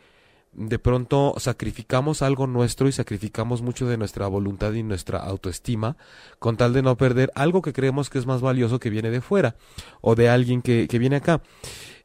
de 0.52 0.78
pronto 0.80 1.34
sacrificamos 1.38 2.22
algo 2.22 2.46
nuestro 2.46 2.88
y 2.88 2.92
sacrificamos 2.92 3.62
mucho 3.62 3.86
de 3.86 3.96
nuestra 3.96 4.26
voluntad 4.26 4.72
y 4.72 4.82
nuestra 4.82 5.18
autoestima 5.18 5.96
con 6.40 6.56
tal 6.56 6.72
de 6.72 6.82
no 6.82 6.96
perder 6.96 7.30
algo 7.36 7.62
que 7.62 7.72
creemos 7.72 8.10
que 8.10 8.18
es 8.18 8.26
más 8.26 8.40
valioso 8.40 8.80
que 8.80 8.90
viene 8.90 9.10
de 9.10 9.20
fuera 9.20 9.54
o 10.00 10.14
de 10.16 10.28
alguien 10.28 10.60
que, 10.60 10.88
que 10.88 10.98
viene 10.98 11.16
acá. 11.16 11.40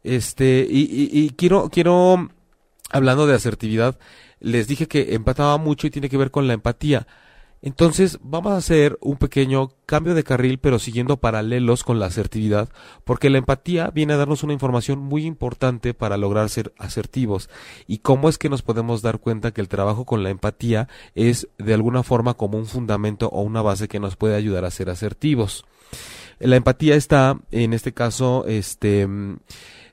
Este, 0.03 0.67
y, 0.69 0.81
y- 0.81 1.09
y 1.25 1.29
quiero, 1.31 1.69
quiero, 1.69 2.29
hablando 2.91 3.25
de 3.25 3.33
asertividad, 3.33 3.97
les 4.39 4.67
dije 4.67 4.87
que 4.87 5.15
empataba 5.15 5.57
mucho 5.57 5.87
y 5.87 5.89
tiene 5.91 6.09
que 6.09 6.17
ver 6.17 6.29
con 6.29 6.47
la 6.47 6.53
empatía. 6.53 7.07
Entonces, 7.65 8.19
vamos 8.21 8.53
a 8.53 8.57
hacer 8.57 8.95
un 9.01 9.17
pequeño 9.17 9.71
cambio 9.87 10.13
de 10.13 10.23
carril, 10.23 10.59
pero 10.59 10.77
siguiendo 10.77 11.17
paralelos 11.17 11.83
con 11.83 11.97
la 11.97 12.05
asertividad, 12.05 12.69
porque 13.03 13.31
la 13.31 13.39
empatía 13.39 13.89
viene 13.89 14.13
a 14.13 14.17
darnos 14.17 14.43
una 14.43 14.53
información 14.53 14.99
muy 14.99 15.25
importante 15.25 15.95
para 15.95 16.15
lograr 16.15 16.47
ser 16.51 16.73
asertivos. 16.77 17.49
Y 17.87 17.97
cómo 17.97 18.29
es 18.29 18.37
que 18.37 18.49
nos 18.49 18.61
podemos 18.61 19.01
dar 19.01 19.17
cuenta 19.17 19.49
que 19.49 19.61
el 19.61 19.67
trabajo 19.67 20.05
con 20.05 20.21
la 20.21 20.29
empatía 20.29 20.87
es 21.15 21.47
de 21.57 21.73
alguna 21.73 22.03
forma 22.03 22.35
como 22.35 22.59
un 22.59 22.67
fundamento 22.67 23.29
o 23.29 23.41
una 23.41 23.63
base 23.63 23.87
que 23.87 23.99
nos 23.99 24.15
puede 24.15 24.35
ayudar 24.35 24.63
a 24.63 24.69
ser 24.69 24.91
asertivos. 24.91 25.65
La 26.37 26.57
empatía 26.57 26.93
está, 26.93 27.39
en 27.49 27.73
este 27.73 27.93
caso, 27.95 28.45
este, 28.47 29.07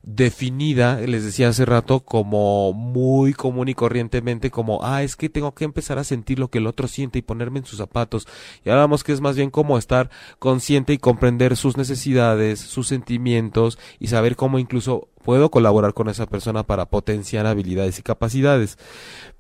definida, 0.02 1.00
les 1.00 1.24
decía 1.24 1.48
hace 1.48 1.64
rato, 1.64 2.00
como 2.00 2.72
muy 2.72 3.34
común 3.34 3.68
y 3.68 3.74
corrientemente, 3.74 4.50
como, 4.50 4.84
ah, 4.84 5.02
es 5.02 5.16
que 5.16 5.28
tengo 5.28 5.54
que 5.54 5.64
empezar 5.64 5.98
a 5.98 6.04
sentir 6.04 6.38
lo 6.38 6.48
que 6.48 6.58
el 6.58 6.66
otro 6.66 6.88
siente 6.88 7.18
y 7.18 7.22
ponerme 7.22 7.60
en 7.60 7.66
sus 7.66 7.78
zapatos. 7.78 8.26
Y 8.64 8.70
hablamos 8.70 9.04
que 9.04 9.12
es 9.12 9.20
más 9.20 9.36
bien 9.36 9.50
como 9.50 9.78
estar 9.78 10.10
consciente 10.38 10.92
y 10.92 10.98
comprender 10.98 11.56
sus 11.56 11.76
necesidades, 11.76 12.60
sus 12.60 12.88
sentimientos 12.88 13.78
y 14.00 14.08
saber 14.08 14.36
cómo 14.36 14.58
incluso 14.58 15.08
puedo 15.22 15.50
colaborar 15.50 15.94
con 15.94 16.08
esa 16.08 16.26
persona 16.26 16.62
para 16.62 16.86
potenciar 16.86 17.46
habilidades 17.46 17.98
y 17.98 18.02
capacidades. 18.02 18.78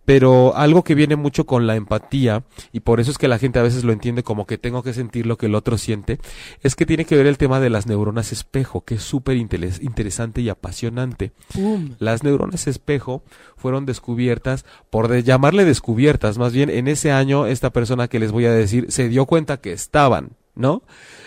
Pero 0.04 0.56
algo 0.56 0.82
que 0.82 0.96
viene 0.96 1.14
mucho 1.14 1.46
con 1.46 1.68
la 1.68 1.76
empatía, 1.76 2.42
y 2.72 2.80
por 2.80 2.98
eso 2.98 3.12
es 3.12 3.18
que 3.18 3.28
la 3.28 3.38
gente 3.38 3.60
a 3.60 3.62
veces 3.62 3.84
lo 3.84 3.92
entiende 3.92 4.24
como 4.24 4.46
que 4.46 4.58
tengo 4.58 4.82
que 4.82 4.92
sentir 4.94 5.26
lo 5.26 5.38
que 5.38 5.46
el 5.46 5.54
otro 5.54 5.78
siente, 5.78 6.18
es 6.60 6.74
que 6.74 6.86
tiene 6.86 7.04
que 7.04 7.14
ver 7.16 7.26
el 7.28 7.38
tema 7.38 7.60
de 7.60 7.70
las 7.70 7.86
neuronas 7.86 8.32
espejo, 8.32 8.84
que 8.84 8.96
es 8.96 9.02
súper 9.04 9.36
interes- 9.36 9.80
interesante 9.80 10.40
y 10.40 10.48
apasionante. 10.48 11.30
¡Pum! 11.54 11.94
Las 12.00 12.24
neuronas 12.24 12.66
espejo 12.66 13.22
fueron 13.56 13.86
descubiertas, 13.86 14.64
por 14.90 15.06
de- 15.06 15.22
llamarle 15.22 15.64
descubiertas, 15.64 16.36
más 16.36 16.52
bien 16.52 16.68
en 16.68 16.88
ese 16.88 17.12
año 17.12 17.46
esta 17.46 17.70
persona 17.70 18.08
que 18.08 18.18
les 18.18 18.32
voy 18.32 18.46
a 18.46 18.52
decir 18.52 18.86
se 18.90 19.08
dio 19.08 19.24
cuenta 19.26 19.60
que 19.60 19.72
estaban, 19.72 20.30
¿no? 20.54 20.82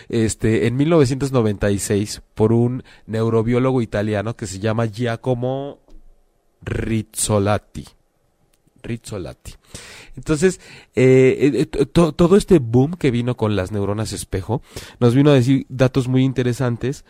Este, 0.08 0.66
en 0.66 0.76
1996, 0.76 2.22
por 2.34 2.52
un 2.52 2.82
neurobiólogo 3.06 3.82
italiano 3.82 4.36
que 4.36 4.46
se 4.46 4.58
llama 4.58 4.86
Giacomo 4.86 5.80
Rizzolatti. 6.62 7.84
Rizzolatti. 8.82 9.54
Entonces, 10.16 10.60
eh, 10.94 11.66
eh, 11.70 11.86
to- 11.86 12.12
todo 12.12 12.36
este 12.36 12.58
boom 12.60 12.92
que 12.92 13.10
vino 13.10 13.36
con 13.36 13.56
las 13.56 13.72
neuronas 13.72 14.12
espejo 14.12 14.62
nos 15.00 15.14
vino 15.14 15.30
a 15.30 15.34
decir 15.34 15.66
datos 15.68 16.06
muy 16.08 16.22
interesantes, 16.22 17.04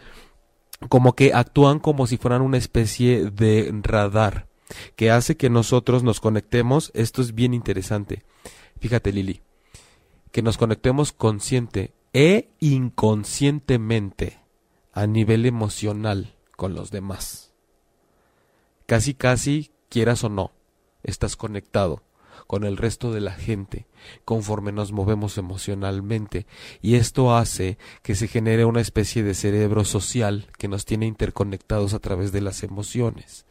como 0.88 1.14
que 1.14 1.32
actúan 1.34 1.78
como 1.78 2.06
si 2.06 2.16
fueran 2.16 2.42
una 2.42 2.56
especie 2.56 3.30
de 3.30 3.70
radar, 3.82 4.46
que 4.96 5.10
hace 5.10 5.36
que 5.36 5.50
nosotros 5.50 6.02
nos 6.02 6.20
conectemos. 6.20 6.90
Esto 6.94 7.20
es 7.22 7.34
bien 7.34 7.52
interesante. 7.54 8.24
Fíjate, 8.80 9.12
Lili, 9.12 9.42
que 10.32 10.42
nos 10.42 10.56
conectemos 10.58 11.12
consciente 11.12 11.92
e 12.18 12.48
inconscientemente 12.60 14.40
a 14.90 15.06
nivel 15.06 15.44
emocional 15.44 16.34
con 16.56 16.74
los 16.74 16.90
demás. 16.90 17.52
Casi, 18.86 19.12
casi, 19.12 19.70
quieras 19.90 20.24
o 20.24 20.30
no, 20.30 20.52
estás 21.02 21.36
conectado 21.36 22.04
con 22.46 22.64
el 22.64 22.78
resto 22.78 23.12
de 23.12 23.20
la 23.20 23.32
gente 23.32 23.86
conforme 24.24 24.72
nos 24.72 24.92
movemos 24.92 25.36
emocionalmente 25.36 26.46
y 26.80 26.94
esto 26.94 27.36
hace 27.36 27.76
que 28.02 28.14
se 28.14 28.28
genere 28.28 28.64
una 28.64 28.80
especie 28.80 29.22
de 29.22 29.34
cerebro 29.34 29.84
social 29.84 30.50
que 30.56 30.68
nos 30.68 30.86
tiene 30.86 31.04
interconectados 31.04 31.92
a 31.92 31.98
través 31.98 32.32
de 32.32 32.40
las 32.40 32.62
emociones. 32.62 33.44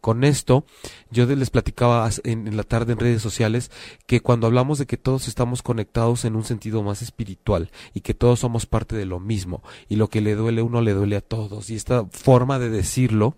Con 0.00 0.24
esto, 0.24 0.64
yo 1.10 1.26
les 1.26 1.50
platicaba 1.50 2.08
en 2.24 2.56
la 2.56 2.62
tarde 2.62 2.92
en 2.92 2.98
redes 2.98 3.22
sociales 3.22 3.70
que 4.06 4.20
cuando 4.20 4.46
hablamos 4.46 4.78
de 4.78 4.86
que 4.86 4.96
todos 4.96 5.28
estamos 5.28 5.62
conectados 5.62 6.24
en 6.24 6.36
un 6.36 6.44
sentido 6.44 6.82
más 6.82 7.02
espiritual 7.02 7.70
y 7.94 8.00
que 8.00 8.14
todos 8.14 8.40
somos 8.40 8.66
parte 8.66 8.96
de 8.96 9.06
lo 9.06 9.20
mismo 9.20 9.62
y 9.88 9.96
lo 9.96 10.08
que 10.08 10.20
le 10.20 10.34
duele 10.34 10.60
a 10.60 10.64
uno 10.64 10.80
le 10.80 10.92
duele 10.92 11.16
a 11.16 11.20
todos 11.20 11.70
y 11.70 11.74
esta 11.74 12.06
forma 12.06 12.58
de 12.58 12.70
decirlo 12.70 13.36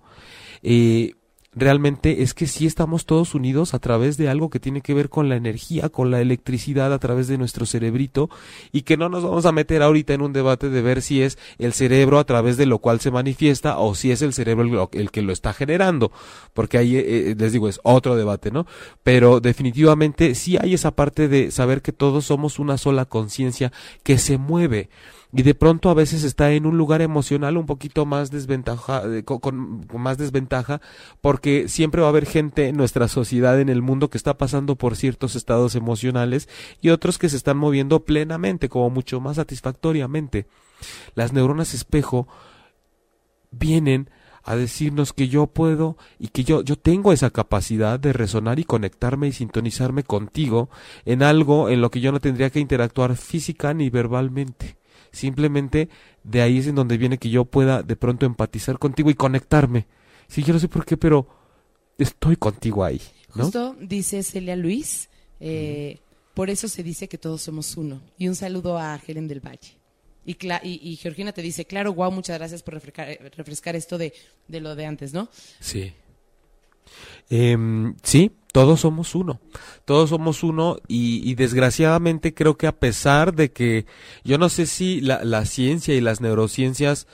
eh, 0.63 1.15
realmente 1.55 2.23
es 2.23 2.35
que 2.35 2.47
sí 2.47 2.67
estamos 2.67 3.07
todos 3.07 3.35
unidos 3.35 3.75
a 3.75 3.79
través 3.79 4.17
de 4.17 4.29
algo 4.29 4.51
que 4.51 4.61
tiene 4.61 4.81
que 4.83 4.95
ver 4.95 5.09
con 5.09 5.29
la 5.29 5.37
energía, 5.37 5.89
con 5.89 6.11
la 6.11 6.21
electricidad 6.21 6.93
a 6.93 6.99
través 6.99 7.27
de 7.27 7.39
nuestro 7.39 7.65
cerebrito 7.67 8.29
y 8.71 8.83
que 8.83 8.97
no 8.97 9.09
nos 9.09 9.25
vamos 9.25 9.47
a 9.47 9.53
meter 9.53 9.83
ahorita 9.83 10.13
en 10.13 10.21
un 10.21 10.33
debate 10.33 10.69
de 10.69 10.83
ver 10.83 11.03
si 11.03 11.23
es 11.23 11.39
el 11.59 11.73
cerebro 11.73 12.19
a 12.19 12.25
través 12.25 12.57
de 12.57 12.67
lo 12.67 12.79
cual 12.79 13.01
se 13.01 13.11
manifiesta 13.11 13.79
o 13.79 13.95
si 13.95 14.11
es 14.11 14.23
el 14.23 14.35
cerebro 14.35 14.89
el, 14.93 15.01
el 15.01 15.11
que 15.11 15.23
lo 15.23 15.33
está 15.33 15.53
generando, 15.53 16.13
porque 16.53 16.79
ahí 16.79 16.97
eh, 16.97 17.31
eh, 17.31 17.35
les 17.37 17.53
digo 17.53 17.69
es 17.69 17.81
otro 17.83 18.17
debate, 18.17 18.51
¿no? 18.51 18.67
Pero 19.03 19.41
definitivamente 19.41 20.35
sí 20.35 20.57
hay 20.61 20.75
esa 20.75 20.91
parte 20.91 21.29
de 21.29 21.51
saber 21.51 21.83
que 21.83 21.93
todos 21.93 22.27
somos 22.27 22.59
una 22.59 22.77
sola 22.79 23.07
conciencia 23.07 23.73
que 24.03 24.19
se 24.19 24.39
mueve 24.39 24.91
y 25.33 25.43
de 25.43 25.55
pronto 25.55 25.91
a 25.91 25.95
veces 25.95 26.25
está 26.25 26.53
en 26.53 26.65
un 26.65 26.79
lugar 26.79 27.03
emocional 27.03 27.57
un 27.59 27.67
poquito 27.67 28.07
más 28.07 28.31
desventaja, 28.31 29.03
eh, 29.07 29.25
co- 29.25 29.41
con, 29.41 29.83
con 29.83 30.01
más 30.01 30.17
desventaja, 30.17 30.81
porque 31.21 31.69
siempre 31.69 32.01
va 32.01 32.07
a 32.07 32.11
haber 32.11 32.25
gente 32.27 32.69
en 32.69 32.77
nuestra 32.77 33.09
sociedad, 33.09 33.61
en 33.61 33.69
el 33.69 33.83
mundo, 33.83 34.09
que 34.09 34.17
está 34.19 34.39
pasando 34.39 34.77
por 34.77 34.97
ciertos 34.97 35.37
estados 35.37 35.75
emocionales 35.75 36.49
y 36.81 36.89
otros 36.91 37.19
que 37.19 37.29
se 37.29 37.37
están 37.37 37.59
moviendo 37.59 38.05
plenamente, 38.05 38.69
como 38.69 38.89
mucho 38.91 39.21
más 39.21 39.37
satisfactoriamente. 39.37 40.47
Las 41.15 41.33
neuronas 41.33 41.75
espejo 41.75 42.27
vienen 43.51 44.11
a 44.45 44.57
decirnos 44.57 45.13
que 45.13 45.29
yo 45.29 45.47
puedo 45.47 45.99
y 46.19 46.29
que 46.29 46.43
yo, 46.45 46.63
yo 46.63 46.77
tengo 46.77 47.13
esa 47.13 47.29
capacidad 47.31 48.01
de 48.01 48.15
resonar 48.15 48.59
y 48.59 48.65
conectarme 48.65 49.29
y 49.29 49.33
sintonizarme 49.33 50.05
contigo 50.05 50.71
en 51.05 51.23
algo 51.23 51.69
en 51.69 51.83
lo 51.83 51.91
que 51.91 52.01
yo 52.01 52.13
no 52.13 52.21
tendría 52.21 52.49
que 52.49 52.61
interactuar 52.61 53.15
física 53.17 53.75
ni 53.75 53.91
verbalmente. 53.91 54.77
Simplemente 55.13 55.89
de 56.25 56.43
ahí 56.43 56.59
es 56.59 56.67
en 56.67 56.75
donde 56.75 56.97
viene 56.99 57.19
que 57.19 57.31
yo 57.31 57.45
pueda 57.45 57.83
de 57.83 57.97
pronto 57.97 58.27
empatizar 58.27 58.79
contigo 58.79 59.11
y 59.11 59.15
conectarme. 59.15 59.87
Sí, 60.29 60.43
yo 60.43 60.53
no 60.53 60.59
sé 60.61 60.69
por 60.69 60.85
qué, 60.85 60.97
pero 60.97 61.27
estoy 61.99 62.37
contigo 62.37 62.85
ahí. 62.85 63.01
¿no? 63.35 63.45
Justo 63.45 63.77
dice 63.81 64.23
Celia 64.23 64.57
Luis, 64.57 65.09
eh, 65.41 65.99
por 66.35 66.51
eso 66.51 66.69
se 66.69 66.83
dice 66.83 67.09
que 67.09 67.19
todos 67.19 67.43
somos 67.43 67.77
uno. 67.77 68.01
Y 68.19 68.29
un 68.29 68.35
saludo 68.35 68.79
a 68.79 69.01
Helen 69.07 69.29
del 69.29 69.41
Valle. 69.41 69.77
Y, 70.25 70.35
cla- 70.35 70.61
y, 70.63 70.79
y 70.87 70.97
Georgina 70.97 71.33
te 71.33 71.41
dice, 71.41 71.65
claro, 71.65 71.95
wow, 71.95 72.11
muchas 72.13 72.37
gracias 72.39 72.63
por 72.63 72.75
refrescar, 72.75 73.09
eh, 73.09 73.31
refrescar 73.37 73.75
esto 73.77 73.97
de, 73.97 74.13
de 74.47 74.61
lo 74.61 74.77
de 74.77 74.85
antes, 74.85 75.15
¿no? 75.15 75.31
Sí. 75.61 75.95
Em, 77.31 77.95
sí, 78.03 78.33
todos 78.53 78.81
somos 78.81 79.15
uno. 79.15 79.41
Todos 79.85 80.11
somos 80.11 80.43
uno 80.43 80.79
y, 80.89 81.29
y 81.29 81.35
desgraciadamente 81.35 82.35
creo 82.35 82.57
que 82.57 82.67
a 82.67 82.79
pesar 82.79 83.35
de 83.35 83.53
que 83.53 83.87
yo 84.25 84.39
no 84.39 84.49
sé 84.49 84.67
si 84.67 85.01
la, 85.01 85.23
la 85.25 85.45
ciencia 85.45 85.95
y 85.95 86.01
las 86.01 86.21
neurociencias 86.21 87.07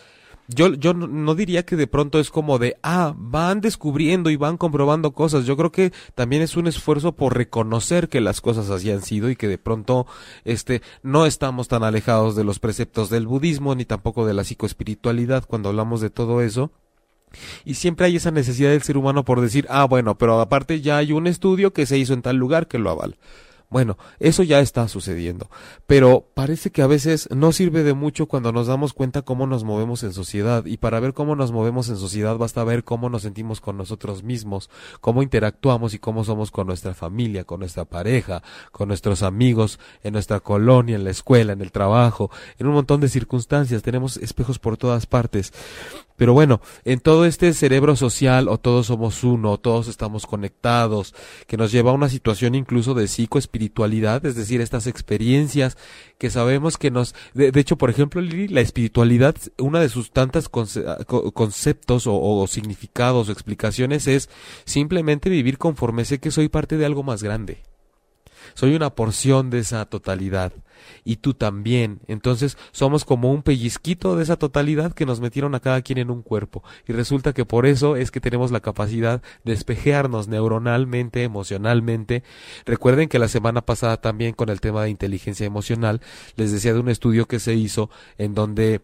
yo, 0.46 0.74
yo 0.74 0.92
no- 0.92 1.06
no 1.06 1.34
diría 1.34 1.64
que 1.64 1.74
de 1.74 1.86
pronto 1.86 2.20
es 2.20 2.28
como 2.30 2.58
de, 2.58 2.76
ah, 2.82 3.14
van 3.16 3.62
descubriendo 3.62 4.28
y 4.28 4.36
van 4.36 4.58
comprobando 4.58 5.12
cosas. 5.12 5.46
Yo 5.46 5.56
creo 5.56 5.72
que 5.72 5.90
también 6.14 6.42
es 6.42 6.54
un 6.58 6.66
esfuerzo 6.66 7.12
por 7.12 7.34
reconocer 7.34 8.10
que 8.10 8.20
las 8.20 8.42
cosas 8.42 8.68
así 8.68 8.90
han 8.90 9.00
sido 9.00 9.30
y 9.30 9.36
que 9.36 9.48
de 9.48 9.56
pronto, 9.56 10.06
este, 10.44 10.82
no 11.02 11.24
estamos 11.24 11.68
tan 11.68 11.82
alejados 11.82 12.36
de 12.36 12.44
los 12.44 12.58
preceptos 12.58 13.08
del 13.08 13.26
budismo 13.26 13.74
ni 13.74 13.86
tampoco 13.86 14.26
de 14.26 14.34
la 14.34 14.44
psicoespiritualidad 14.44 15.46
cuando 15.46 15.70
hablamos 15.70 16.02
de 16.02 16.10
todo 16.10 16.42
eso. 16.42 16.70
Y 17.64 17.74
siempre 17.74 18.07
hay 18.07 18.16
esa 18.16 18.30
necesidad 18.30 18.70
del 18.70 18.82
ser 18.82 18.97
humano 18.97 19.24
por 19.24 19.41
decir, 19.41 19.66
ah, 19.68 19.85
bueno, 19.85 20.16
pero 20.16 20.41
aparte 20.41 20.80
ya 20.80 20.99
hay 20.99 21.12
un 21.12 21.26
estudio 21.26 21.72
que 21.72 21.87
se 21.87 21.99
hizo 21.99 22.14
en 22.14 22.22
tal 22.22 22.37
lugar 22.37 22.66
que 22.66 22.78
lo 22.78 22.91
avala. 22.91 23.16
Bueno, 23.74 23.98
eso 24.20 24.44
ya 24.44 24.60
está 24.60 24.86
sucediendo, 24.86 25.50
pero 25.88 26.28
parece 26.32 26.70
que 26.70 26.80
a 26.80 26.86
veces 26.86 27.28
no 27.34 27.50
sirve 27.50 27.82
de 27.82 27.92
mucho 27.92 28.26
cuando 28.26 28.52
nos 28.52 28.68
damos 28.68 28.92
cuenta 28.92 29.22
cómo 29.22 29.48
nos 29.48 29.64
movemos 29.64 30.04
en 30.04 30.12
sociedad. 30.12 30.64
Y 30.64 30.76
para 30.76 31.00
ver 31.00 31.12
cómo 31.12 31.34
nos 31.34 31.50
movemos 31.50 31.88
en 31.88 31.96
sociedad 31.96 32.36
basta 32.36 32.62
ver 32.62 32.84
cómo 32.84 33.10
nos 33.10 33.22
sentimos 33.22 33.60
con 33.60 33.76
nosotros 33.76 34.22
mismos, 34.22 34.70
cómo 35.00 35.24
interactuamos 35.24 35.92
y 35.92 35.98
cómo 35.98 36.22
somos 36.22 36.52
con 36.52 36.68
nuestra 36.68 36.94
familia, 36.94 37.42
con 37.42 37.58
nuestra 37.58 37.84
pareja, 37.84 38.44
con 38.70 38.86
nuestros 38.86 39.24
amigos, 39.24 39.80
en 40.04 40.12
nuestra 40.12 40.38
colonia, 40.38 40.94
en 40.94 41.02
la 41.02 41.10
escuela, 41.10 41.52
en 41.52 41.60
el 41.60 41.72
trabajo, 41.72 42.30
en 42.60 42.68
un 42.68 42.74
montón 42.74 43.00
de 43.00 43.08
circunstancias, 43.08 43.82
tenemos 43.82 44.18
espejos 44.18 44.60
por 44.60 44.76
todas 44.76 45.06
partes. 45.06 45.52
Pero 46.16 46.32
bueno, 46.32 46.60
en 46.84 47.00
todo 47.00 47.24
este 47.24 47.52
cerebro 47.54 47.96
social, 47.96 48.48
o 48.48 48.58
todos 48.58 48.86
somos 48.86 49.24
uno, 49.24 49.50
o 49.50 49.58
todos 49.58 49.88
estamos 49.88 50.26
conectados, 50.26 51.12
que 51.48 51.56
nos 51.56 51.72
lleva 51.72 51.90
a 51.90 51.94
una 51.94 52.08
situación 52.08 52.54
incluso 52.54 52.94
de 52.94 53.08
psicoespiritualidad, 53.64 54.24
es 54.26 54.34
decir, 54.34 54.60
estas 54.60 54.86
experiencias 54.86 55.76
que 56.18 56.30
sabemos 56.30 56.76
que 56.76 56.90
nos... 56.90 57.14
De, 57.34 57.52
hecho, 57.58 57.76
por 57.76 57.90
ejemplo, 57.90 58.20
Lili, 58.20 58.48
la 58.48 58.60
espiritualidad, 58.60 59.36
una 59.58 59.80
de 59.80 59.88
sus 59.88 60.10
tantas 60.10 60.50
conce- 60.50 60.84
co- 61.06 61.32
conceptos 61.32 62.06
o, 62.06 62.14
o 62.18 62.46
significados 62.46 63.28
o 63.28 63.32
explicaciones 63.32 64.06
es 64.06 64.28
simplemente 64.64 65.30
vivir 65.30 65.58
conforme 65.58 66.04
sé 66.04 66.18
que 66.18 66.30
soy 66.30 66.48
parte 66.48 66.76
de 66.76 66.86
algo 66.86 67.02
más 67.02 67.22
grande. 67.22 67.62
Soy 68.55 68.74
una 68.74 68.94
porción 68.94 69.50
de 69.50 69.61
esa 69.61 69.84
totalidad. 69.86 70.52
Y 71.05 71.16
tú 71.16 71.34
también. 71.34 72.00
Entonces 72.09 72.59
somos 72.72 73.05
como 73.05 73.32
un 73.32 73.42
pellizquito 73.42 74.16
de 74.16 74.22
esa 74.22 74.36
totalidad 74.36 74.92
que 74.92 75.07
nos 75.07 75.20
metieron 75.20 75.55
a 75.55 75.61
cada 75.61 75.82
quien 75.82 75.98
en 75.98 76.11
un 76.11 76.22
cuerpo. 76.22 76.62
Y 76.86 76.92
resulta 76.92 77.32
que 77.32 77.44
por 77.44 77.66
eso 77.66 77.96
es 77.96 78.11
que 78.11 78.20
tenemos 78.20 78.50
la 78.50 78.61
capacidad 78.61 79.22
de 79.44 79.52
espejearnos 79.52 80.28
neuronalmente, 80.28 81.22
emocionalmente. 81.22 82.22
Recuerden 82.66 83.09
que 83.09 83.18
la 83.18 83.28
semana 83.28 83.62
pasada 83.62 83.98
también 83.98 84.34
con 84.34 84.48
el 84.48 84.61
tema 84.61 84.82
de 84.82 84.90
inteligencia 84.90 85.46
emocional 85.46 86.00
les 86.36 86.52
decía 86.52 86.74
de 86.74 86.80
un 86.80 86.88
estudio 86.88 87.26
que 87.26 87.38
se 87.38 87.55
hizo 87.55 87.90
en 88.18 88.34
donde 88.34 88.82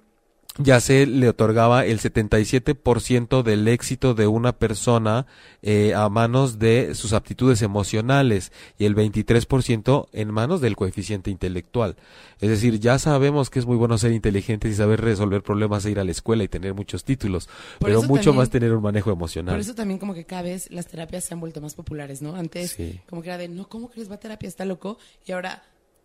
ya 0.62 0.80
se 0.80 1.06
le 1.06 1.28
otorgaba 1.28 1.84
el 1.86 2.00
77% 2.00 3.42
del 3.42 3.68
éxito 3.68 4.14
de 4.14 4.26
una 4.26 4.52
persona 4.52 5.26
eh, 5.62 5.94
a 5.94 6.08
manos 6.08 6.58
de 6.58 6.94
sus 6.94 7.12
aptitudes 7.12 7.62
emocionales 7.62 8.52
y 8.78 8.84
el 8.86 8.94
23% 8.96 10.08
en 10.12 10.30
manos 10.32 10.60
del 10.60 10.76
coeficiente 10.76 11.30
intelectual. 11.30 11.96
Es 12.40 12.48
decir, 12.48 12.80
ya 12.80 12.98
sabemos 12.98 13.50
que 13.50 13.58
es 13.58 13.66
muy 13.66 13.76
bueno 13.76 13.98
ser 13.98 14.12
inteligentes 14.12 14.72
y 14.72 14.74
saber 14.74 15.00
resolver 15.00 15.42
problemas 15.42 15.84
e 15.84 15.90
ir 15.90 16.00
a 16.00 16.04
la 16.04 16.10
escuela 16.10 16.42
y 16.44 16.48
tener 16.48 16.74
muchos 16.74 17.04
títulos, 17.04 17.46
Por 17.78 17.88
pero 17.88 18.02
mucho 18.02 18.24
también- 18.24 18.36
más 18.36 18.50
tener 18.50 18.72
un 18.72 18.82
manejo 18.82 19.10
emocional. 19.10 19.54
Por 19.54 19.60
eso 19.60 19.74
también 19.74 19.98
como 19.98 20.14
que 20.14 20.24
cada 20.24 20.42
vez 20.42 20.70
las 20.70 20.86
terapias 20.86 21.24
se 21.24 21.34
han 21.34 21.40
vuelto 21.40 21.60
más 21.60 21.74
populares, 21.74 22.22
¿no? 22.22 22.34
Antes 22.36 22.72
Sí. 22.72 23.00
como 23.08 23.22
que 23.22 23.28
era 23.28 23.38
de, 23.38 23.48
no, 23.48 23.68
¿cómo 23.68 23.90
crees 23.90 24.10
va 24.10 24.14
a 24.14 24.20
terapia? 24.20 24.48
Está 24.48 24.64
loco. 24.64 24.98
Y 25.26 25.32
ahora 25.32 25.62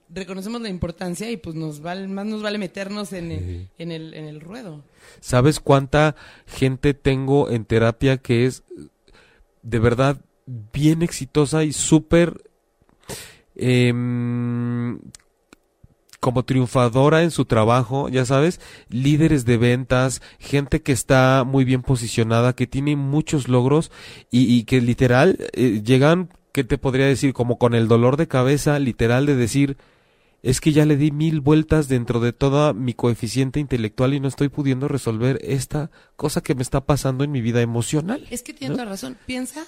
reconocemos 0.10 0.62
la 0.62 0.70
importancia 0.70 1.30
y 1.32 1.38
pues 1.38 1.56
nos 1.56 1.82
vale, 1.82 2.08
más 2.08 2.26
nos 2.26 2.42
vale 2.42 2.58
meternos 2.58 3.14
en 3.14 3.32
el, 3.32 3.70
en 3.78 3.92
el, 3.92 4.14
en 4.14 4.26
el 4.26 4.42
ruedo. 4.42 4.84
¿Sabes 5.20 5.60
cuánta 5.60 6.16
gente 6.46 6.94
tengo 6.94 7.50
en 7.50 7.66
terapia 7.66 8.18
que 8.18 8.46
es 8.46 8.64
de 9.62 9.80
verdad 9.80 10.22
bien 10.46 11.02
exitosa 11.02 11.64
y 11.64 11.74
súper 11.74 12.42
em, 13.56 15.00
como 16.20 16.44
triunfadora 16.44 17.24
en 17.24 17.32
su 17.32 17.46
trabajo, 17.46 18.10
ya 18.10 18.26
sabes, 18.26 18.60
líderes 18.90 19.46
de 19.46 19.58
ventas, 19.58 20.22
gente 20.40 20.82
que 20.82 20.92
está 20.92 21.44
muy 21.46 21.66
bien 21.66 21.82
posicionada, 21.82 22.54
que 22.54 22.68
tiene 22.68 22.96
muchos 22.96 23.48
logros 23.48 23.92
y, 24.32 24.54
y 24.54 24.64
que 24.64 24.82
literal 24.82 25.38
eh, 25.54 25.82
llegan, 25.84 26.30
¿qué 26.52 26.64
te 26.64 26.78
podría 26.78 27.06
decir? 27.06 27.34
Como 27.34 27.58
con 27.58 27.74
el 27.74 27.88
dolor 27.88 28.18
de 28.18 28.28
cabeza, 28.28 28.80
literal 28.80 29.26
de 29.26 29.36
decir, 29.36 29.78
es 30.46 30.62
que 30.62 30.72
ya 30.72 30.86
le 30.86 30.96
di 30.96 31.10
mil 31.10 31.42
vueltas 31.42 31.88
dentro 31.88 32.20
de 32.20 32.32
toda 32.32 32.72
mi 32.74 32.94
coeficiente 32.94 33.60
intelectual 33.60 34.14
y 34.14 34.20
no 34.20 34.28
estoy 34.28 34.50
pudiendo 34.50 34.88
resolver 34.88 35.40
esta 35.42 35.90
cosa 36.16 36.42
que 36.42 36.54
me 36.54 36.62
está 36.62 36.86
pasando 36.86 37.24
en 37.24 37.32
mi 37.32 37.42
vida 37.42 37.62
emocional. 37.62 38.28
Es 38.30 38.44
que 38.44 38.54
tienes 38.54 38.78
razón. 38.78 39.18
Piensa 39.26 39.66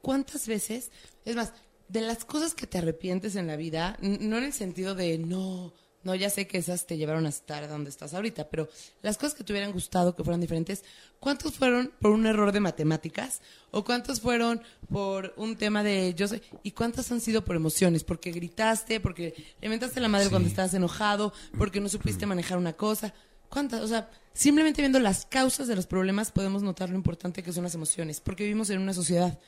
cuántas 0.00 0.46
veces, 0.46 0.92
es 1.24 1.34
más, 1.34 1.52
de 1.88 2.02
las 2.02 2.24
cosas 2.24 2.54
que 2.54 2.68
te 2.68 2.78
arrepientes 2.78 3.34
en 3.34 3.48
la 3.48 3.56
vida, 3.56 3.98
no 4.00 4.38
en 4.38 4.44
el 4.44 4.52
sentido 4.52 4.94
de 4.94 5.18
no, 5.18 5.72
no, 6.04 6.14
ya 6.14 6.30
sé 6.30 6.46
que 6.46 6.58
esas 6.58 6.86
te 6.86 6.96
llevaron 6.96 7.26
a 7.26 7.28
estar 7.28 7.68
donde 7.68 7.90
estás 7.90 8.14
ahorita, 8.14 8.48
pero 8.48 8.68
las 9.02 9.16
cosas 9.16 9.34
que 9.34 9.44
te 9.44 9.52
hubieran 9.52 9.72
gustado, 9.72 10.16
que 10.16 10.24
fueran 10.24 10.40
diferentes, 10.40 10.84
¿cuántos 11.20 11.54
fueron 11.54 11.92
por 12.00 12.10
un 12.10 12.26
error 12.26 12.52
de 12.52 12.60
matemáticas? 12.60 13.40
¿O 13.70 13.84
cuántos 13.84 14.20
fueron 14.20 14.62
por 14.90 15.32
un 15.36 15.56
tema 15.56 15.82
de 15.82 16.14
yo 16.14 16.26
sé? 16.28 16.42
¿Y 16.62 16.72
cuántas 16.72 17.10
han 17.12 17.20
sido 17.20 17.44
por 17.44 17.56
emociones? 17.56 18.04
Porque 18.04 18.32
gritaste, 18.32 19.00
porque 19.00 19.34
le 19.60 19.66
inventaste 19.66 20.00
la 20.00 20.08
madre 20.08 20.28
cuando 20.28 20.48
estabas 20.48 20.74
enojado, 20.74 21.32
porque 21.56 21.80
no 21.80 21.88
supiste 21.88 22.26
manejar 22.26 22.58
una 22.58 22.72
cosa. 22.72 23.14
¿Cuántas? 23.48 23.82
O 23.82 23.88
sea, 23.88 24.10
simplemente 24.32 24.82
viendo 24.82 24.98
las 24.98 25.26
causas 25.26 25.68
de 25.68 25.76
los 25.76 25.86
problemas 25.86 26.32
podemos 26.32 26.62
notar 26.62 26.90
lo 26.90 26.96
importante 26.96 27.42
que 27.42 27.52
son 27.52 27.64
las 27.64 27.74
emociones, 27.74 28.20
porque 28.20 28.44
vivimos 28.44 28.70
en 28.70 28.80
una 28.80 28.94
sociedad. 28.94 29.38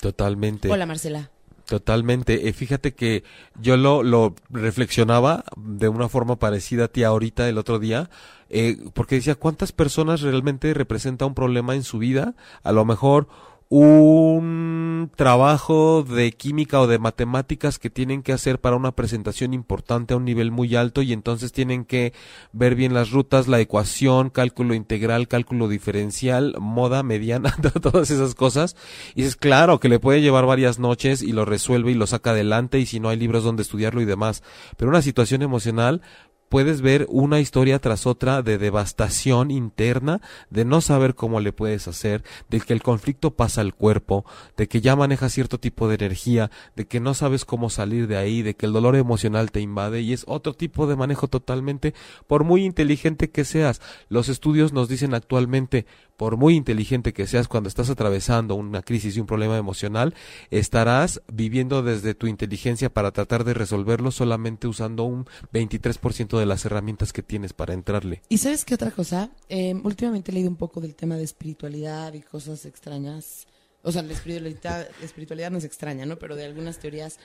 Totalmente. 0.00 0.70
Hola, 0.70 0.86
Marcela. 0.86 1.30
Totalmente. 1.66 2.48
Eh, 2.48 2.52
fíjate 2.52 2.94
que 2.94 3.24
yo 3.58 3.76
lo, 3.76 4.02
lo 4.02 4.34
reflexionaba 4.50 5.44
de 5.56 5.88
una 5.88 6.08
forma 6.10 6.36
parecida 6.36 6.84
a 6.84 6.88
ti 6.88 7.04
ahorita 7.04 7.48
el 7.48 7.56
otro 7.56 7.78
día, 7.78 8.10
eh, 8.50 8.76
porque 8.92 9.14
decía, 9.16 9.34
¿cuántas 9.34 9.72
personas 9.72 10.20
realmente 10.20 10.74
representa 10.74 11.24
un 11.24 11.34
problema 11.34 11.74
en 11.74 11.82
su 11.82 11.98
vida? 11.98 12.34
A 12.62 12.72
lo 12.72 12.84
mejor 12.84 13.28
un 13.76 15.10
trabajo 15.16 16.04
de 16.04 16.30
química 16.30 16.80
o 16.80 16.86
de 16.86 17.00
matemáticas 17.00 17.80
que 17.80 17.90
tienen 17.90 18.22
que 18.22 18.32
hacer 18.32 18.60
para 18.60 18.76
una 18.76 18.92
presentación 18.92 19.52
importante 19.52 20.14
a 20.14 20.16
un 20.16 20.24
nivel 20.24 20.52
muy 20.52 20.76
alto 20.76 21.02
y 21.02 21.12
entonces 21.12 21.50
tienen 21.50 21.84
que 21.84 22.12
ver 22.52 22.76
bien 22.76 22.94
las 22.94 23.10
rutas, 23.10 23.48
la 23.48 23.58
ecuación, 23.58 24.30
cálculo 24.30 24.74
integral, 24.74 25.26
cálculo 25.26 25.66
diferencial, 25.66 26.54
moda 26.60 27.02
mediana, 27.02 27.56
todas 27.82 28.12
esas 28.12 28.36
cosas. 28.36 28.76
Y 29.16 29.22
dices, 29.22 29.34
claro, 29.34 29.80
que 29.80 29.88
le 29.88 29.98
puede 29.98 30.22
llevar 30.22 30.46
varias 30.46 30.78
noches 30.78 31.20
y 31.20 31.32
lo 31.32 31.44
resuelve 31.44 31.90
y 31.90 31.94
lo 31.94 32.06
saca 32.06 32.30
adelante 32.30 32.78
y 32.78 32.86
si 32.86 33.00
no 33.00 33.08
hay 33.08 33.16
libros 33.16 33.42
donde 33.42 33.62
estudiarlo 33.62 34.00
y 34.00 34.04
demás. 34.04 34.44
Pero 34.76 34.88
una 34.88 35.02
situación 35.02 35.42
emocional 35.42 36.00
puedes 36.48 36.80
ver 36.80 37.06
una 37.08 37.40
historia 37.40 37.78
tras 37.78 38.06
otra 38.06 38.42
de 38.42 38.58
devastación 38.58 39.50
interna, 39.50 40.20
de 40.50 40.64
no 40.64 40.80
saber 40.80 41.14
cómo 41.14 41.40
le 41.40 41.52
puedes 41.52 41.88
hacer, 41.88 42.22
de 42.48 42.60
que 42.60 42.72
el 42.72 42.82
conflicto 42.82 43.32
pasa 43.32 43.60
al 43.60 43.74
cuerpo, 43.74 44.24
de 44.56 44.68
que 44.68 44.80
ya 44.80 44.96
manejas 44.96 45.32
cierto 45.32 45.58
tipo 45.58 45.88
de 45.88 45.96
energía, 45.96 46.50
de 46.76 46.86
que 46.86 47.00
no 47.00 47.14
sabes 47.14 47.44
cómo 47.44 47.70
salir 47.70 48.06
de 48.06 48.16
ahí, 48.16 48.42
de 48.42 48.54
que 48.54 48.66
el 48.66 48.72
dolor 48.72 48.96
emocional 48.96 49.50
te 49.50 49.60
invade 49.60 50.00
y 50.00 50.12
es 50.12 50.24
otro 50.26 50.54
tipo 50.54 50.86
de 50.86 50.96
manejo 50.96 51.28
totalmente, 51.28 51.94
por 52.26 52.44
muy 52.44 52.64
inteligente 52.64 53.30
que 53.30 53.44
seas. 53.44 53.80
Los 54.08 54.28
estudios 54.28 54.72
nos 54.72 54.88
dicen 54.88 55.14
actualmente, 55.14 55.86
por 56.16 56.36
muy 56.36 56.54
inteligente 56.54 57.12
que 57.12 57.26
seas 57.26 57.48
cuando 57.48 57.68
estás 57.68 57.90
atravesando 57.90 58.54
una 58.54 58.82
crisis 58.82 59.16
y 59.16 59.20
un 59.20 59.26
problema 59.26 59.56
emocional, 59.56 60.14
estarás 60.50 61.22
viviendo 61.32 61.82
desde 61.82 62.14
tu 62.14 62.26
inteligencia 62.26 62.92
para 62.92 63.10
tratar 63.10 63.44
de 63.44 63.54
resolverlo 63.54 64.10
solamente 64.10 64.66
usando 64.66 65.04
un 65.04 65.26
23% 65.52 66.38
de 66.38 66.46
las 66.46 66.64
herramientas 66.64 67.12
que 67.12 67.22
tienes 67.22 67.52
para 67.52 67.74
entrarle. 67.74 68.22
¿Y 68.28 68.38
sabes 68.38 68.64
qué 68.64 68.74
otra 68.74 68.90
cosa? 68.90 69.30
Eh, 69.48 69.74
últimamente 69.82 70.30
he 70.30 70.34
leído 70.34 70.50
un 70.50 70.56
poco 70.56 70.80
del 70.80 70.94
tema 70.94 71.16
de 71.16 71.24
espiritualidad 71.24 72.12
y 72.14 72.20
cosas 72.20 72.64
extrañas. 72.66 73.46
O 73.82 73.92
sea, 73.92 74.02
la 74.02 74.12
espiritualidad, 74.12 74.88
la 74.98 75.04
espiritualidad 75.04 75.50
no 75.50 75.58
es 75.58 75.64
extraña, 75.64 76.06
¿no? 76.06 76.18
Pero 76.18 76.36
de 76.36 76.44
algunas 76.44 76.78
teorías. 76.78 77.18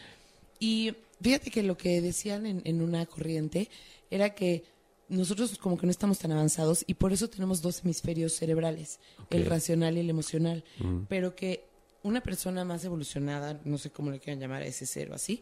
Y 0.60 0.94
fíjate 1.22 1.52
que 1.52 1.64
lo 1.64 1.78
que 1.78 2.02
decían 2.02 2.46
en 2.46 2.82
una 2.82 3.06
corriente 3.06 3.70
era 4.12 4.32
que 4.32 4.64
nosotros 5.10 5.58
como 5.58 5.78
que 5.78 5.88
no 5.88 5.92
estamos 5.92 6.20
tan 6.20 6.32
avanzados 6.32 6.84
y 6.88 6.94
por 6.94 7.12
eso 7.12 7.30
tenemos 7.30 7.62
dos 7.62 7.82
hemisferios 7.84 8.34
cerebrales, 8.34 9.00
el 9.32 9.46
racional 9.46 9.98
y 9.98 10.02
el 10.02 10.10
emocional, 10.10 10.64
pero 11.08 11.36
que 11.36 11.68
una 12.04 12.22
persona 12.22 12.64
más 12.64 12.86
evolucionada, 12.86 13.60
no 13.66 13.78
sé 13.78 13.90
cómo 13.90 14.12
le 14.12 14.20
quieran 14.20 14.40
llamar 14.40 14.62
a 14.62 14.68
ese 14.68 14.86
ser 14.86 15.12
o 15.12 15.16
así, 15.16 15.42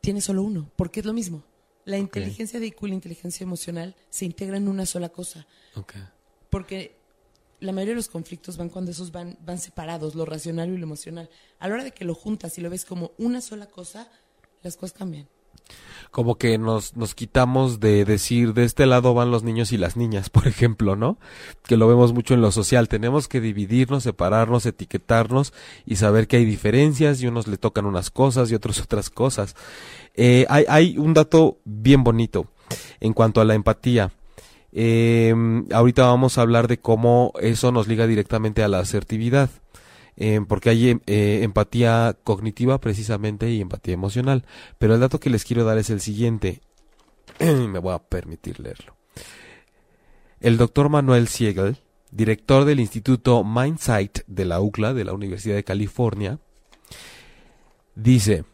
tiene 0.00 0.20
solo 0.20 0.42
uno, 0.42 0.70
porque 0.76 1.00
es 1.00 1.06
lo 1.06 1.12
mismo. 1.12 1.44
La 1.84 1.98
inteligencia 1.98 2.60
de 2.60 2.66
IQ 2.66 2.84
y 2.84 2.88
la 2.88 2.94
inteligencia 2.94 3.44
emocional 3.44 3.96
se 4.08 4.24
integran 4.24 4.62
en 4.62 4.68
una 4.68 4.86
sola 4.86 5.08
cosa. 5.08 5.46
Porque 6.48 6.96
la 7.58 7.72
mayoría 7.72 7.92
de 7.92 7.96
los 7.96 8.08
conflictos 8.08 8.56
van 8.56 8.68
cuando 8.68 8.92
esos 8.92 9.10
van, 9.10 9.36
van 9.44 9.58
separados, 9.58 10.14
lo 10.14 10.24
racional 10.24 10.70
y 10.70 10.78
lo 10.78 10.84
emocional. 10.84 11.28
A 11.58 11.68
la 11.68 11.74
hora 11.74 11.84
de 11.84 11.92
que 11.92 12.04
lo 12.04 12.14
juntas 12.14 12.56
y 12.58 12.60
lo 12.60 12.70
ves 12.70 12.84
como 12.84 13.12
una 13.18 13.40
sola 13.40 13.66
cosa, 13.66 14.08
las 14.62 14.76
cosas 14.76 14.96
cambian 14.96 15.28
como 16.12 16.36
que 16.36 16.58
nos, 16.58 16.94
nos 16.94 17.14
quitamos 17.14 17.80
de 17.80 18.04
decir 18.04 18.52
de 18.52 18.64
este 18.64 18.84
lado 18.84 19.14
van 19.14 19.30
los 19.30 19.44
niños 19.44 19.72
y 19.72 19.78
las 19.78 19.96
niñas, 19.96 20.28
por 20.30 20.46
ejemplo, 20.46 20.94
¿no? 20.94 21.18
Que 21.64 21.76
lo 21.78 21.88
vemos 21.88 22.12
mucho 22.12 22.34
en 22.34 22.42
lo 22.42 22.52
social. 22.52 22.88
Tenemos 22.88 23.28
que 23.28 23.40
dividirnos, 23.40 24.02
separarnos, 24.02 24.66
etiquetarnos 24.66 25.54
y 25.86 25.96
saber 25.96 26.28
que 26.28 26.36
hay 26.36 26.44
diferencias 26.44 27.22
y 27.22 27.26
unos 27.26 27.46
le 27.48 27.56
tocan 27.56 27.86
unas 27.86 28.10
cosas 28.10 28.50
y 28.50 28.54
otros 28.54 28.78
otras 28.82 29.08
cosas. 29.08 29.56
Eh, 30.14 30.44
hay, 30.50 30.64
hay 30.68 30.98
un 30.98 31.14
dato 31.14 31.58
bien 31.64 32.04
bonito 32.04 32.46
en 33.00 33.14
cuanto 33.14 33.40
a 33.40 33.46
la 33.46 33.54
empatía. 33.54 34.12
Eh, 34.74 35.34
ahorita 35.72 36.04
vamos 36.06 36.36
a 36.36 36.42
hablar 36.42 36.68
de 36.68 36.78
cómo 36.78 37.32
eso 37.40 37.72
nos 37.72 37.88
liga 37.88 38.06
directamente 38.06 38.62
a 38.62 38.68
la 38.68 38.80
asertividad. 38.80 39.50
Eh, 40.16 40.40
porque 40.46 40.70
hay 40.70 41.00
eh, 41.06 41.40
empatía 41.42 42.16
cognitiva 42.22 42.80
precisamente 42.80 43.50
y 43.50 43.60
empatía 43.60 43.94
emocional. 43.94 44.44
Pero 44.78 44.94
el 44.94 45.00
dato 45.00 45.20
que 45.20 45.30
les 45.30 45.44
quiero 45.44 45.64
dar 45.64 45.78
es 45.78 45.90
el 45.90 46.00
siguiente. 46.00 46.60
Me 47.40 47.78
voy 47.78 47.94
a 47.94 47.98
permitir 47.98 48.60
leerlo. 48.60 48.96
El 50.40 50.56
doctor 50.56 50.88
Manuel 50.88 51.28
Siegel, 51.28 51.78
director 52.10 52.64
del 52.64 52.80
Instituto 52.80 53.44
Mindsight 53.44 54.20
de 54.26 54.44
la 54.44 54.60
UCLA, 54.60 54.92
de 54.92 55.04
la 55.04 55.12
Universidad 55.12 55.54
de 55.54 55.64
California, 55.64 56.40
dice, 57.94 58.44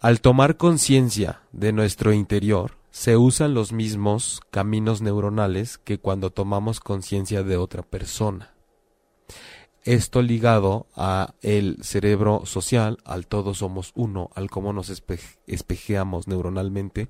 al 0.00 0.20
tomar 0.20 0.56
conciencia 0.56 1.40
de 1.52 1.72
nuestro 1.72 2.12
interior, 2.12 2.76
se 2.90 3.16
usan 3.16 3.54
los 3.54 3.72
mismos 3.72 4.40
caminos 4.52 5.02
neuronales 5.02 5.78
que 5.78 5.98
cuando 5.98 6.30
tomamos 6.30 6.78
conciencia 6.78 7.42
de 7.42 7.56
otra 7.56 7.82
persona. 7.82 8.53
Esto 9.84 10.22
ligado 10.22 10.86
a 10.96 11.34
el 11.42 11.76
cerebro 11.82 12.46
social, 12.46 12.98
al 13.04 13.26
todos 13.26 13.58
somos 13.58 13.92
uno, 13.94 14.30
al 14.34 14.50
cómo 14.50 14.72
nos 14.72 14.90
espejeamos 15.46 16.26
neuronalmente, 16.26 17.08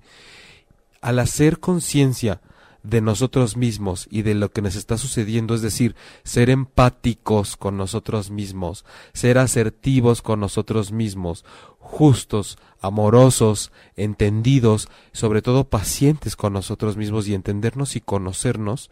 al 1.01 1.21
hacer 1.21 1.61
conciencia 1.61 2.41
de 2.83 3.01
nosotros 3.01 3.57
mismos 3.57 4.07
y 4.11 4.23
de 4.23 4.35
lo 4.35 4.51
que 4.51 4.61
nos 4.61 4.77
está 4.77 4.99
sucediendo, 4.99 5.55
es 5.55 5.63
decir, 5.63 5.97
ser 6.23 6.51
empáticos 6.51 7.57
con 7.57 7.77
nosotros 7.77 8.31
mismos, 8.31 8.85
ser 9.13 9.39
asertivos 9.39 10.21
con 10.21 10.41
nosotros 10.41 10.93
mismos, 10.93 11.45
justos, 11.79 12.59
amorosos, 12.81 13.73
entendidos, 13.97 14.89
sobre 15.13 15.43
todo 15.43 15.65
pacientes 15.65 16.37
con 16.37 16.53
nosotros 16.53 16.97
mismos 16.97 17.27
y 17.27 17.35
entendernos 17.35 17.97
y 17.97 18.01
conocernos, 18.01 18.91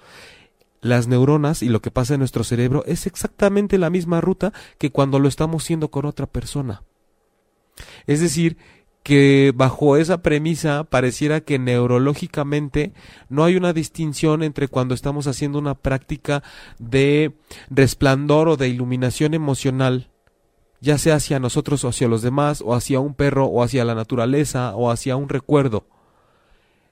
las 0.82 1.06
neuronas 1.06 1.62
y 1.62 1.68
lo 1.68 1.80
que 1.80 1.90
pasa 1.90 2.14
en 2.14 2.20
nuestro 2.20 2.44
cerebro 2.44 2.84
es 2.86 3.06
exactamente 3.06 3.78
la 3.78 3.88
misma 3.88 4.20
ruta 4.20 4.52
que 4.78 4.90
cuando 4.90 5.18
lo 5.18 5.28
estamos 5.28 5.62
haciendo 5.62 5.90
con 5.90 6.04
otra 6.04 6.26
persona. 6.26 6.82
Es 8.06 8.20
decir, 8.20 8.58
que 9.02 9.52
bajo 9.54 9.96
esa 9.96 10.22
premisa 10.22 10.84
pareciera 10.84 11.40
que 11.40 11.58
neurológicamente 11.58 12.92
no 13.28 13.44
hay 13.44 13.56
una 13.56 13.72
distinción 13.72 14.42
entre 14.42 14.68
cuando 14.68 14.94
estamos 14.94 15.26
haciendo 15.26 15.58
una 15.58 15.74
práctica 15.74 16.42
de 16.78 17.32
resplandor 17.70 18.48
o 18.48 18.56
de 18.56 18.68
iluminación 18.68 19.34
emocional, 19.34 20.10
ya 20.80 20.98
sea 20.98 21.16
hacia 21.16 21.40
nosotros 21.40 21.84
o 21.84 21.88
hacia 21.88 22.08
los 22.08 22.22
demás, 22.22 22.62
o 22.64 22.74
hacia 22.74 23.00
un 23.00 23.14
perro 23.14 23.46
o 23.46 23.62
hacia 23.62 23.84
la 23.84 23.94
naturaleza 23.94 24.74
o 24.74 24.90
hacia 24.90 25.16
un 25.16 25.28
recuerdo. 25.28 25.86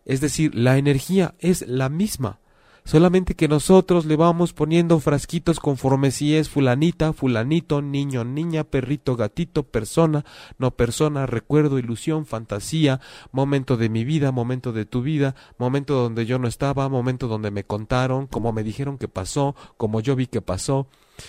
Es 0.04 0.20
decir, 0.20 0.54
la 0.54 0.78
energía 0.78 1.34
es 1.38 1.66
la 1.68 1.88
misma 1.88 2.39
solamente 2.84 3.34
que 3.34 3.48
nosotros 3.48 4.04
le 4.06 4.16
vamos 4.16 4.52
poniendo 4.52 4.98
frasquitos 5.00 5.60
conforme 5.60 6.10
si 6.10 6.36
es 6.36 6.48
fulanita, 6.48 7.12
fulanito, 7.12 7.82
niño, 7.82 8.24
niña, 8.24 8.64
perrito, 8.64 9.16
gatito, 9.16 9.62
persona, 9.64 10.24
no 10.58 10.70
persona, 10.72 11.26
recuerdo, 11.26 11.78
ilusión, 11.78 12.26
fantasía, 12.26 13.00
momento 13.32 13.76
de 13.76 13.88
mi 13.88 14.04
vida, 14.04 14.32
momento 14.32 14.72
de 14.72 14.86
tu 14.86 15.02
vida, 15.02 15.34
momento 15.58 15.94
donde 15.94 16.26
yo 16.26 16.38
no 16.38 16.48
estaba, 16.48 16.88
momento 16.88 17.28
donde 17.28 17.50
me 17.50 17.64
contaron, 17.64 18.26
como 18.26 18.52
me 18.52 18.62
dijeron 18.62 18.98
que 18.98 19.08
pasó, 19.08 19.54
como 19.76 20.00
yo 20.00 20.16
vi 20.16 20.26
que 20.26 20.40
pasó. 20.42 20.86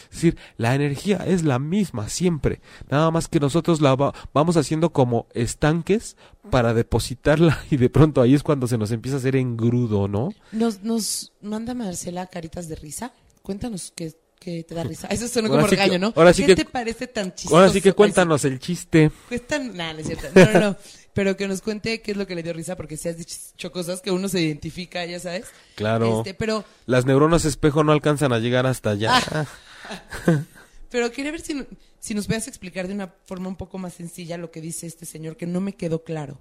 Es 0.10 0.16
decir, 0.16 0.38
la 0.58 0.76
energía 0.76 1.18
es 1.18 1.44
la 1.44 1.60
misma 1.60 2.10
siempre, 2.10 2.62
nada 2.90 3.12
más 3.12 3.28
que 3.28 3.40
nosotros 3.40 3.82
la 3.82 3.96
vamos 4.34 4.58
haciendo 4.58 4.92
como 4.92 5.28
estanques 5.34 6.16
para 6.50 6.74
depositarla 6.74 7.60
y 7.72 7.78
de 7.78 7.90
pronto 7.90 8.22
ahí 8.22 8.34
es 8.34 8.44
cuando 8.44 8.68
se 8.68 8.78
nos 8.78 8.92
empieza 8.92 9.18
a 9.18 9.20
hacer 9.20 9.36
engrudo, 9.36 10.08
¿no? 10.08 10.34
Nos, 10.52 10.84
nos 10.84 11.34
manda 11.42 11.74
Marcela 11.74 12.28
caritas 12.28 12.68
de 12.68 12.76
risa. 12.76 13.14
Cuéntanos 13.42 13.94
qué, 13.96 14.14
te 14.40 14.76
da 14.76 14.84
risa. 14.84 15.08
Eso 15.12 15.28
suena 15.28 15.50
como 15.50 15.68
regaño, 15.68 16.00
¿no? 16.00 16.14
Ahora 16.16 16.34
sí 16.34 16.44
¿Qué 16.44 16.56
que, 16.56 16.64
te 16.64 16.66
parece 16.66 17.08
tan 17.08 17.34
chistoso? 17.34 17.58
Ahora 17.58 17.70
sí 17.70 17.82
que 17.82 17.94
cuéntanos 17.94 18.44
el 18.46 18.60
chiste. 18.60 19.12
Cuestan, 19.28 19.76
no, 19.76 19.94
no 19.94 20.00
es 20.00 20.08
cierto. 20.08 20.28
No, 20.34 20.46
no, 20.54 20.60
no. 20.60 20.78
Pero 21.14 21.36
que 21.36 21.48
nos 21.48 21.62
cuente 21.62 22.02
qué 22.02 22.12
es 22.12 22.18
lo 22.18 22.26
que 22.26 22.36
le 22.36 22.44
dio 22.44 22.54
risa, 22.54 22.78
porque 22.78 22.96
si 22.96 23.10
has 23.10 23.18
dicho 23.18 23.72
cosas 23.72 24.02
que 24.02 24.12
uno 24.12 24.30
se 24.30 24.42
identifica, 24.42 25.06
ya 25.06 25.20
sabes. 25.20 25.46
Claro. 25.76 26.20
Este, 26.20 26.34
pero... 26.34 26.64
Las 26.86 27.06
neuronas 27.06 27.44
espejo 27.44 27.84
no 27.84 27.92
alcanzan 27.92 28.32
a 28.32 28.40
llegar 28.40 28.66
hasta 28.66 28.92
allá. 28.92 29.22
Ah. 29.32 29.46
Pero 30.90 31.12
quería 31.12 31.32
ver 31.32 31.42
si, 31.42 31.66
si 32.00 32.14
nos 32.14 32.28
puedes 32.28 32.48
explicar 32.48 32.88
de 32.88 32.94
una 32.94 33.14
forma 33.26 33.48
un 33.48 33.56
poco 33.56 33.78
más 33.78 33.94
sencilla 33.94 34.38
lo 34.38 34.52
que 34.52 34.60
dice 34.60 34.88
este 34.88 35.06
señor, 35.06 35.38
que 35.38 35.48
no 35.48 35.62
me 35.62 35.74
quedó 35.74 36.04
claro. 36.04 36.40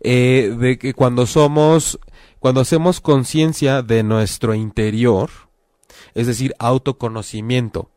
Eh, 0.00 0.56
de 0.58 0.78
que 0.78 0.94
cuando 0.94 1.26
somos, 1.26 1.98
cuando 2.38 2.62
hacemos 2.62 3.00
conciencia 3.00 3.82
de 3.82 4.02
nuestro 4.02 4.54
interior, 4.54 5.30
es 6.14 6.26
decir, 6.26 6.54
autoconocimiento, 6.58 7.90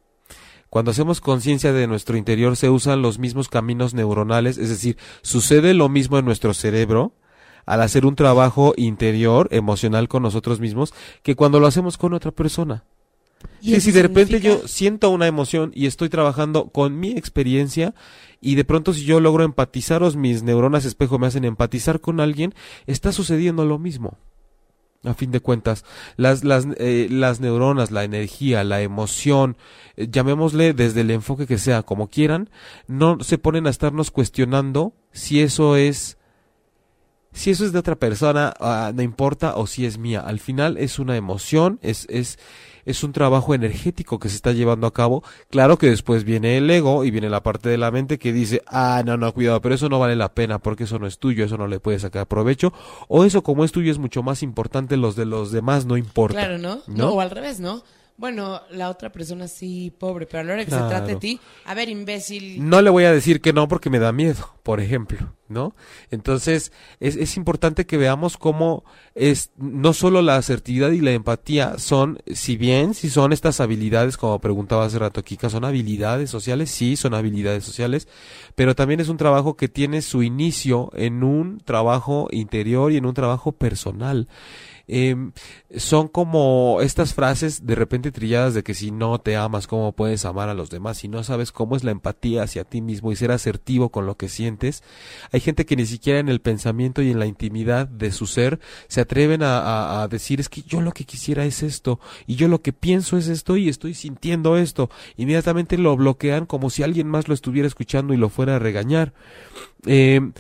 cuando 0.69 0.91
hacemos 0.91 1.21
conciencia 1.21 1.71
de 1.71 1.87
nuestro 1.87 2.17
interior 2.17 2.57
se 2.57 2.69
usan 2.69 3.01
los 3.01 3.17
mismos 3.17 3.47
caminos 3.47 3.93
neuronales, 3.93 4.57
es 4.57 4.67
decir, 4.67 4.97
sucede 5.21 5.73
lo 5.73 5.87
mismo 5.87 6.17
en 6.17 6.25
nuestro 6.25 6.53
cerebro 6.53 7.13
al 7.65 7.81
hacer 7.81 8.05
un 8.05 8.15
trabajo 8.15 8.73
interior, 8.75 9.47
emocional 9.51 10.09
con 10.09 10.23
nosotros 10.23 10.59
mismos, 10.59 10.93
que 11.23 11.35
cuando 11.35 11.61
lo 11.61 11.67
hacemos 11.67 11.97
con 11.97 12.13
otra 12.13 12.31
persona. 12.31 12.83
Sí, 13.61 13.81
si 13.81 13.91
de 13.91 14.01
repente 14.01 14.39
yo 14.39 14.67
siento 14.67 15.09
una 15.09 15.27
emoción 15.27 15.71
y 15.73 15.85
estoy 15.85 16.09
trabajando 16.09 16.69
con 16.69 16.99
mi 16.99 17.11
experiencia 17.11 17.93
y 18.41 18.55
de 18.55 18.65
pronto 18.65 18.93
si 18.93 19.05
yo 19.05 19.19
logro 19.19 19.43
empatizaros, 19.43 20.15
mis 20.15 20.43
neuronas 20.43 20.85
espejo 20.85 21.17
me 21.17 21.27
hacen 21.27 21.45
empatizar 21.45 21.99
con 21.99 22.19
alguien, 22.19 22.53
está 22.85 23.11
sucediendo 23.11 23.65
lo 23.65 23.79
mismo. 23.79 24.17
A 25.03 25.13
fin 25.13 25.31
de 25.31 25.39
cuentas, 25.39 25.85
las, 26.15 26.43
las, 26.43 26.67
eh, 26.77 27.07
las 27.11 27.39
neuronas, 27.39 27.91
la 27.91 28.03
energía, 28.03 28.63
la 28.63 28.81
emoción, 28.81 29.55
eh, 29.97 30.07
llamémosle 30.09 30.73
desde 30.73 31.01
el 31.01 31.11
enfoque 31.11 31.45
que 31.45 31.59
sea, 31.59 31.83
como 31.83 32.09
quieran, 32.09 32.49
no 32.87 33.19
se 33.21 33.37
ponen 33.37 33.67
a 33.67 33.69
estarnos 33.69 34.09
cuestionando 34.09 34.93
si 35.11 35.41
eso 35.41 35.75
es 35.75 36.17
si 37.35 37.51
eso 37.51 37.65
es 37.65 37.73
de 37.73 37.79
otra 37.79 37.97
persona, 37.97 38.53
ah, 38.61 38.93
no 38.95 39.01
importa, 39.01 39.57
o 39.57 39.67
si 39.67 39.85
es 39.85 39.97
mía. 39.97 40.21
Al 40.21 40.39
final 40.39 40.77
es 40.77 40.99
una 40.99 41.17
emoción, 41.17 41.79
es, 41.81 42.07
es, 42.09 42.39
es 42.85 43.03
un 43.03 43.11
trabajo 43.11 43.53
energético 43.53 44.19
que 44.19 44.29
se 44.29 44.35
está 44.35 44.51
llevando 44.51 44.87
a 44.87 44.93
cabo. 44.93 45.23
Claro 45.49 45.77
que 45.77 45.89
después 45.89 46.23
viene 46.23 46.57
el 46.57 46.69
ego 46.69 47.03
y 47.03 47.11
viene 47.11 47.29
la 47.29 47.43
parte 47.43 47.69
de 47.69 47.77
la 47.77 47.91
mente 47.91 48.19
que 48.19 48.31
dice, 48.31 48.61
ah, 48.67 49.03
no, 49.05 49.17
no, 49.17 49.33
cuidado, 49.33 49.61
pero 49.61 49.75
eso 49.75 49.89
no 49.89 49.99
vale 49.99 50.15
la 50.15 50.33
pena 50.33 50.59
porque 50.59 50.85
eso 50.85 50.99
no 50.99 51.07
es 51.07 51.19
tuyo, 51.19 51.45
eso 51.45 51.57
no 51.57 51.67
le 51.67 51.79
puedes 51.79 52.03
sacar 52.03 52.27
provecho. 52.27 52.73
O 53.07 53.25
eso 53.25 53.43
como 53.43 53.65
es 53.65 53.71
tuyo 53.71 53.91
es 53.91 53.97
mucho 53.97 54.23
más 54.23 54.43
importante, 54.43 54.97
los 54.97 55.15
de 55.15 55.25
los 55.25 55.51
demás 55.51 55.85
no 55.85 55.97
importa. 55.97 56.37
Claro, 56.37 56.57
¿no? 56.57 56.79
¿no? 56.87 57.09
o 57.11 57.21
al 57.21 57.31
revés, 57.31 57.59
¿no? 57.59 57.83
Bueno, 58.17 58.61
la 58.71 58.89
otra 58.89 59.11
persona 59.11 59.49
sí, 59.49 59.91
pobre, 59.97 60.25
pero 60.25 60.39
a 60.39 60.43
la 60.45 60.53
hora 60.53 60.63
que 60.63 60.71
se 60.71 60.77
trate 60.77 61.13
de 61.13 61.15
ti, 61.17 61.39
a 61.65 61.73
ver, 61.73 61.89
imbécil. 61.89 62.65
No 62.67 62.81
le 62.81 62.89
voy 62.89 63.03
a 63.03 63.11
decir 63.11 63.41
que 63.41 63.51
no 63.51 63.67
porque 63.67 63.89
me 63.89 63.99
da 63.99 64.13
miedo, 64.13 64.55
por 64.63 64.79
ejemplo, 64.79 65.33
¿no? 65.49 65.75
Entonces, 66.11 66.71
es, 67.01 67.17
es 67.17 67.35
importante 67.35 67.85
que 67.85 67.97
veamos 67.97 68.37
cómo 68.37 68.85
es, 69.15 69.51
no 69.57 69.91
solo 69.91 70.21
la 70.21 70.37
asertividad 70.37 70.91
y 70.91 71.01
la 71.01 71.11
empatía 71.11 71.77
son, 71.77 72.19
si 72.33 72.55
bien, 72.55 72.93
si 72.93 73.09
son 73.09 73.33
estas 73.33 73.59
habilidades, 73.59 74.15
como 74.15 74.39
preguntaba 74.39 74.85
hace 74.85 74.97
rato 74.97 75.21
Kika, 75.21 75.49
son 75.49 75.65
habilidades 75.65 76.29
sociales, 76.29 76.71
sí, 76.71 76.95
son 76.95 77.15
habilidades 77.15 77.65
sociales, 77.65 78.07
pero 78.55 78.75
también 78.75 79.01
es 79.01 79.09
un 79.09 79.17
trabajo 79.17 79.57
que 79.57 79.67
tiene 79.67 80.01
su 80.01 80.23
inicio 80.23 80.89
en 80.95 81.21
un 81.21 81.59
trabajo 81.59 82.29
interior 82.31 82.93
y 82.93 82.97
en 82.97 83.07
un 83.07 83.13
trabajo 83.13 83.51
personal. 83.51 84.29
Em, 84.87 85.31
son 85.75 86.07
como 86.07 86.79
estas 86.81 87.13
frases 87.13 87.65
de 87.65 87.75
repente 87.75 88.11
trilladas 88.11 88.53
de 88.53 88.63
que 88.63 88.73
si 88.73 88.91
no 88.91 89.19
te 89.19 89.35
amas, 89.35 89.65
¿cómo 89.67 89.93
puedes 89.93 90.25
amar 90.25 90.49
a 90.49 90.53
los 90.53 90.69
demás? 90.69 90.97
Si 90.99 91.07
no 91.07 91.23
sabes 91.23 91.51
cómo 91.51 91.75
es 91.75 91.83
la 91.83 91.91
empatía 91.91 92.43
hacia 92.43 92.63
ti 92.65 92.81
mismo 92.81 93.11
y 93.11 93.15
ser 93.15 93.31
asertivo 93.31 93.89
con 93.89 94.05
lo 94.05 94.15
que 94.15 94.29
sientes, 94.29 94.83
hay 95.31 95.39
gente 95.39 95.65
que 95.65 95.75
ni 95.75 95.85
siquiera 95.85 96.19
en 96.19 96.29
el 96.29 96.39
pensamiento 96.41 97.01
y 97.01 97.11
en 97.11 97.19
la 97.19 97.25
intimidad 97.25 97.87
de 97.87 98.11
su 98.11 98.27
ser 98.27 98.59
se 98.87 99.01
atreven 99.01 99.41
a, 99.43 100.03
a- 100.03 100.07
decir 100.07 100.39
es 100.39 100.49
que 100.49 100.61
yo 100.61 100.81
lo 100.81 100.91
que 100.91 101.03
quisiera 101.03 101.45
es 101.45 101.63
esto 101.63 101.99
y 102.27 102.35
yo 102.35 102.47
lo 102.47 102.61
que 102.61 102.71
pienso 102.73 103.17
es 103.17 103.27
esto 103.27 103.57
y 103.57 103.69
estoy 103.69 103.95
sintiendo 103.95 104.55
esto. 104.57 104.89
Inmediatamente 105.17 105.77
lo 105.79 105.95
bloquean 105.97 106.45
como 106.45 106.69
si 106.69 106.83
alguien 106.83 107.07
más 107.07 107.27
lo 107.27 107.33
estuviera 107.33 107.67
escuchando 107.67 108.13
y 108.13 108.17
lo 108.17 108.29
fuera 108.29 108.55
a 108.57 108.59
regañar. 108.59 109.13
Em, 109.85 110.33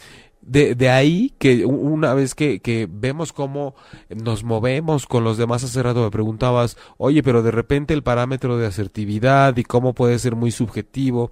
de, 0.45 0.75
de 0.75 0.89
ahí 0.89 1.33
que 1.37 1.65
una 1.65 2.13
vez 2.13 2.35
que, 2.35 2.59
que 2.59 2.87
vemos 2.89 3.33
cómo 3.33 3.75
nos 4.09 4.43
movemos 4.43 5.07
con 5.07 5.23
los 5.23 5.37
demás, 5.37 5.63
hace 5.63 5.81
rato 5.81 6.03
me 6.03 6.11
preguntabas, 6.11 6.77
oye, 6.97 7.23
pero 7.23 7.41
de 7.41 7.51
repente 7.51 7.93
el 7.93 8.03
parámetro 8.03 8.57
de 8.57 8.67
asertividad 8.67 9.57
y 9.57 9.63
cómo 9.63 9.93
puede 9.93 10.19
ser 10.19 10.35
muy 10.35 10.51
subjetivo. 10.51 11.31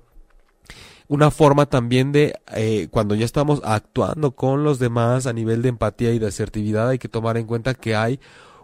Una 1.07 1.31
forma 1.31 1.67
también 1.67 2.11
de, 2.11 2.33
eh, 2.55 2.87
cuando 2.89 3.13
ya 3.13 3.25
estamos 3.25 3.61
actuando 3.63 4.31
con 4.31 4.63
los 4.63 4.79
demás 4.79 5.27
a 5.27 5.33
nivel 5.33 5.61
de 5.61 5.69
empatía 5.69 6.11
y 6.13 6.19
de 6.19 6.27
asertividad, 6.27 6.89
hay 6.89 6.97
que 6.97 7.09
tomar 7.09 7.37
en 7.37 7.45
cuenta 7.45 7.75
que 7.75 7.95
hay 7.95 8.19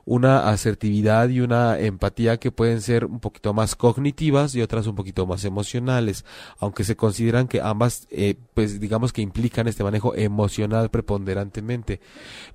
una 0.10 0.49
asertividad 0.49 1.30
y 1.30 1.39
una 1.39 1.78
empatía 1.78 2.38
que 2.38 2.51
pueden 2.51 2.82
ser 2.82 3.05
un 3.05 3.20
poquito 3.20 3.53
más 3.53 3.76
cognitivas 3.76 4.55
y 4.55 4.62
otras 4.64 4.88
un 4.88 4.95
poquito 4.95 5.28
más 5.28 5.45
emocionales, 5.45 6.26
aunque 6.57 6.84
se 6.84 6.95
consideran 6.95 7.47
que 7.47 7.62
ambas, 7.62 8.07
eh, 8.10 8.34
pues 8.55 8.80
digamos 8.80 9.14
que 9.14 9.22
implican 9.22 9.68
este 9.68 9.84
manejo 9.84 10.16
emocional 10.16 10.89
preponderantemente. 10.89 12.01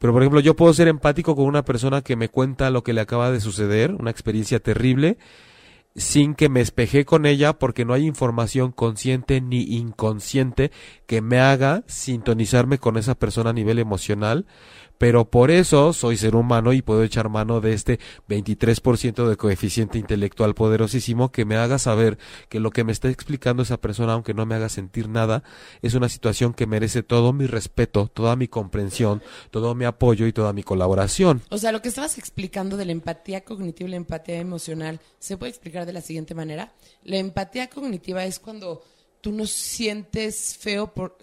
Pero 0.01 0.13
por 0.13 0.23
ejemplo, 0.23 0.41
yo 0.41 0.57
puedo 0.57 0.75
ser 0.75 0.89
empático 0.89 1.37
con 1.37 1.45
una 1.45 1.65
persona 1.65 2.03
que 2.03 2.17
me 2.17 2.29
cuenta 2.29 2.71
lo 2.71 2.83
que 2.83 2.93
le 2.93 3.03
acaba 3.03 3.31
de 3.31 3.41
suceder, 3.41 3.93
una 3.93 4.11
experiencia 4.11 4.59
terrible, 4.59 5.17
sin 5.97 6.35
que 6.35 6.49
me 6.49 6.61
espeje 6.61 7.05
con 7.05 7.25
ella 7.25 7.53
porque 7.53 7.85
no 7.85 7.95
hay 7.95 8.05
información 8.05 8.73
consciente 8.73 9.41
ni 9.41 9.63
inconsciente 9.77 10.73
que 11.07 11.21
me 11.21 11.39
haga 11.39 11.85
sintonizarme 11.87 12.79
con 12.79 12.97
esa 12.97 13.15
persona 13.15 13.51
a 13.51 13.53
nivel 13.53 13.79
emocional, 13.79 14.47
pero 14.99 15.25
por 15.25 15.51
eso 15.51 15.93
soy 15.93 16.17
ser 16.17 16.37
humano 16.37 16.73
y 16.73 16.83
puedo 16.83 17.03
echar 17.03 17.29
mano 17.29 17.61
de 17.61 17.73
este 17.73 17.99
23% 18.29 19.29
de 19.29 19.37
coeficiente 19.37 19.99
intelectual 19.99 20.55
poderosísimo 20.55 21.31
que 21.31 21.45
me 21.45 21.57
haga 21.57 21.79
saber 21.79 22.19
que 22.49 22.61
lo 22.61 22.71
que 22.71 22.85
me 22.85 22.93
está 22.93 23.09
explicando 23.09 23.63
esa 23.63 23.81
persona, 23.81 24.13
aunque 24.13 24.35
no 24.35 24.47
me 24.47 24.55
haga 24.55 24.69
sentir 24.69 25.09
nada, 25.09 25.43
es 25.83 25.95
una 25.95 26.09
situación 26.09 26.55
que 26.55 26.67
merece 26.67 27.03
todo 27.03 27.33
mi 27.33 27.47
respeto, 27.47 28.11
toda 28.13 28.37
mi 28.37 28.49
comprensión, 28.49 29.23
todo 29.51 29.75
mi 29.75 29.85
apoyo 29.85 30.27
y 30.27 30.33
toda 30.33 30.53
mi 30.53 30.63
colaboración. 30.63 31.43
O 31.51 31.59
sea, 31.59 31.73
lo 31.73 31.83
que 31.83 31.89
estabas 31.89 32.19
explicando 32.19 32.77
de 32.77 32.85
la 32.85 32.93
empatía 32.93 33.45
cognitiva 33.45 33.89
y 33.89 33.91
la 33.91 33.97
empatía 33.97 34.39
emocional, 34.39 35.01
¿se 35.19 35.37
puede 35.37 35.51
explicar 35.51 35.87
de 35.87 35.93
la 35.93 36.01
siguiente 36.01 36.35
manera? 36.35 36.73
La 37.03 37.19
empatía 37.19 37.69
cognitiva 37.69 38.25
es 38.25 38.39
cuando 38.39 38.83
tú 39.21 39.33
no 39.33 39.47
sientes 39.47 40.57
feo 40.59 40.93
por... 40.93 41.17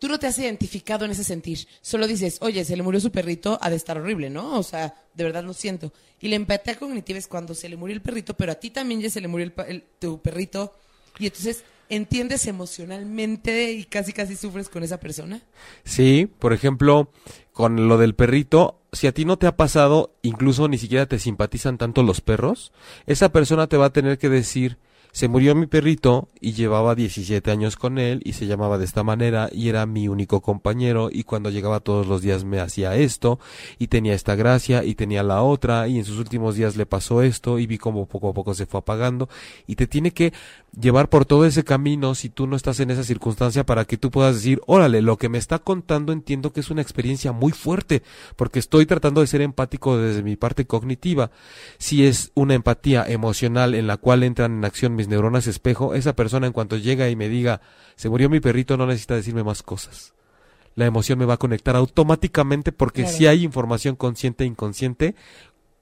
Tú 0.00 0.08
no 0.08 0.18
te 0.18 0.26
has 0.26 0.36
identificado 0.38 1.04
en 1.04 1.12
ese 1.12 1.22
sentir. 1.22 1.68
Solo 1.82 2.08
dices, 2.08 2.38
oye, 2.40 2.64
se 2.64 2.76
le 2.76 2.82
murió 2.82 2.98
su 3.00 3.12
perrito, 3.12 3.58
ha 3.60 3.70
de 3.70 3.76
estar 3.76 3.96
horrible, 3.98 4.30
¿no? 4.30 4.58
O 4.58 4.62
sea, 4.64 4.94
de 5.14 5.24
verdad 5.24 5.44
lo 5.44 5.52
siento. 5.52 5.92
Y 6.20 6.28
la 6.28 6.36
empatía 6.36 6.74
cognitiva 6.76 7.18
es 7.18 7.28
cuando 7.28 7.54
se 7.54 7.68
le 7.68 7.76
murió 7.76 7.94
el 7.94 8.02
perrito, 8.02 8.34
pero 8.34 8.50
a 8.50 8.54
ti 8.56 8.70
también 8.70 9.00
ya 9.00 9.10
se 9.10 9.20
le 9.20 9.28
murió 9.28 9.46
el 9.46 9.52
el- 9.68 9.84
tu 10.00 10.20
perrito. 10.20 10.74
Y 11.18 11.26
entonces 11.26 11.62
entiendes 11.90 12.46
emocionalmente 12.46 13.72
y 13.72 13.84
casi 13.84 14.12
casi 14.12 14.36
sufres 14.36 14.68
con 14.68 14.82
esa 14.82 14.98
persona. 15.00 15.42
Sí, 15.84 16.26
por 16.38 16.52
ejemplo, 16.52 17.10
con 17.52 17.88
lo 17.88 17.98
del 17.98 18.14
perrito, 18.14 18.80
si 18.92 19.06
a 19.06 19.12
ti 19.12 19.24
no 19.24 19.38
te 19.38 19.46
ha 19.46 19.56
pasado, 19.56 20.14
incluso 20.22 20.66
ni 20.68 20.78
siquiera 20.78 21.06
te 21.06 21.18
simpatizan 21.18 21.78
tanto 21.78 22.02
los 22.02 22.20
perros, 22.20 22.72
esa 23.06 23.30
persona 23.32 23.66
te 23.66 23.76
va 23.76 23.86
a 23.86 23.92
tener 23.92 24.18
que 24.18 24.28
decir, 24.28 24.78
se 25.12 25.28
murió 25.28 25.54
mi 25.54 25.66
perrito 25.66 26.28
y 26.40 26.52
llevaba 26.52 26.94
17 26.94 27.50
años 27.50 27.76
con 27.76 27.98
él 27.98 28.20
y 28.24 28.34
se 28.34 28.46
llamaba 28.46 28.78
de 28.78 28.84
esta 28.84 29.02
manera 29.02 29.48
y 29.52 29.68
era 29.68 29.86
mi 29.86 30.08
único 30.08 30.40
compañero 30.40 31.08
y 31.12 31.24
cuando 31.24 31.50
llegaba 31.50 31.80
todos 31.80 32.06
los 32.06 32.22
días 32.22 32.44
me 32.44 32.60
hacía 32.60 32.96
esto 32.96 33.38
y 33.78 33.88
tenía 33.88 34.14
esta 34.14 34.34
gracia 34.34 34.84
y 34.84 34.94
tenía 34.94 35.22
la 35.22 35.42
otra 35.42 35.88
y 35.88 35.98
en 35.98 36.04
sus 36.04 36.18
últimos 36.18 36.54
días 36.54 36.76
le 36.76 36.86
pasó 36.86 37.22
esto 37.22 37.58
y 37.58 37.66
vi 37.66 37.78
cómo 37.78 38.06
poco 38.06 38.30
a 38.30 38.34
poco 38.34 38.54
se 38.54 38.66
fue 38.66 38.80
apagando 38.80 39.28
y 39.66 39.76
te 39.76 39.86
tiene 39.86 40.12
que 40.12 40.32
llevar 40.78 41.08
por 41.08 41.24
todo 41.24 41.44
ese 41.46 41.64
camino 41.64 42.14
si 42.14 42.28
tú 42.28 42.46
no 42.46 42.56
estás 42.56 42.80
en 42.80 42.90
esa 42.90 43.02
circunstancia 43.02 43.66
para 43.66 43.84
que 43.84 43.96
tú 43.96 44.10
puedas 44.10 44.36
decir, 44.36 44.60
órale, 44.66 45.02
lo 45.02 45.16
que 45.16 45.28
me 45.28 45.38
está 45.38 45.58
contando 45.58 46.12
entiendo 46.12 46.52
que 46.52 46.60
es 46.60 46.70
una 46.70 46.82
experiencia 46.82 47.32
muy 47.32 47.52
fuerte 47.52 48.02
porque 48.36 48.58
estoy 48.58 48.86
tratando 48.86 49.20
de 49.20 49.26
ser 49.26 49.40
empático 49.40 49.96
desde 49.98 50.22
mi 50.22 50.36
parte 50.36 50.66
cognitiva. 50.66 51.30
Si 51.78 52.06
es 52.06 52.30
una 52.34 52.54
empatía 52.54 53.04
emocional 53.06 53.74
en 53.74 53.86
la 53.86 53.96
cual 53.96 54.22
entran 54.22 54.52
en 54.58 54.64
acción 54.64 54.94
mis 54.94 55.08
neuronas 55.08 55.46
espejo, 55.46 55.94
esa 55.94 56.14
persona 56.14 56.46
en 56.46 56.52
cuanto 56.52 56.76
llega 56.76 57.08
y 57.08 57.16
me 57.16 57.28
diga, 57.28 57.60
se 57.96 58.08
murió 58.08 58.30
mi 58.30 58.40
perrito, 58.40 58.76
no 58.76 58.86
necesita 58.86 59.14
decirme 59.16 59.44
más 59.44 59.62
cosas. 59.62 60.14
La 60.76 60.86
emoción 60.86 61.18
me 61.18 61.24
va 61.24 61.34
a 61.34 61.38
conectar 61.38 61.74
automáticamente 61.74 62.70
porque 62.72 63.02
Claro. 63.02 63.16
si 63.16 63.26
hay 63.26 63.42
información 63.44 63.96
consciente 63.96 64.44
e 64.44 64.46
inconsciente 64.46 65.14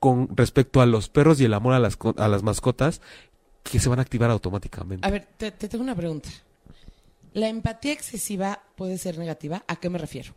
con 0.01 0.29
respecto 0.37 0.81
a 0.81 0.87
los 0.87 1.09
perros 1.09 1.41
y 1.41 1.45
el 1.45 1.55
amor 1.55 1.75
a 1.75 1.79
las, 1.79 1.99
a 2.17 2.29
las 2.29 2.43
mascotas 2.43 3.03
que 3.71 3.79
se 3.79 3.89
van 3.89 3.99
a 3.99 4.03
activar 4.03 4.31
automáticamente. 4.31 5.07
A 5.07 5.11
ver, 5.11 5.27
te, 5.37 5.51
te 5.51 5.69
tengo 5.69 5.85
una 5.85 5.95
pregunta. 5.95 6.29
¿La 7.35 7.49
empatía 7.49 7.93
excesiva 7.93 8.63
puede 8.77 8.99
ser 8.99 9.19
negativa? 9.19 9.65
¿A 9.69 9.77
qué 9.77 9.91
me 9.91 9.99
refiero? 9.99 10.35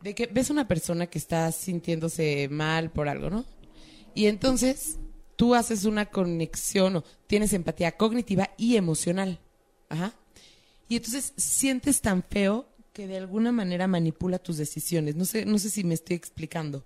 De 0.00 0.14
que 0.14 0.26
ves 0.26 0.50
una 0.50 0.66
persona 0.66 1.06
que 1.06 1.18
está 1.18 1.50
sintiéndose 1.52 2.48
mal 2.50 2.90
por 2.90 3.08
algo, 3.08 3.30
¿no? 3.30 3.44
Y 4.14 4.26
entonces 4.26 4.98
tú 5.36 5.54
haces 5.54 5.84
una 5.84 6.06
conexión 6.06 6.96
o 6.96 7.04
tienes 7.26 7.52
empatía 7.52 7.96
cognitiva 7.96 8.50
y 8.56 8.76
emocional. 8.76 9.40
Ajá. 9.88 10.14
Y 10.88 10.96
entonces 10.96 11.32
sientes 11.36 12.00
tan 12.00 12.22
feo 12.22 12.68
que 12.92 13.06
de 13.06 13.16
alguna 13.16 13.52
manera 13.52 13.86
manipula 13.86 14.38
tus 14.38 14.56
decisiones. 14.56 15.16
No 15.16 15.24
sé, 15.24 15.44
no 15.44 15.58
sé 15.58 15.70
si 15.70 15.84
me 15.84 15.94
estoy 15.94 16.16
explicando. 16.16 16.84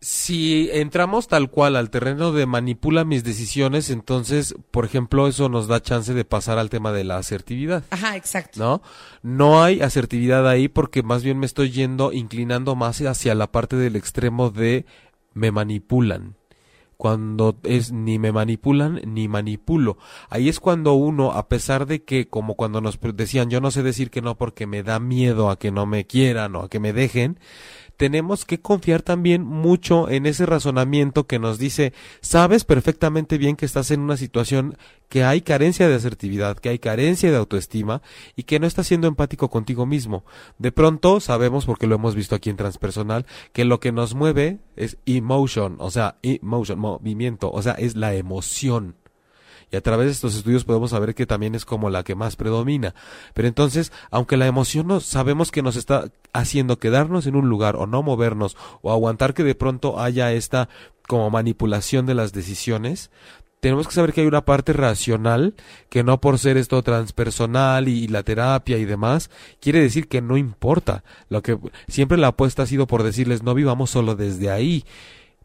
Si 0.00 0.70
entramos 0.72 1.26
tal 1.26 1.50
cual 1.50 1.74
al 1.74 1.90
terreno 1.90 2.30
de 2.30 2.46
manipula 2.46 3.04
mis 3.04 3.24
decisiones, 3.24 3.90
entonces, 3.90 4.54
por 4.70 4.84
ejemplo, 4.84 5.26
eso 5.26 5.48
nos 5.48 5.66
da 5.66 5.82
chance 5.82 6.14
de 6.14 6.24
pasar 6.24 6.58
al 6.58 6.70
tema 6.70 6.92
de 6.92 7.02
la 7.02 7.16
asertividad. 7.16 7.82
Ajá, 7.90 8.16
exacto. 8.16 8.60
¿no? 8.60 8.82
No 9.22 9.62
hay 9.62 9.80
asertividad 9.80 10.48
ahí 10.48 10.68
porque 10.68 11.02
más 11.02 11.24
bien 11.24 11.38
me 11.38 11.46
estoy 11.46 11.70
yendo, 11.70 12.12
inclinando 12.12 12.76
más 12.76 13.00
hacia 13.00 13.34
la 13.34 13.50
parte 13.50 13.74
del 13.74 13.96
extremo 13.96 14.50
de 14.50 14.86
me 15.34 15.50
manipulan. 15.50 16.37
Cuando 16.98 17.56
es 17.62 17.92
ni 17.92 18.18
me 18.18 18.32
manipulan 18.32 19.00
ni 19.06 19.28
manipulo. 19.28 19.96
Ahí 20.28 20.48
es 20.48 20.60
cuando 20.60 20.94
uno, 20.94 21.32
a 21.32 21.48
pesar 21.48 21.86
de 21.86 22.02
que, 22.02 22.28
como 22.28 22.54
cuando 22.56 22.80
nos 22.80 22.98
decían, 23.14 23.48
yo 23.48 23.60
no 23.60 23.70
sé 23.70 23.82
decir 23.82 24.10
que 24.10 24.20
no 24.20 24.36
porque 24.36 24.66
me 24.66 24.82
da 24.82 24.98
miedo 24.98 25.48
a 25.48 25.58
que 25.58 25.70
no 25.70 25.86
me 25.86 26.06
quieran 26.06 26.56
o 26.56 26.62
a 26.62 26.68
que 26.68 26.80
me 26.80 26.92
dejen, 26.92 27.38
tenemos 27.98 28.44
que 28.44 28.60
confiar 28.60 29.02
también 29.02 29.44
mucho 29.44 30.08
en 30.08 30.24
ese 30.24 30.46
razonamiento 30.46 31.26
que 31.26 31.40
nos 31.40 31.58
dice, 31.58 31.92
sabes 32.20 32.64
perfectamente 32.64 33.38
bien 33.38 33.56
que 33.56 33.66
estás 33.66 33.90
en 33.90 34.00
una 34.00 34.16
situación 34.16 34.78
que 35.08 35.24
hay 35.24 35.40
carencia 35.40 35.88
de 35.88 35.96
asertividad, 35.96 36.58
que 36.58 36.68
hay 36.68 36.78
carencia 36.78 37.30
de 37.30 37.36
autoestima 37.36 38.00
y 38.36 38.44
que 38.44 38.60
no 38.60 38.68
estás 38.68 38.86
siendo 38.86 39.08
empático 39.08 39.50
contigo 39.50 39.84
mismo. 39.84 40.24
De 40.58 40.70
pronto 40.70 41.18
sabemos, 41.18 41.66
porque 41.66 41.88
lo 41.88 41.96
hemos 41.96 42.14
visto 42.14 42.36
aquí 42.36 42.50
en 42.50 42.56
Transpersonal, 42.56 43.26
que 43.52 43.64
lo 43.64 43.80
que 43.80 43.90
nos 43.90 44.14
mueve 44.14 44.60
es 44.76 44.98
emotion, 45.04 45.76
o 45.80 45.90
sea, 45.90 46.18
emotion, 46.22 46.78
movimiento, 46.94 47.50
o 47.50 47.62
sea, 47.62 47.72
es 47.72 47.96
la 47.96 48.14
emoción. 48.14 48.96
Y 49.70 49.76
a 49.76 49.82
través 49.82 50.06
de 50.06 50.12
estos 50.12 50.34
estudios 50.34 50.64
podemos 50.64 50.90
saber 50.90 51.14
que 51.14 51.26
también 51.26 51.54
es 51.54 51.64
como 51.64 51.90
la 51.90 52.02
que 52.02 52.14
más 52.14 52.36
predomina. 52.36 52.94
Pero 53.34 53.48
entonces, 53.48 53.92
aunque 54.10 54.36
la 54.38 54.46
emoción 54.46 54.86
nos 54.86 55.04
sabemos 55.04 55.50
que 55.50 55.62
nos 55.62 55.76
está 55.76 56.10
haciendo 56.32 56.78
quedarnos 56.78 57.26
en 57.26 57.36
un 57.36 57.48
lugar 57.48 57.76
o 57.76 57.86
no 57.86 58.02
movernos 58.02 58.56
o 58.80 58.90
aguantar 58.92 59.34
que 59.34 59.44
de 59.44 59.54
pronto 59.54 60.00
haya 60.00 60.32
esta 60.32 60.68
como 61.06 61.30
manipulación 61.30 62.06
de 62.06 62.14
las 62.14 62.32
decisiones, 62.32 63.10
tenemos 63.60 63.88
que 63.88 63.94
saber 63.94 64.12
que 64.12 64.20
hay 64.20 64.26
una 64.26 64.44
parte 64.44 64.72
racional 64.72 65.54
que 65.88 66.04
no 66.04 66.20
por 66.20 66.38
ser 66.38 66.56
esto 66.56 66.82
transpersonal 66.82 67.88
y, 67.88 68.06
la 68.06 68.22
terapia 68.22 68.78
y 68.78 68.84
demás, 68.84 69.30
quiere 69.60 69.80
decir 69.80 70.08
que 70.08 70.22
no 70.22 70.36
importa. 70.36 71.02
Lo 71.28 71.42
que 71.42 71.58
siempre 71.88 72.18
la 72.18 72.28
apuesta 72.28 72.62
ha 72.62 72.66
sido 72.66 72.86
por 72.86 73.02
decirles 73.02 73.42
no 73.42 73.54
vivamos 73.54 73.90
solo 73.90 74.14
desde 74.14 74.50
ahí. 74.50 74.84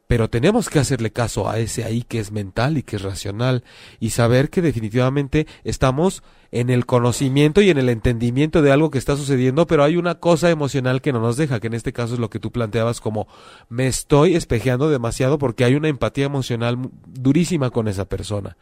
Pero 0.08 0.30
tenemos 0.30 0.70
que 0.70 0.80
hacerle 0.80 1.12
caso 1.12 1.50
a 1.50 1.60
ese 1.60 1.84
ahí 1.84 2.04
que 2.04 2.20
es 2.20 2.32
mental 2.32 2.78
y 2.78 2.84
que 2.84 2.98
es 2.98 3.02
racional 3.02 3.64
y 4.00 4.12
saber 4.12 4.50
que 4.50 4.62
definitivamente 4.62 5.48
estamos 5.64 6.24
en 6.52 6.70
el 6.70 6.86
conocimiento 6.86 7.62
y 7.62 7.72
en 7.72 7.80
el 7.80 7.90
entendimiento 7.90 8.62
de 8.62 8.72
algo 8.72 8.92
que 8.92 9.00
está 9.00 9.16
sucediendo, 9.16 9.66
pero 9.66 9.84
hay 9.84 9.98
una 9.98 10.20
cosa 10.20 10.52
emocional 10.52 11.02
que 11.02 11.12
no 11.12 11.20
nos 11.20 11.36
deja, 11.36 11.60
que 11.60 11.68
en 11.68 11.74
este 11.74 11.94
caso 11.94 12.14
es 12.14 12.20
lo 12.20 12.30
que 12.30 12.40
tú 12.40 12.52
planteabas 12.52 13.02
como 13.02 13.28
me 13.70 13.88
estoy 13.88 14.36
espejeando 14.36 14.90
demasiado 14.90 15.40
porque 15.40 15.66
hay 15.66 15.76
una 15.76 15.88
empatía 15.88 16.26
emocional 16.26 16.78
durísima 17.08 17.72
con 17.72 17.88
esa 17.88 18.06
persona 18.06 18.56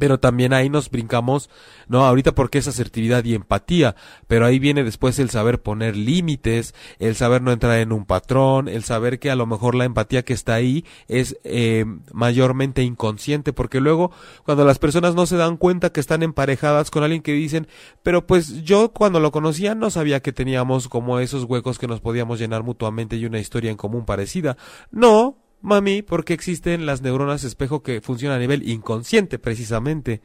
pero 0.00 0.18
también 0.18 0.54
ahí 0.54 0.70
nos 0.70 0.90
brincamos, 0.90 1.50
no, 1.86 2.06
ahorita 2.06 2.34
porque 2.34 2.58
es 2.58 2.66
asertividad 2.66 3.22
y 3.24 3.34
empatía, 3.34 3.94
pero 4.26 4.46
ahí 4.46 4.58
viene 4.58 4.82
después 4.82 5.18
el 5.18 5.28
saber 5.28 5.60
poner 5.60 5.94
límites, 5.94 6.74
el 6.98 7.14
saber 7.14 7.42
no 7.42 7.52
entrar 7.52 7.78
en 7.78 7.92
un 7.92 8.06
patrón, 8.06 8.66
el 8.66 8.82
saber 8.82 9.18
que 9.18 9.30
a 9.30 9.36
lo 9.36 9.44
mejor 9.44 9.74
la 9.74 9.84
empatía 9.84 10.24
que 10.24 10.32
está 10.32 10.54
ahí 10.54 10.86
es 11.06 11.36
eh, 11.44 11.84
mayormente 12.12 12.82
inconsciente, 12.82 13.52
porque 13.52 13.78
luego 13.78 14.10
cuando 14.44 14.64
las 14.64 14.78
personas 14.78 15.14
no 15.14 15.26
se 15.26 15.36
dan 15.36 15.58
cuenta 15.58 15.92
que 15.92 16.00
están 16.00 16.22
emparejadas 16.22 16.90
con 16.90 17.02
alguien 17.02 17.20
que 17.20 17.34
dicen, 17.34 17.68
pero 18.02 18.26
pues 18.26 18.64
yo 18.64 18.92
cuando 18.92 19.20
lo 19.20 19.30
conocía 19.32 19.74
no 19.74 19.90
sabía 19.90 20.20
que 20.20 20.32
teníamos 20.32 20.88
como 20.88 21.18
esos 21.18 21.44
huecos 21.44 21.78
que 21.78 21.86
nos 21.86 22.00
podíamos 22.00 22.38
llenar 22.38 22.62
mutuamente 22.62 23.16
y 23.16 23.26
una 23.26 23.38
historia 23.38 23.70
en 23.70 23.76
común 23.76 24.06
parecida. 24.06 24.56
No, 24.90 25.36
Mami, 25.60 26.02
porque 26.02 26.32
existen 26.32 26.86
las 26.86 27.02
neuronas 27.02 27.44
espejo 27.44 27.82
que 27.82 28.00
funcionan 28.00 28.38
a 28.38 28.40
nivel 28.40 28.68
inconsciente 28.68 29.38
precisamente. 29.38 30.20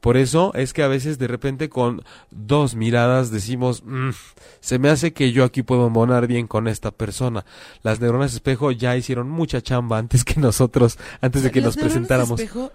Por 0.00 0.16
eso 0.16 0.54
es 0.54 0.72
que 0.72 0.84
a 0.84 0.88
veces 0.88 1.18
de 1.18 1.26
repente 1.26 1.68
con 1.68 2.02
dos 2.30 2.76
miradas 2.76 3.32
decimos, 3.32 3.82
mm, 3.84 4.10
se 4.60 4.78
me 4.78 4.90
hace 4.90 5.12
que 5.12 5.32
yo 5.32 5.42
aquí 5.42 5.64
puedo 5.64 5.90
monar 5.90 6.28
bien 6.28 6.46
con 6.46 6.68
esta 6.68 6.92
persona. 6.92 7.44
Las 7.82 8.00
neuronas 8.00 8.32
espejo 8.32 8.70
ya 8.70 8.96
hicieron 8.96 9.28
mucha 9.28 9.60
chamba 9.60 9.98
antes 9.98 10.24
que 10.24 10.38
nosotros, 10.38 10.98
antes 11.20 11.42
de 11.42 11.50
que 11.50 11.60
nos 11.60 11.76
presentáramos. 11.76 12.38
Espejo, 12.38 12.70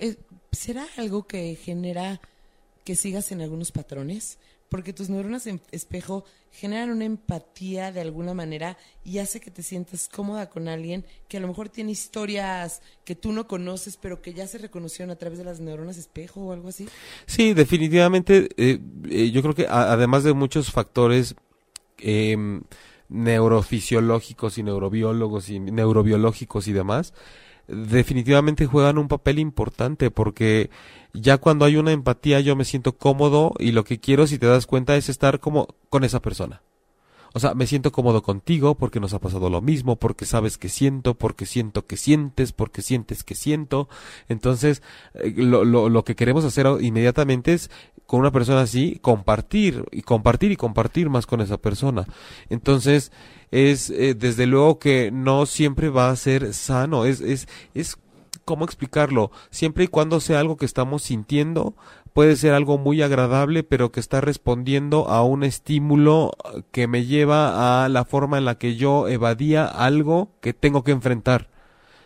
¿Será 0.54 0.86
algo 0.97 1.26
que 1.26 1.56
genera 1.56 2.22
que 2.84 2.95
sigas 2.95 3.32
en 3.32 3.41
algunos 3.41 3.72
patrones? 3.72 4.38
Porque 4.74 4.91
tus 4.91 5.07
neuronas 5.07 5.45
en 5.45 5.61
espejo 5.69 6.26
generan 6.51 6.89
una 6.89 7.05
empatía 7.05 7.91
de 7.91 8.01
alguna 8.01 8.34
manera 8.34 8.76
y 9.05 9.19
hace 9.19 9.39
que 9.39 9.51
te 9.51 9.61
sientas 9.61 10.09
cómoda 10.11 10.49
con 10.49 10.67
alguien 10.67 11.05
que 11.28 11.38
a 11.38 11.39
lo 11.39 11.47
mejor 11.47 11.69
tiene 11.69 11.91
historias 11.91 12.82
que 13.05 13.13
tú 13.13 13.34
no 13.34 13.47
conoces, 13.47 13.97
pero 13.97 14.24
que 14.24 14.34
ya 14.34 14.47
se 14.47 14.57
reconocieron 14.57 15.11
a 15.11 15.15
través 15.15 15.38
de 15.38 15.45
las 15.45 15.59
neuronas 15.59 15.97
espejo 15.97 16.41
o 16.41 16.53
algo 16.53 16.69
así. 16.69 16.89
Sí, 17.28 17.53
definitivamente. 17.53 18.49
Eh, 18.57 18.80
eh, 19.11 19.30
yo 19.30 19.43
creo 19.43 19.53
que 19.53 19.67
además 19.69 20.24
de 20.24 20.34
muchos 20.34 20.71
factores 20.71 21.36
em, 21.99 22.63
neurofisiológicos 23.09 24.57
y 24.57 24.63
neurobiólogos 24.63 25.49
y 25.49 25.59
neurobiológicos 25.59 26.67
y 26.67 26.74
demás, 26.74 27.13
definitivamente 27.68 28.66
juegan 28.66 28.97
un 28.97 29.07
papel 29.07 29.39
importante 29.39 30.11
porque 30.11 30.70
ya 31.14 31.38
cuando 31.38 31.66
hay 31.66 31.78
una 31.78 31.91
empatía 31.91 32.39
yo 32.39 32.55
me 32.55 32.66
siento 32.66 32.97
cómodo 32.97 33.53
y 33.59 33.72
lo 33.72 33.84
que 33.84 33.99
quiero 33.99 34.28
si 34.28 34.38
te 34.38 34.47
das 34.47 34.66
cuenta 34.66 34.95
es 34.95 35.09
estar 35.09 35.39
como 35.39 35.68
con 35.89 36.03
esa 36.03 36.22
persona. 36.22 36.61
O 37.34 37.39
sea, 37.39 37.55
me 37.55 37.67
siento 37.67 37.91
cómodo 37.91 38.21
contigo 38.21 38.75
porque 38.75 38.99
nos 38.99 39.13
ha 39.13 39.19
pasado 39.19 39.49
lo 39.49 39.61
mismo, 39.61 39.95
porque 39.95 40.25
sabes 40.25 40.57
que 40.57 40.69
siento, 40.69 41.15
porque 41.15 41.45
siento 41.45 41.86
que 41.86 41.97
sientes, 41.97 42.51
porque 42.51 42.81
sientes 42.81 43.23
que 43.23 43.36
siento. 43.36 43.89
Entonces, 44.29 44.81
eh, 45.15 45.34
lo, 45.36 45.65
lo, 45.65 45.89
lo 45.89 46.03
que 46.03 46.15
queremos 46.15 46.45
hacer 46.45 46.67
inmediatamente 46.81 47.53
es 47.53 47.71
con 48.05 48.19
una 48.19 48.31
persona 48.31 48.61
así, 48.61 48.99
compartir 49.01 49.86
y 49.91 50.03
compartir 50.03 50.51
y 50.51 50.55
compartir 50.55 51.09
más 51.09 51.25
con 51.25 51.41
esa 51.41 51.57
persona. 51.57 52.05
Entonces, 52.49 53.11
es 53.49 53.89
eh, 53.89 54.13
desde 54.13 54.45
luego 54.45 54.79
que 54.79 55.11
no 55.11 55.45
siempre 55.45 55.89
va 55.89 56.09
a 56.09 56.15
ser 56.15 56.53
sano, 56.53 57.05
es, 57.05 57.21
es, 57.21 57.47
es 57.73 57.97
cómo 58.45 58.65
explicarlo, 58.65 59.31
siempre 59.51 59.86
y 59.86 59.88
cuando 59.88 60.19
sea 60.19 60.39
algo 60.39 60.57
que 60.57 60.65
estamos 60.65 61.03
sintiendo, 61.03 61.75
puede 62.14 62.36
ser 62.36 62.53
algo 62.53 62.78
muy 62.78 63.01
agradable, 63.01 63.64
pero 63.64 63.91
que 63.91 63.99
está 63.99 64.22
respondiendo 64.22 65.09
a 65.09 65.24
un 65.24 65.43
estímulo 65.43 66.32
que 66.72 66.88
me 66.88 67.05
lleva 67.05 67.84
a 67.84 67.89
la 67.89 68.05
forma 68.05 68.38
en 68.38 68.45
la 68.45 68.57
que 68.57 68.76
yo 68.76 69.07
evadía 69.07 69.66
algo 69.66 70.30
que 70.39 70.53
tengo 70.53 70.84
que 70.84 70.91
enfrentar. 70.91 71.49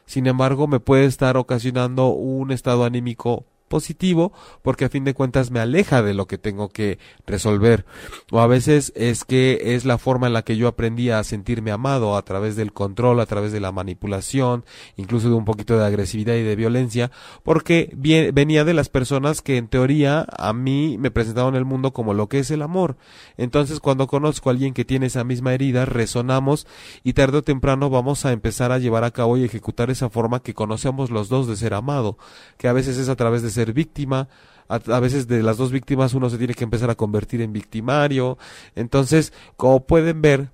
Sin 0.05 0.25
embargo, 0.25 0.67
me 0.67 0.79
puede 0.79 1.05
estar 1.05 1.35
ocasionando 1.37 2.07
un 2.07 2.51
estado 2.51 2.85
anímico 2.85 3.45
positivo 3.67 4.33
porque 4.61 4.85
a 4.85 4.89
fin 4.89 5.03
de 5.03 5.13
cuentas 5.13 5.51
me 5.51 5.59
aleja 5.59 6.01
de 6.01 6.13
lo 6.13 6.27
que 6.27 6.37
tengo 6.37 6.69
que 6.69 6.99
resolver 7.25 7.85
o 8.31 8.39
a 8.39 8.47
veces 8.47 8.91
es 8.95 9.23
que 9.23 9.75
es 9.75 9.85
la 9.85 9.97
forma 9.97 10.27
en 10.27 10.33
la 10.33 10.43
que 10.43 10.57
yo 10.57 10.67
aprendí 10.67 11.09
a 11.09 11.23
sentirme 11.23 11.71
amado 11.71 12.17
a 12.17 12.21
través 12.23 12.55
del 12.55 12.73
control, 12.73 13.19
a 13.19 13.25
través 13.25 13.51
de 13.51 13.59
la 13.59 13.71
manipulación, 13.71 14.65
incluso 14.95 15.29
de 15.29 15.35
un 15.35 15.45
poquito 15.45 15.77
de 15.77 15.85
agresividad 15.85 16.35
y 16.35 16.43
de 16.43 16.55
violencia, 16.55 17.11
porque 17.43 17.93
venía 18.33 18.63
de 18.63 18.73
las 18.73 18.89
personas 18.89 19.41
que 19.41 19.57
en 19.57 19.67
teoría 19.67 20.25
a 20.37 20.53
mí 20.53 20.97
me 20.99 21.11
presentaron 21.11 21.55
el 21.55 21.65
mundo 21.65 21.93
como 21.93 22.13
lo 22.13 22.27
que 22.27 22.39
es 22.39 22.51
el 22.51 22.61
amor. 22.61 22.97
Entonces 23.37 23.79
cuando 23.79 24.07
conozco 24.07 24.49
a 24.49 24.53
alguien 24.53 24.73
que 24.73 24.85
tiene 24.85 25.07
esa 25.07 25.23
misma 25.23 25.53
herida, 25.53 25.85
resonamos 25.85 26.67
y 27.03 27.13
tarde 27.13 27.39
o 27.39 27.43
temprano 27.43 27.89
vamos 27.89 28.25
a 28.25 28.31
empezar 28.31 28.71
a 28.71 28.79
llevar 28.79 29.03
a 29.03 29.11
cabo 29.11 29.37
y 29.37 29.43
ejecutar 29.43 29.89
esa 29.89 30.09
forma 30.09 30.41
que 30.41 30.53
conocemos 30.53 31.11
los 31.11 31.29
dos 31.29 31.47
de 31.47 31.55
ser 31.55 31.73
amado, 31.73 32.17
que 32.57 32.67
a 32.67 32.73
veces 32.73 32.97
es 32.97 33.09
a 33.09 33.15
través 33.15 33.41
de 33.41 33.49
ser 33.57 33.73
víctima, 33.73 34.27
a, 34.69 34.99
veces 34.99 35.27
de 35.27 35.43
las 35.43 35.57
dos 35.57 35.71
víctimas 35.71 36.13
uno 36.13 36.29
se 36.29 36.37
tiene 36.37 36.53
que 36.53 36.63
empezar 36.63 36.89
a 36.89 36.95
convertir 36.95 37.41
en 37.41 37.53
victimario. 37.53 38.37
Entonces, 38.75 39.33
como 39.55 39.85
pueden 39.85 40.21
ver, 40.21 40.49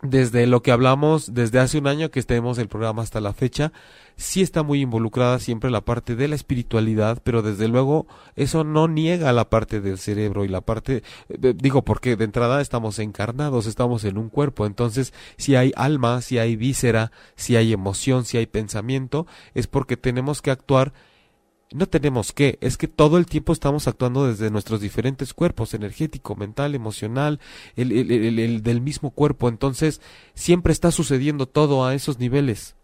desde 0.00 0.46
lo 0.46 0.62
que 0.62 0.70
hablamos 0.70 1.34
desde 1.34 1.58
hace 1.58 1.76
un 1.76 1.88
año 1.88 2.12
que 2.12 2.20
estemos 2.20 2.58
el 2.58 2.68
programa 2.68 3.02
hasta 3.02 3.20
la 3.20 3.32
fecha, 3.32 3.72
sí 4.16 4.42
está 4.42 4.62
muy 4.62 4.80
involucrada 4.80 5.40
siempre 5.40 5.70
la 5.70 5.80
parte 5.80 6.14
de 6.14 6.28
la 6.28 6.36
espiritualidad, 6.36 7.20
pero 7.24 7.42
desde 7.42 7.66
luego 7.66 8.06
eso 8.36 8.62
no 8.62 8.86
niega 8.86 9.32
la 9.32 9.50
parte 9.50 9.80
del 9.80 9.98
cerebro 9.98 10.44
y 10.44 10.48
la 10.48 10.60
parte, 10.60 11.02
eh, 11.28 11.54
digo, 11.56 11.82
porque 11.82 12.14
de 12.14 12.24
entrada 12.24 12.60
estamos 12.60 13.00
encarnados, 13.00 13.66
estamos 13.66 14.04
en 14.04 14.18
un 14.18 14.28
cuerpo, 14.28 14.66
entonces 14.66 15.12
si 15.36 15.56
hay 15.56 15.72
alma, 15.74 16.22
si 16.22 16.38
hay 16.38 16.54
víscera, 16.54 17.10
si 17.34 17.56
hay 17.56 17.72
emoción, 17.72 18.24
si 18.24 18.38
hay 18.38 18.46
pensamiento, 18.46 19.26
es 19.54 19.66
porque 19.66 19.96
tenemos 19.96 20.42
que 20.42 20.52
actuar 20.52 20.92
no 21.72 21.86
tenemos 21.86 22.32
que, 22.32 22.58
es 22.60 22.76
que 22.76 22.88
todo 22.88 23.18
el 23.18 23.26
tiempo 23.26 23.52
estamos 23.52 23.88
actuando 23.88 24.26
desde 24.26 24.50
nuestros 24.50 24.80
diferentes 24.80 25.34
cuerpos, 25.34 25.74
energético, 25.74 26.34
mental, 26.34 26.74
emocional, 26.74 27.40
el, 27.76 27.92
el, 27.92 28.10
el, 28.10 28.38
el, 28.38 28.62
del 28.62 28.80
mismo 28.80 29.10
cuerpo. 29.10 29.48
Entonces, 29.48 30.00
siempre 30.34 30.72
está 30.72 30.90
sucediendo 30.90 31.46
todo 31.46 31.84
a 31.84 31.94
esos 31.94 32.18
niveles 32.18 32.77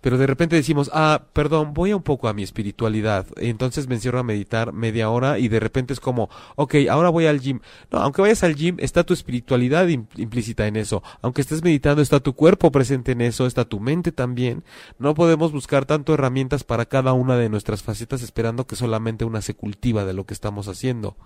pero 0.00 0.18
de 0.18 0.26
repente 0.26 0.54
decimos, 0.54 0.90
ah, 0.94 1.24
perdón, 1.32 1.74
voy 1.74 1.92
un 1.92 2.02
poco 2.02 2.28
a 2.28 2.32
mi 2.32 2.42
espiritualidad. 2.42 3.26
Entonces 3.36 3.88
me 3.88 3.96
encierro 3.96 4.20
a 4.20 4.22
meditar 4.22 4.72
media 4.72 5.10
hora 5.10 5.38
y 5.38 5.48
de 5.48 5.58
repente 5.58 5.92
es 5.92 6.00
como, 6.00 6.30
ok, 6.54 6.76
ahora 6.90 7.08
voy 7.08 7.26
al 7.26 7.40
gym. 7.40 7.60
No, 7.90 7.98
aunque 7.98 8.22
vayas 8.22 8.44
al 8.44 8.54
gym, 8.54 8.76
está 8.78 9.04
tu 9.04 9.14
espiritualidad 9.14 9.88
implícita 9.88 10.66
en 10.66 10.76
eso. 10.76 11.02
Aunque 11.22 11.40
estés 11.40 11.64
meditando, 11.64 12.02
está 12.02 12.20
tu 12.20 12.34
cuerpo 12.34 12.70
presente 12.70 13.12
en 13.12 13.20
eso, 13.20 13.46
está 13.46 13.64
tu 13.64 13.80
mente 13.80 14.12
también. 14.12 14.62
No 14.98 15.14
podemos 15.14 15.50
buscar 15.50 15.86
tanto 15.86 16.14
herramientas 16.14 16.62
para 16.62 16.86
cada 16.86 17.12
una 17.12 17.36
de 17.36 17.48
nuestras 17.48 17.82
facetas 17.82 18.22
esperando 18.22 18.66
que 18.66 18.76
solamente 18.76 19.24
una 19.24 19.42
se 19.42 19.54
cultiva 19.54 20.04
de 20.04 20.12
lo 20.12 20.24
que 20.24 20.34
estamos 20.34 20.68
haciendo. 20.68 21.16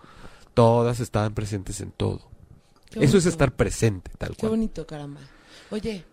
Todas 0.54 1.00
están 1.00 1.34
presentes 1.34 1.80
en 1.80 1.92
todo. 1.92 2.30
Eso 2.92 3.18
es 3.18 3.26
estar 3.26 3.52
presente, 3.52 4.10
tal 4.18 4.30
cual. 4.30 4.38
Qué 4.38 4.48
bonito, 4.48 4.86
caramba. 4.86 5.20
Oye, 5.70 6.04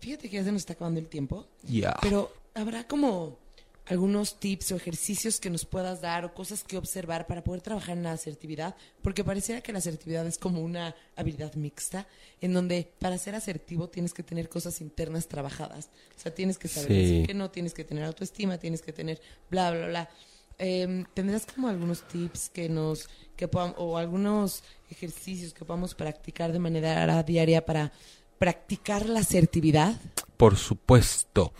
Fíjate 0.00 0.28
que 0.28 0.36
ya 0.36 0.44
se 0.44 0.52
nos 0.52 0.62
está 0.62 0.74
acabando 0.74 1.00
el 1.00 1.08
tiempo. 1.08 1.46
Ya. 1.62 1.96
Pero 2.02 2.32
habrá 2.54 2.86
como 2.86 3.38
algunos 3.86 4.40
tips 4.40 4.72
o 4.72 4.76
ejercicios 4.76 5.38
que 5.38 5.48
nos 5.48 5.64
puedas 5.64 6.00
dar 6.00 6.24
o 6.24 6.34
cosas 6.34 6.64
que 6.64 6.76
observar 6.76 7.26
para 7.26 7.44
poder 7.44 7.62
trabajar 7.62 7.96
en 7.96 8.02
la 8.02 8.12
asertividad, 8.12 8.74
porque 9.00 9.22
pareciera 9.22 9.60
que 9.60 9.72
la 9.72 9.78
asertividad 9.78 10.26
es 10.26 10.38
como 10.38 10.60
una 10.60 10.94
habilidad 11.14 11.54
mixta, 11.54 12.06
en 12.40 12.52
donde 12.52 12.90
para 12.98 13.16
ser 13.16 13.34
asertivo 13.34 13.88
tienes 13.88 14.12
que 14.12 14.22
tener 14.22 14.48
cosas 14.48 14.80
internas 14.80 15.28
trabajadas. 15.28 15.90
O 16.16 16.20
sea, 16.20 16.34
tienes 16.34 16.58
que 16.58 16.68
saber 16.68 16.88
decir 16.88 17.26
que 17.26 17.34
no, 17.34 17.50
tienes 17.50 17.74
que 17.74 17.84
tener 17.84 18.04
autoestima, 18.04 18.58
tienes 18.58 18.82
que 18.82 18.92
tener 18.92 19.20
bla, 19.50 19.70
bla, 19.70 19.86
bla. 19.86 20.10
Eh, 20.58 21.04
¿Tendrás 21.14 21.46
como 21.46 21.68
algunos 21.68 22.02
tips 22.08 22.48
que 22.48 22.68
nos, 22.68 23.08
que 23.36 23.46
podamos, 23.46 23.76
o 23.78 23.98
algunos 23.98 24.64
ejercicios 24.90 25.52
que 25.52 25.64
podamos 25.64 25.94
practicar 25.94 26.52
de 26.52 26.58
manera 26.58 27.22
diaria 27.22 27.64
para 27.64 27.92
practicar 28.38 29.08
la 29.08 29.20
asertividad? 29.20 30.00
Por 30.36 30.56
supuesto. 30.56 31.52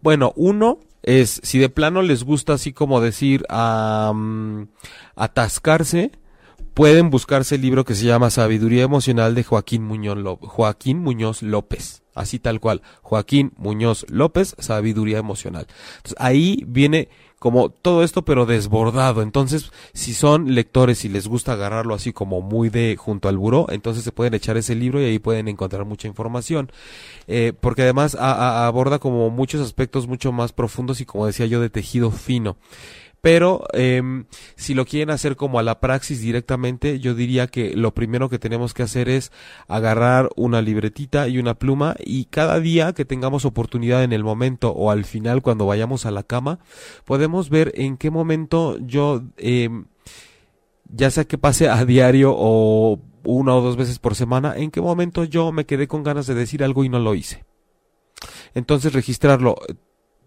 Bueno, 0.00 0.32
uno 0.36 0.78
es, 1.02 1.40
si 1.42 1.58
de 1.58 1.68
plano 1.68 2.02
les 2.02 2.24
gusta 2.24 2.54
así 2.54 2.72
como 2.72 3.00
decir, 3.00 3.44
atascarse, 5.16 6.12
pueden 6.74 7.10
buscarse 7.10 7.56
el 7.56 7.62
libro 7.62 7.84
que 7.84 7.94
se 7.94 8.04
llama 8.04 8.30
Sabiduría 8.30 8.82
Emocional 8.82 9.34
de 9.34 9.44
Joaquín 9.44 9.84
Muñoz, 9.84 10.18
Joaquín 10.40 10.98
Muñoz 10.98 11.42
López. 11.42 12.02
Así 12.14 12.38
tal 12.38 12.60
cual. 12.60 12.82
Joaquín 13.02 13.52
Muñoz 13.56 14.04
López, 14.08 14.56
Sabiduría 14.58 15.18
Emocional. 15.18 15.66
Ahí 16.18 16.64
viene 16.66 17.08
como 17.40 17.70
todo 17.70 18.04
esto 18.04 18.24
pero 18.24 18.46
desbordado. 18.46 19.22
Entonces, 19.22 19.72
si 19.94 20.12
son 20.12 20.54
lectores 20.54 21.04
y 21.04 21.08
les 21.08 21.26
gusta 21.26 21.52
agarrarlo 21.52 21.94
así 21.94 22.12
como 22.12 22.42
muy 22.42 22.68
de 22.68 22.96
junto 22.96 23.28
al 23.28 23.38
buró, 23.38 23.66
entonces 23.70 24.04
se 24.04 24.12
pueden 24.12 24.34
echar 24.34 24.56
ese 24.56 24.74
libro 24.74 25.00
y 25.00 25.06
ahí 25.06 25.18
pueden 25.18 25.48
encontrar 25.48 25.84
mucha 25.86 26.06
información. 26.06 26.70
Eh, 27.26 27.52
porque 27.58 27.82
además 27.82 28.14
aborda 28.14 28.98
como 28.98 29.30
muchos 29.30 29.60
aspectos 29.62 30.06
mucho 30.06 30.32
más 30.32 30.52
profundos 30.52 31.00
y 31.00 31.06
como 31.06 31.26
decía 31.26 31.46
yo 31.46 31.60
de 31.60 31.70
tejido 31.70 32.10
fino. 32.10 32.56
Pero 33.20 33.64
eh, 33.74 34.02
si 34.56 34.74
lo 34.74 34.86
quieren 34.86 35.10
hacer 35.10 35.36
como 35.36 35.58
a 35.58 35.62
la 35.62 35.80
praxis 35.80 36.20
directamente, 36.20 37.00
yo 37.00 37.14
diría 37.14 37.48
que 37.48 37.76
lo 37.76 37.92
primero 37.92 38.28
que 38.28 38.38
tenemos 38.38 38.72
que 38.72 38.82
hacer 38.82 39.08
es 39.08 39.30
agarrar 39.68 40.30
una 40.36 40.62
libretita 40.62 41.28
y 41.28 41.38
una 41.38 41.54
pluma 41.54 41.96
y 41.98 42.26
cada 42.26 42.60
día 42.60 42.92
que 42.92 43.04
tengamos 43.04 43.44
oportunidad 43.44 44.04
en 44.04 44.12
el 44.12 44.24
momento 44.24 44.70
o 44.70 44.90
al 44.90 45.04
final 45.04 45.42
cuando 45.42 45.66
vayamos 45.66 46.06
a 46.06 46.10
la 46.10 46.22
cama, 46.22 46.60
podemos 47.04 47.50
ver 47.50 47.72
en 47.74 47.96
qué 47.96 48.10
momento 48.10 48.78
yo, 48.80 49.22
eh, 49.36 49.68
ya 50.86 51.10
sea 51.10 51.24
que 51.24 51.38
pase 51.38 51.68
a 51.68 51.84
diario 51.84 52.32
o 52.34 53.00
una 53.24 53.54
o 53.54 53.60
dos 53.60 53.76
veces 53.76 53.98
por 53.98 54.14
semana, 54.14 54.54
en 54.56 54.70
qué 54.70 54.80
momento 54.80 55.24
yo 55.24 55.52
me 55.52 55.66
quedé 55.66 55.88
con 55.88 56.02
ganas 56.02 56.26
de 56.26 56.34
decir 56.34 56.64
algo 56.64 56.84
y 56.84 56.88
no 56.88 56.98
lo 56.98 57.14
hice. 57.14 57.44
Entonces 58.54 58.92
registrarlo 58.92 59.56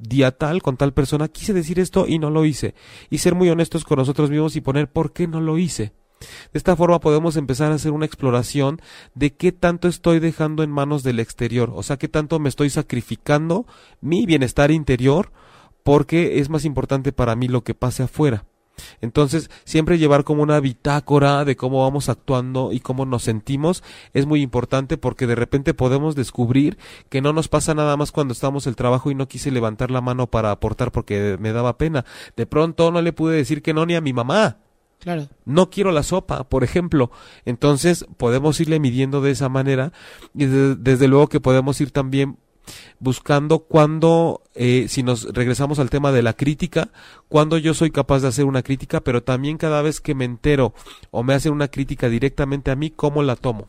día 0.04 0.32
tal 0.32 0.62
con 0.62 0.78
tal 0.78 0.93
persona 0.93 1.28
quise 1.28 1.54
decir 1.54 1.80
esto 1.80 2.06
y 2.08 2.20
no 2.20 2.30
lo 2.30 2.45
hice. 2.45 2.76
Y 3.10 3.20
ser 3.20 3.36
muy 3.36 3.49
honestos 3.49 3.84
con 3.84 3.97
nosotros 3.97 4.30
mismos 4.30 4.56
y 4.56 4.62
poner 4.62 4.91
por 4.91 5.14
qué 5.14 5.28
no 5.28 5.41
lo 5.41 5.58
hice. 5.58 5.93
De 6.51 6.58
esta 6.58 6.76
forma 6.76 6.99
podemos 6.99 7.36
empezar 7.36 7.72
a 7.72 7.76
hacer 7.76 7.91
una 7.91 8.06
exploración 8.06 8.82
de 9.14 9.34
qué 9.34 9.51
tanto 9.51 9.88
estoy 9.88 10.20
dejando 10.20 10.64
en 10.64 10.72
manos 10.72 11.04
del 11.04 11.20
exterior, 11.20 11.72
o 11.76 11.84
sea, 11.84 11.97
qué 11.97 12.08
tanto 12.08 12.39
me 12.39 12.49
estoy 12.49 12.70
sacrificando 12.70 13.66
mi 13.99 14.26
bienestar 14.26 14.72
interior 14.72 15.32
porque 15.84 16.39
es 16.39 16.49
más 16.49 16.64
importante 16.64 17.12
para 17.12 17.36
mí 17.36 17.47
lo 17.47 17.64
que 17.64 17.74
pase 17.74 18.04
afuera. 18.04 18.45
Entonces, 19.01 19.49
siempre 19.63 19.97
llevar 19.97 20.24
como 20.24 20.43
una 20.43 20.59
bitácora 20.59 21.45
de 21.45 21.55
cómo 21.55 21.82
vamos 21.82 22.09
actuando 22.09 22.71
y 22.71 22.80
cómo 22.80 23.05
nos 23.05 23.24
sentimos 23.24 23.84
es 24.13 24.26
muy 24.26 24.41
importante 24.41 24.97
porque 24.97 25.28
de 25.28 25.36
repente 25.36 25.74
podemos 25.74 26.15
descubrir 26.15 26.78
que 27.09 27.21
no 27.21 27.34
nos 27.34 27.47
pasa 27.47 27.74
nada 27.74 27.97
más 27.97 28.11
cuando 28.11 28.34
estamos 28.34 28.67
el 28.67 28.76
trabajo 28.76 29.11
y 29.11 29.15
no 29.15 29.28
quise 29.28 29.51
levantar 29.51 29.91
la 29.91 30.01
mano 30.01 30.28
para 30.28 30.51
aportar 30.51 30.91
porque 30.91 31.38
me 31.39 31.53
daba 31.53 31.78
pena. 31.78 32.05
De 32.36 32.45
pronto 32.45 32.91
no 32.91 33.01
le 33.01 33.13
pude 33.13 33.36
decir 33.36 33.61
que 33.61 33.74
no 33.74 33.86
ni 33.86 33.95
a 33.95 34.01
mi 34.01 34.13
mamá. 34.13 34.57
Claro. 34.99 35.28
No 35.43 35.69
quiero 35.69 35.91
la 35.91 36.01
sopa, 36.01 36.45
por 36.45 36.63
ejemplo. 36.63 37.11
Entonces 37.43 38.05
podemos 38.15 38.61
irle 38.61 38.80
midiendo 38.80 39.19
de 39.19 39.32
esa 39.32 39.49
manera 39.49 39.91
y 40.34 40.45
desde 40.45 41.09
luego 41.09 41.28
que 41.28 41.41
podemos 41.41 41.82
ir 41.82 41.91
también 41.91 42.38
buscando 42.99 43.59
cuando, 43.59 44.41
eh, 44.55 44.86
si 44.89 45.03
nos 45.03 45.34
regresamos 45.34 45.80
al 45.80 45.89
tema 45.89 46.11
de 46.11 46.24
la 46.24 46.34
crítica, 46.34 46.89
cuando 47.30 47.57
yo 47.57 47.74
soy 47.74 47.91
capaz 47.91 48.22
de 48.22 48.28
hacer 48.28 48.45
una 48.45 48.64
crítica, 48.64 49.01
pero 49.01 49.24
también 49.24 49.57
cada 49.57 49.82
vez 49.82 50.01
que 50.01 50.16
me 50.16 50.26
entero 50.26 50.74
o 51.11 51.24
me 51.24 51.34
hacen 51.34 51.53
una 51.53 51.68
crítica 51.68 52.09
directamente 52.09 52.72
a 52.72 52.76
mí, 52.76 52.91
cómo 52.91 53.24
la 53.24 53.36
tomo. 53.36 53.68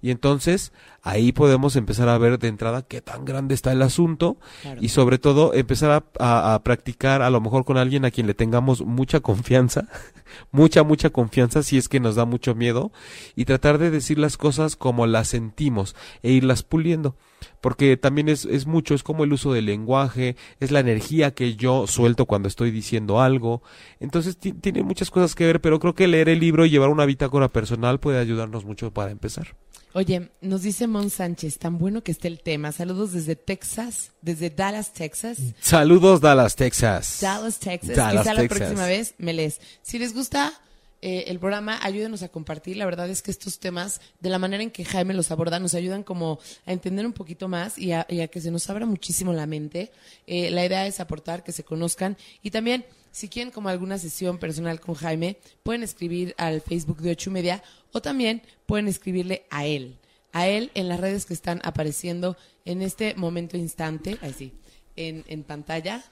Y 0.00 0.10
entonces 0.10 0.72
ahí 1.02 1.32
podemos 1.32 1.74
empezar 1.76 2.08
a 2.08 2.16
ver 2.16 2.38
de 2.38 2.48
entrada 2.48 2.82
qué 2.82 3.00
tan 3.00 3.24
grande 3.24 3.54
está 3.54 3.72
el 3.72 3.82
asunto 3.82 4.38
y 4.80 4.88
sobre 4.88 5.18
todo 5.18 5.52
empezar 5.52 6.04
a, 6.18 6.60
practicar 6.64 7.22
a 7.22 7.30
lo 7.30 7.40
mejor 7.40 7.64
con 7.64 7.76
alguien 7.76 8.04
a 8.04 8.10
quien 8.10 8.26
le 8.26 8.34
tengamos 8.34 8.82
mucha 8.82 9.20
confianza, 9.20 9.88
mucha, 10.52 10.84
mucha 10.84 11.10
confianza 11.10 11.62
si 11.62 11.76
es 11.76 11.88
que 11.88 12.00
nos 12.00 12.14
da 12.14 12.24
mucho 12.24 12.54
miedo 12.54 12.92
y 13.34 13.44
tratar 13.44 13.78
de 13.78 13.90
decir 13.90 14.18
las 14.18 14.36
cosas 14.36 14.76
como 14.76 15.06
las 15.06 15.28
sentimos 15.28 15.96
e 16.22 16.30
irlas 16.30 16.62
puliendo 16.62 17.16
porque 17.60 17.96
también 17.96 18.28
es, 18.28 18.44
es 18.44 18.66
mucho, 18.66 18.94
es 18.94 19.02
como 19.02 19.24
el 19.24 19.32
uso 19.32 19.52
del 19.52 19.66
lenguaje, 19.66 20.36
es 20.60 20.70
la 20.70 20.78
energía 20.78 21.34
que 21.34 21.56
yo 21.56 21.88
suelto 21.88 22.26
cuando 22.26 22.46
estoy 22.46 22.70
diciendo 22.70 23.20
algo. 23.20 23.62
Entonces 23.98 24.36
tiene 24.38 24.84
muchas 24.84 25.10
cosas 25.10 25.34
que 25.34 25.46
ver, 25.46 25.60
pero 25.60 25.80
creo 25.80 25.94
que 25.94 26.06
leer 26.06 26.28
el 26.28 26.38
libro 26.38 26.64
y 26.64 26.70
llevar 26.70 26.90
una 26.90 27.04
bitácora 27.04 27.48
personal 27.48 27.98
puede 27.98 28.20
ayudarnos 28.20 28.64
mucho 28.64 28.92
para 28.92 29.10
empezar. 29.10 29.56
Oye, 29.94 30.30
nos 30.40 30.62
dice 30.62 30.86
Mon 30.86 31.10
Sánchez, 31.10 31.58
tan 31.58 31.76
bueno 31.76 32.02
que 32.02 32.12
esté 32.12 32.28
el 32.28 32.40
tema. 32.40 32.72
Saludos 32.72 33.12
desde 33.12 33.36
Texas, 33.36 34.12
desde 34.22 34.48
Dallas, 34.48 34.94
Texas. 34.94 35.38
Saludos 35.60 36.22
Dallas, 36.22 36.56
Texas. 36.56 37.18
Dallas, 37.20 37.58
Texas. 37.58 37.96
Dallas, 37.96 38.22
Quizá 38.22 38.34
la 38.34 38.48
próxima 38.48 38.86
vez 38.86 39.14
me 39.18 39.34
lees. 39.34 39.60
Si 39.82 39.98
les 39.98 40.14
gusta 40.14 40.54
eh, 41.02 41.24
el 41.26 41.38
programa, 41.38 41.78
ayúdenos 41.82 42.22
a 42.22 42.28
compartir. 42.28 42.78
La 42.78 42.86
verdad 42.86 43.10
es 43.10 43.20
que 43.20 43.30
estos 43.30 43.58
temas, 43.58 44.00
de 44.20 44.30
la 44.30 44.38
manera 44.38 44.62
en 44.62 44.70
que 44.70 44.84
Jaime 44.86 45.12
los 45.12 45.30
aborda, 45.30 45.58
nos 45.58 45.74
ayudan 45.74 46.04
como 46.04 46.38
a 46.64 46.72
entender 46.72 47.04
un 47.04 47.12
poquito 47.12 47.48
más 47.48 47.76
y 47.76 47.92
a, 47.92 48.04
que 48.04 48.40
se 48.40 48.50
nos 48.50 48.70
abra 48.70 48.86
muchísimo 48.86 49.34
la 49.34 49.46
mente. 49.46 49.92
Eh, 50.26 50.50
la 50.52 50.64
idea 50.64 50.86
es 50.86 51.00
aportar, 51.00 51.44
que 51.44 51.52
se 51.52 51.64
conozcan 51.64 52.16
y 52.42 52.50
también, 52.50 52.86
si 53.12 53.28
quieren 53.28 53.52
como 53.52 53.68
alguna 53.68 53.98
sesión 53.98 54.38
personal 54.38 54.80
con 54.80 54.96
Jaime, 54.96 55.36
pueden 55.62 55.84
escribir 55.84 56.34
al 56.38 56.60
Facebook 56.60 57.00
de 57.00 57.12
Ocho 57.12 57.30
y 57.30 57.34
Media 57.34 57.62
o 57.92 58.02
también 58.02 58.42
pueden 58.66 58.88
escribirle 58.88 59.44
a 59.50 59.64
él. 59.64 59.98
A 60.32 60.48
él 60.48 60.70
en 60.74 60.88
las 60.88 60.98
redes 60.98 61.26
que 61.26 61.34
están 61.34 61.60
apareciendo 61.62 62.36
en 62.64 62.82
este 62.82 63.14
momento 63.14 63.56
instante, 63.56 64.18
así, 64.22 64.52
en, 64.96 65.24
en 65.28 65.44
pantalla. 65.44 66.02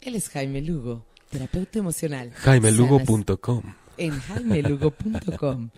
Él 0.00 0.14
es 0.14 0.30
Jaime 0.30 0.62
Lugo, 0.62 1.04
terapeuta 1.30 1.80
emocional. 1.80 2.32
JaimeLugo.com 2.32 3.62
en 3.96 4.20
jaimelugo.com. 4.20 5.70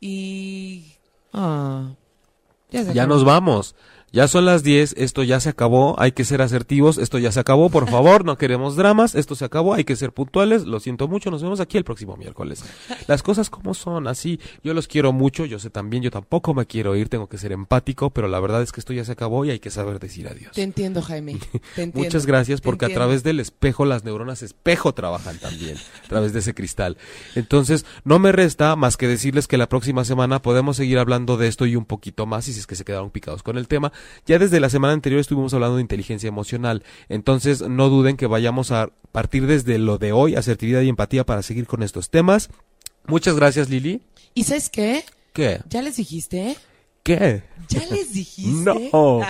Y... 0.00 0.92
Ah, 1.32 1.92
ya, 2.70 3.06
nos 3.06 3.24
vamos. 3.24 3.74
Ya 4.10 4.26
son 4.26 4.46
las 4.46 4.62
10, 4.62 4.94
esto 4.96 5.22
ya 5.22 5.38
se 5.38 5.50
acabó, 5.50 5.94
hay 6.00 6.12
que 6.12 6.24
ser 6.24 6.40
asertivos, 6.40 6.96
esto 6.96 7.18
ya 7.18 7.30
se 7.30 7.40
acabó, 7.40 7.68
por 7.68 7.90
favor, 7.90 8.24
no 8.24 8.38
queremos 8.38 8.74
dramas, 8.74 9.14
esto 9.14 9.34
se 9.34 9.44
acabó, 9.44 9.74
hay 9.74 9.84
que 9.84 9.96
ser 9.96 10.12
puntuales, 10.12 10.64
lo 10.64 10.80
siento 10.80 11.08
mucho, 11.08 11.30
nos 11.30 11.42
vemos 11.42 11.60
aquí 11.60 11.76
el 11.76 11.84
próximo 11.84 12.16
miércoles. 12.16 12.64
Las 13.06 13.22
cosas 13.22 13.50
como 13.50 13.74
son, 13.74 14.08
así, 14.08 14.40
yo 14.64 14.72
los 14.72 14.88
quiero 14.88 15.12
mucho, 15.12 15.44
yo 15.44 15.58
sé 15.58 15.68
también, 15.68 16.02
yo 16.02 16.10
tampoco 16.10 16.54
me 16.54 16.64
quiero 16.64 16.96
ir, 16.96 17.10
tengo 17.10 17.28
que 17.28 17.36
ser 17.36 17.52
empático, 17.52 18.08
pero 18.08 18.28
la 18.28 18.40
verdad 18.40 18.62
es 18.62 18.72
que 18.72 18.80
esto 18.80 18.94
ya 18.94 19.04
se 19.04 19.12
acabó 19.12 19.44
y 19.44 19.50
hay 19.50 19.58
que 19.58 19.68
saber 19.68 20.00
decir 20.00 20.26
adiós. 20.26 20.52
Te 20.52 20.62
entiendo, 20.62 21.02
Jaime. 21.02 21.34
Te 21.74 21.82
entiendo, 21.82 21.98
Muchas 21.98 22.24
gracias, 22.24 22.62
porque 22.62 22.86
a 22.86 22.94
través 22.94 23.22
del 23.22 23.40
espejo 23.40 23.84
las 23.84 24.04
neuronas 24.04 24.42
espejo 24.42 24.94
trabajan 24.94 25.36
también, 25.38 25.76
a 25.76 26.08
través 26.08 26.32
de 26.32 26.38
ese 26.38 26.54
cristal. 26.54 26.96
Entonces, 27.34 27.84
no 28.04 28.18
me 28.18 28.32
resta 28.32 28.74
más 28.74 28.96
que 28.96 29.06
decirles 29.06 29.46
que 29.46 29.58
la 29.58 29.68
próxima 29.68 30.06
semana 30.06 30.40
podemos 30.40 30.78
seguir 30.78 30.98
hablando 30.98 31.36
de 31.36 31.48
esto 31.48 31.66
y 31.66 31.76
un 31.76 31.84
poquito 31.84 32.24
más, 32.24 32.48
y 32.48 32.54
si 32.54 32.60
es 32.60 32.66
que 32.66 32.74
se 32.74 32.86
quedaron 32.86 33.10
picados 33.10 33.42
con 33.42 33.58
el 33.58 33.68
tema, 33.68 33.92
ya 34.26 34.38
desde 34.38 34.60
la 34.60 34.70
semana 34.70 34.92
anterior 34.92 35.20
estuvimos 35.20 35.54
hablando 35.54 35.76
de 35.76 35.82
inteligencia 35.82 36.28
emocional, 36.28 36.82
entonces 37.08 37.62
no 37.62 37.88
duden 37.88 38.16
que 38.16 38.26
vayamos 38.26 38.70
a 38.72 38.90
partir 39.12 39.46
desde 39.46 39.78
lo 39.78 39.98
de 39.98 40.12
hoy, 40.12 40.34
asertividad 40.34 40.82
y 40.82 40.88
empatía 40.88 41.24
para 41.24 41.42
seguir 41.42 41.66
con 41.66 41.82
estos 41.82 42.10
temas. 42.10 42.50
Muchas 43.06 43.36
gracias, 43.36 43.70
Lili. 43.70 44.02
¿Y 44.34 44.44
sabes 44.44 44.70
qué? 44.70 45.04
¿Qué? 45.32 45.60
¿Ya 45.68 45.82
les 45.82 45.96
dijiste? 45.96 46.56
¿Qué? 47.08 47.42
¿Ya 47.70 47.86
les 47.86 48.12
dijiste? 48.12 48.90
No. 48.90 49.20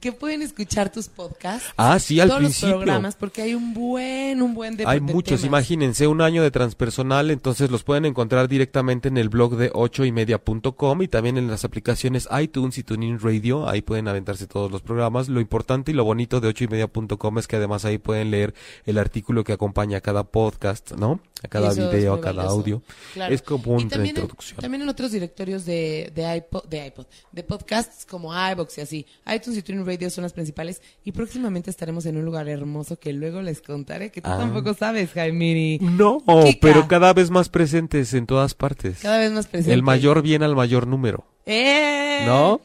que 0.00 0.10
pueden 0.10 0.42
escuchar 0.42 0.90
tus 0.90 1.08
podcasts. 1.08 1.68
Ah, 1.76 2.00
sí, 2.00 2.18
al 2.18 2.26
todos 2.26 2.40
principio. 2.40 2.70
los 2.70 2.78
programas, 2.78 3.14
porque 3.14 3.42
hay 3.42 3.54
un 3.54 3.74
buen, 3.74 4.42
un 4.42 4.54
buen 4.54 4.76
de 4.76 4.84
Hay 4.88 5.00
muchos, 5.00 5.44
imagínense, 5.44 6.08
un 6.08 6.20
año 6.20 6.42
de 6.42 6.50
transpersonal, 6.50 7.30
entonces 7.30 7.70
los 7.70 7.84
pueden 7.84 8.06
encontrar 8.06 8.48
directamente 8.48 9.06
en 9.06 9.18
el 9.18 9.28
blog 9.28 9.56
de 9.56 9.70
ocho 9.72 10.04
y 10.04 10.10
media.com 10.10 11.02
y 11.02 11.06
también 11.06 11.38
en 11.38 11.46
las 11.46 11.64
aplicaciones 11.64 12.28
iTunes 12.40 12.76
y 12.78 12.82
TuneIn 12.82 13.20
Radio, 13.20 13.68
ahí 13.68 13.82
pueden 13.82 14.08
aventarse 14.08 14.48
todos 14.48 14.72
los 14.72 14.82
programas. 14.82 15.28
Lo 15.28 15.40
importante 15.40 15.92
y 15.92 15.94
lo 15.94 16.02
bonito 16.02 16.40
de 16.40 16.48
ocho 16.48 16.64
y 16.64 16.68
media.com 16.68 17.38
es 17.38 17.46
que 17.46 17.54
además 17.54 17.84
ahí 17.84 17.98
pueden 17.98 18.32
leer 18.32 18.52
el 18.84 18.98
artículo 18.98 19.44
que 19.44 19.52
acompaña 19.52 19.98
a 19.98 20.00
cada 20.00 20.24
podcast, 20.24 20.92
¿no? 20.92 21.20
A 21.42 21.48
cada 21.48 21.72
video, 21.72 22.14
a 22.14 22.20
cada 22.20 22.44
audio. 22.44 22.82
Es 23.28 23.40
como 23.40 23.74
una 23.74 24.06
introducción. 24.06 24.60
también 24.60 24.82
en 24.82 24.88
otros 24.88 25.12
directorios 25.12 25.64
de, 25.64 26.12
de 26.14 26.36
iPod, 26.36 26.64
de 26.66 26.86
iPod, 26.86 27.06
de 27.32 27.42
podcasts 27.42 28.04
como 28.04 28.32
iBox 28.52 28.78
y 28.78 28.80
así. 28.82 29.06
iTunes 29.26 29.58
y 29.58 29.62
TuneIn 29.62 29.86
Radio 29.86 30.10
son 30.10 30.22
las 30.22 30.34
principales 30.34 30.82
y 31.02 31.12
próximamente 31.12 31.70
estaremos 31.70 32.04
en 32.04 32.18
un 32.18 32.24
lugar 32.26 32.48
hermoso 32.48 32.98
que 32.98 33.12
luego 33.12 33.40
les 33.40 33.62
contaré 33.62 34.10
que 34.10 34.20
tú 34.20 34.28
ah. 34.30 34.38
tampoco 34.38 34.74
sabes, 34.74 35.12
Jaime. 35.12 35.78
No, 35.80 36.22
pero 36.60 36.86
cada 36.88 37.12
vez 37.14 37.30
más 37.30 37.48
presentes 37.48 38.12
en 38.12 38.26
todas 38.26 38.54
partes. 38.54 39.00
Cada 39.00 39.18
vez 39.18 39.32
más 39.32 39.46
presentes. 39.46 39.74
El 39.74 39.82
mayor 39.82 40.22
bien 40.22 40.42
al 40.42 40.54
mayor 40.54 40.86
número. 40.86 41.24
¡Eh! 41.46 42.24
¿No? 42.26 42.60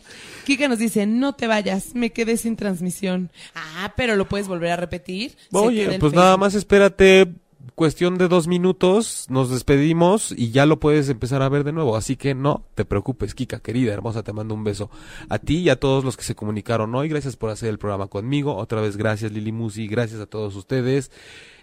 Kika 0.46 0.68
nos 0.68 0.78
dice, 0.78 1.08
no 1.08 1.34
te 1.34 1.48
vayas, 1.48 1.96
me 1.96 2.12
quedé 2.12 2.38
sin 2.38 2.56
transmisión. 2.56 3.32
Ah, 3.56 3.94
pero 3.98 4.16
lo 4.16 4.30
puedes 4.30 4.48
volver 4.48 4.72
a 4.72 4.76
repetir. 4.76 5.36
Oye, 5.52 5.98
pues 5.98 6.14
nada 6.14 6.38
más 6.38 6.54
espérate 6.54 7.34
cuestión 7.74 8.18
de 8.18 8.28
dos 8.28 8.48
minutos, 8.48 9.26
nos 9.30 9.50
despedimos 9.50 10.32
y 10.32 10.52
ya 10.52 10.66
lo 10.66 10.80
puedes 10.80 11.10
empezar 11.10 11.42
a 11.42 11.50
ver 11.50 11.64
de 11.64 11.72
nuevo. 11.72 11.96
Así 11.96 12.16
que 12.16 12.36
no 12.36 12.66
te 12.76 12.86
preocupes, 12.86 13.34
Kika, 13.34 13.60
querida, 13.60 13.94
hermosa, 13.94 14.24
te 14.24 14.34
mando 14.34 14.54
un 14.54 14.64
beso. 14.64 14.90
A 15.30 15.40
ti 15.40 15.58
y 15.58 15.70
a 15.70 15.80
todos 15.80 16.04
los 16.04 16.18
que 16.18 16.24
se 16.24 16.36
comunicaron 16.36 16.94
hoy, 16.94 17.10
gracias 17.10 17.36
por 17.36 17.50
hacer 17.50 17.70
el 17.70 17.80
programa 17.80 18.08
conmigo. 18.08 18.56
Otra 18.56 18.82
vez, 18.82 18.98
gracias 18.98 19.32
Lili 19.32 19.52
Musi, 19.52 19.88
gracias 19.88 20.20
a 20.20 20.26
todos 20.26 20.56
ustedes. 20.56 21.12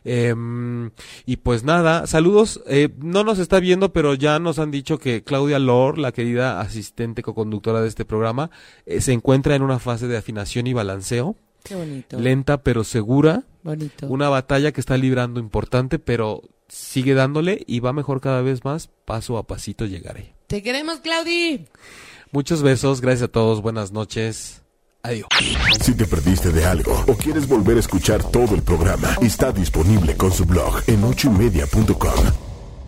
Em, 0.05 0.91
y 1.27 1.37
pues 1.37 1.63
nada, 1.65 2.07
saludos. 2.07 2.63
Eh, 2.67 2.89
no 2.99 3.23
nos 3.25 3.39
está 3.39 3.61
viendo, 3.61 3.93
pero 3.93 4.15
ya 4.15 4.39
nos 4.39 4.59
han 4.59 4.71
dicho 4.71 4.99
que 4.99 5.23
Claudia 5.23 5.59
Lor, 5.59 5.99
la 5.99 6.13
querida 6.13 6.61
asistente 6.61 7.23
co-conductora 7.23 7.81
de 7.81 7.89
este 7.89 8.05
programa, 8.05 8.51
eh, 8.87 9.01
se 9.01 9.13
encuentra 9.13 9.55
en 9.55 9.63
una 9.63 9.79
fase 9.79 10.09
de 10.09 10.17
afinación 10.17 10.67
y 10.67 10.73
balanceo 10.73 11.37
Qué 11.65 11.75
bonito. 11.75 12.19
lenta 12.19 12.63
pero 12.63 12.85
segura, 12.85 13.45
bonito. 13.63 14.07
una 14.07 14.29
batalla 14.29 14.73
que 14.73 14.81
está 14.81 14.97
librando 14.97 15.41
importante, 15.41 15.99
pero 15.99 16.43
sigue 16.69 17.15
dándole 17.15 17.63
y 17.67 17.81
va 17.81 17.93
mejor 17.93 18.21
cada 18.21 18.43
vez 18.43 18.65
más, 18.65 18.89
paso 19.05 19.39
a 19.39 19.47
pasito 19.47 19.87
llegaré. 19.87 20.35
Te 20.47 20.63
queremos, 20.63 21.01
Claudi. 21.01 21.67
Muchos 22.31 22.63
besos, 22.63 23.01
gracias 23.01 23.29
a 23.29 23.33
todos, 23.33 23.61
buenas 23.61 23.93
noches, 23.93 24.63
adiós. 25.03 25.29
Si 25.81 25.95
te 25.95 26.07
perdiste 26.07 26.51
de 26.51 26.65
algo 26.65 27.05
o 27.07 27.15
quieres 27.15 27.47
volver 27.47 27.77
a 27.77 27.81
escuchar 27.81 28.23
todo 28.31 28.55
el 28.55 28.63
programa, 28.63 29.17
está 29.21 29.53
disponible 29.53 30.17
con 30.17 30.33
su 30.33 30.45
blog 30.47 30.83
en 30.87 31.05
ochoymedia.com. 31.05 32.52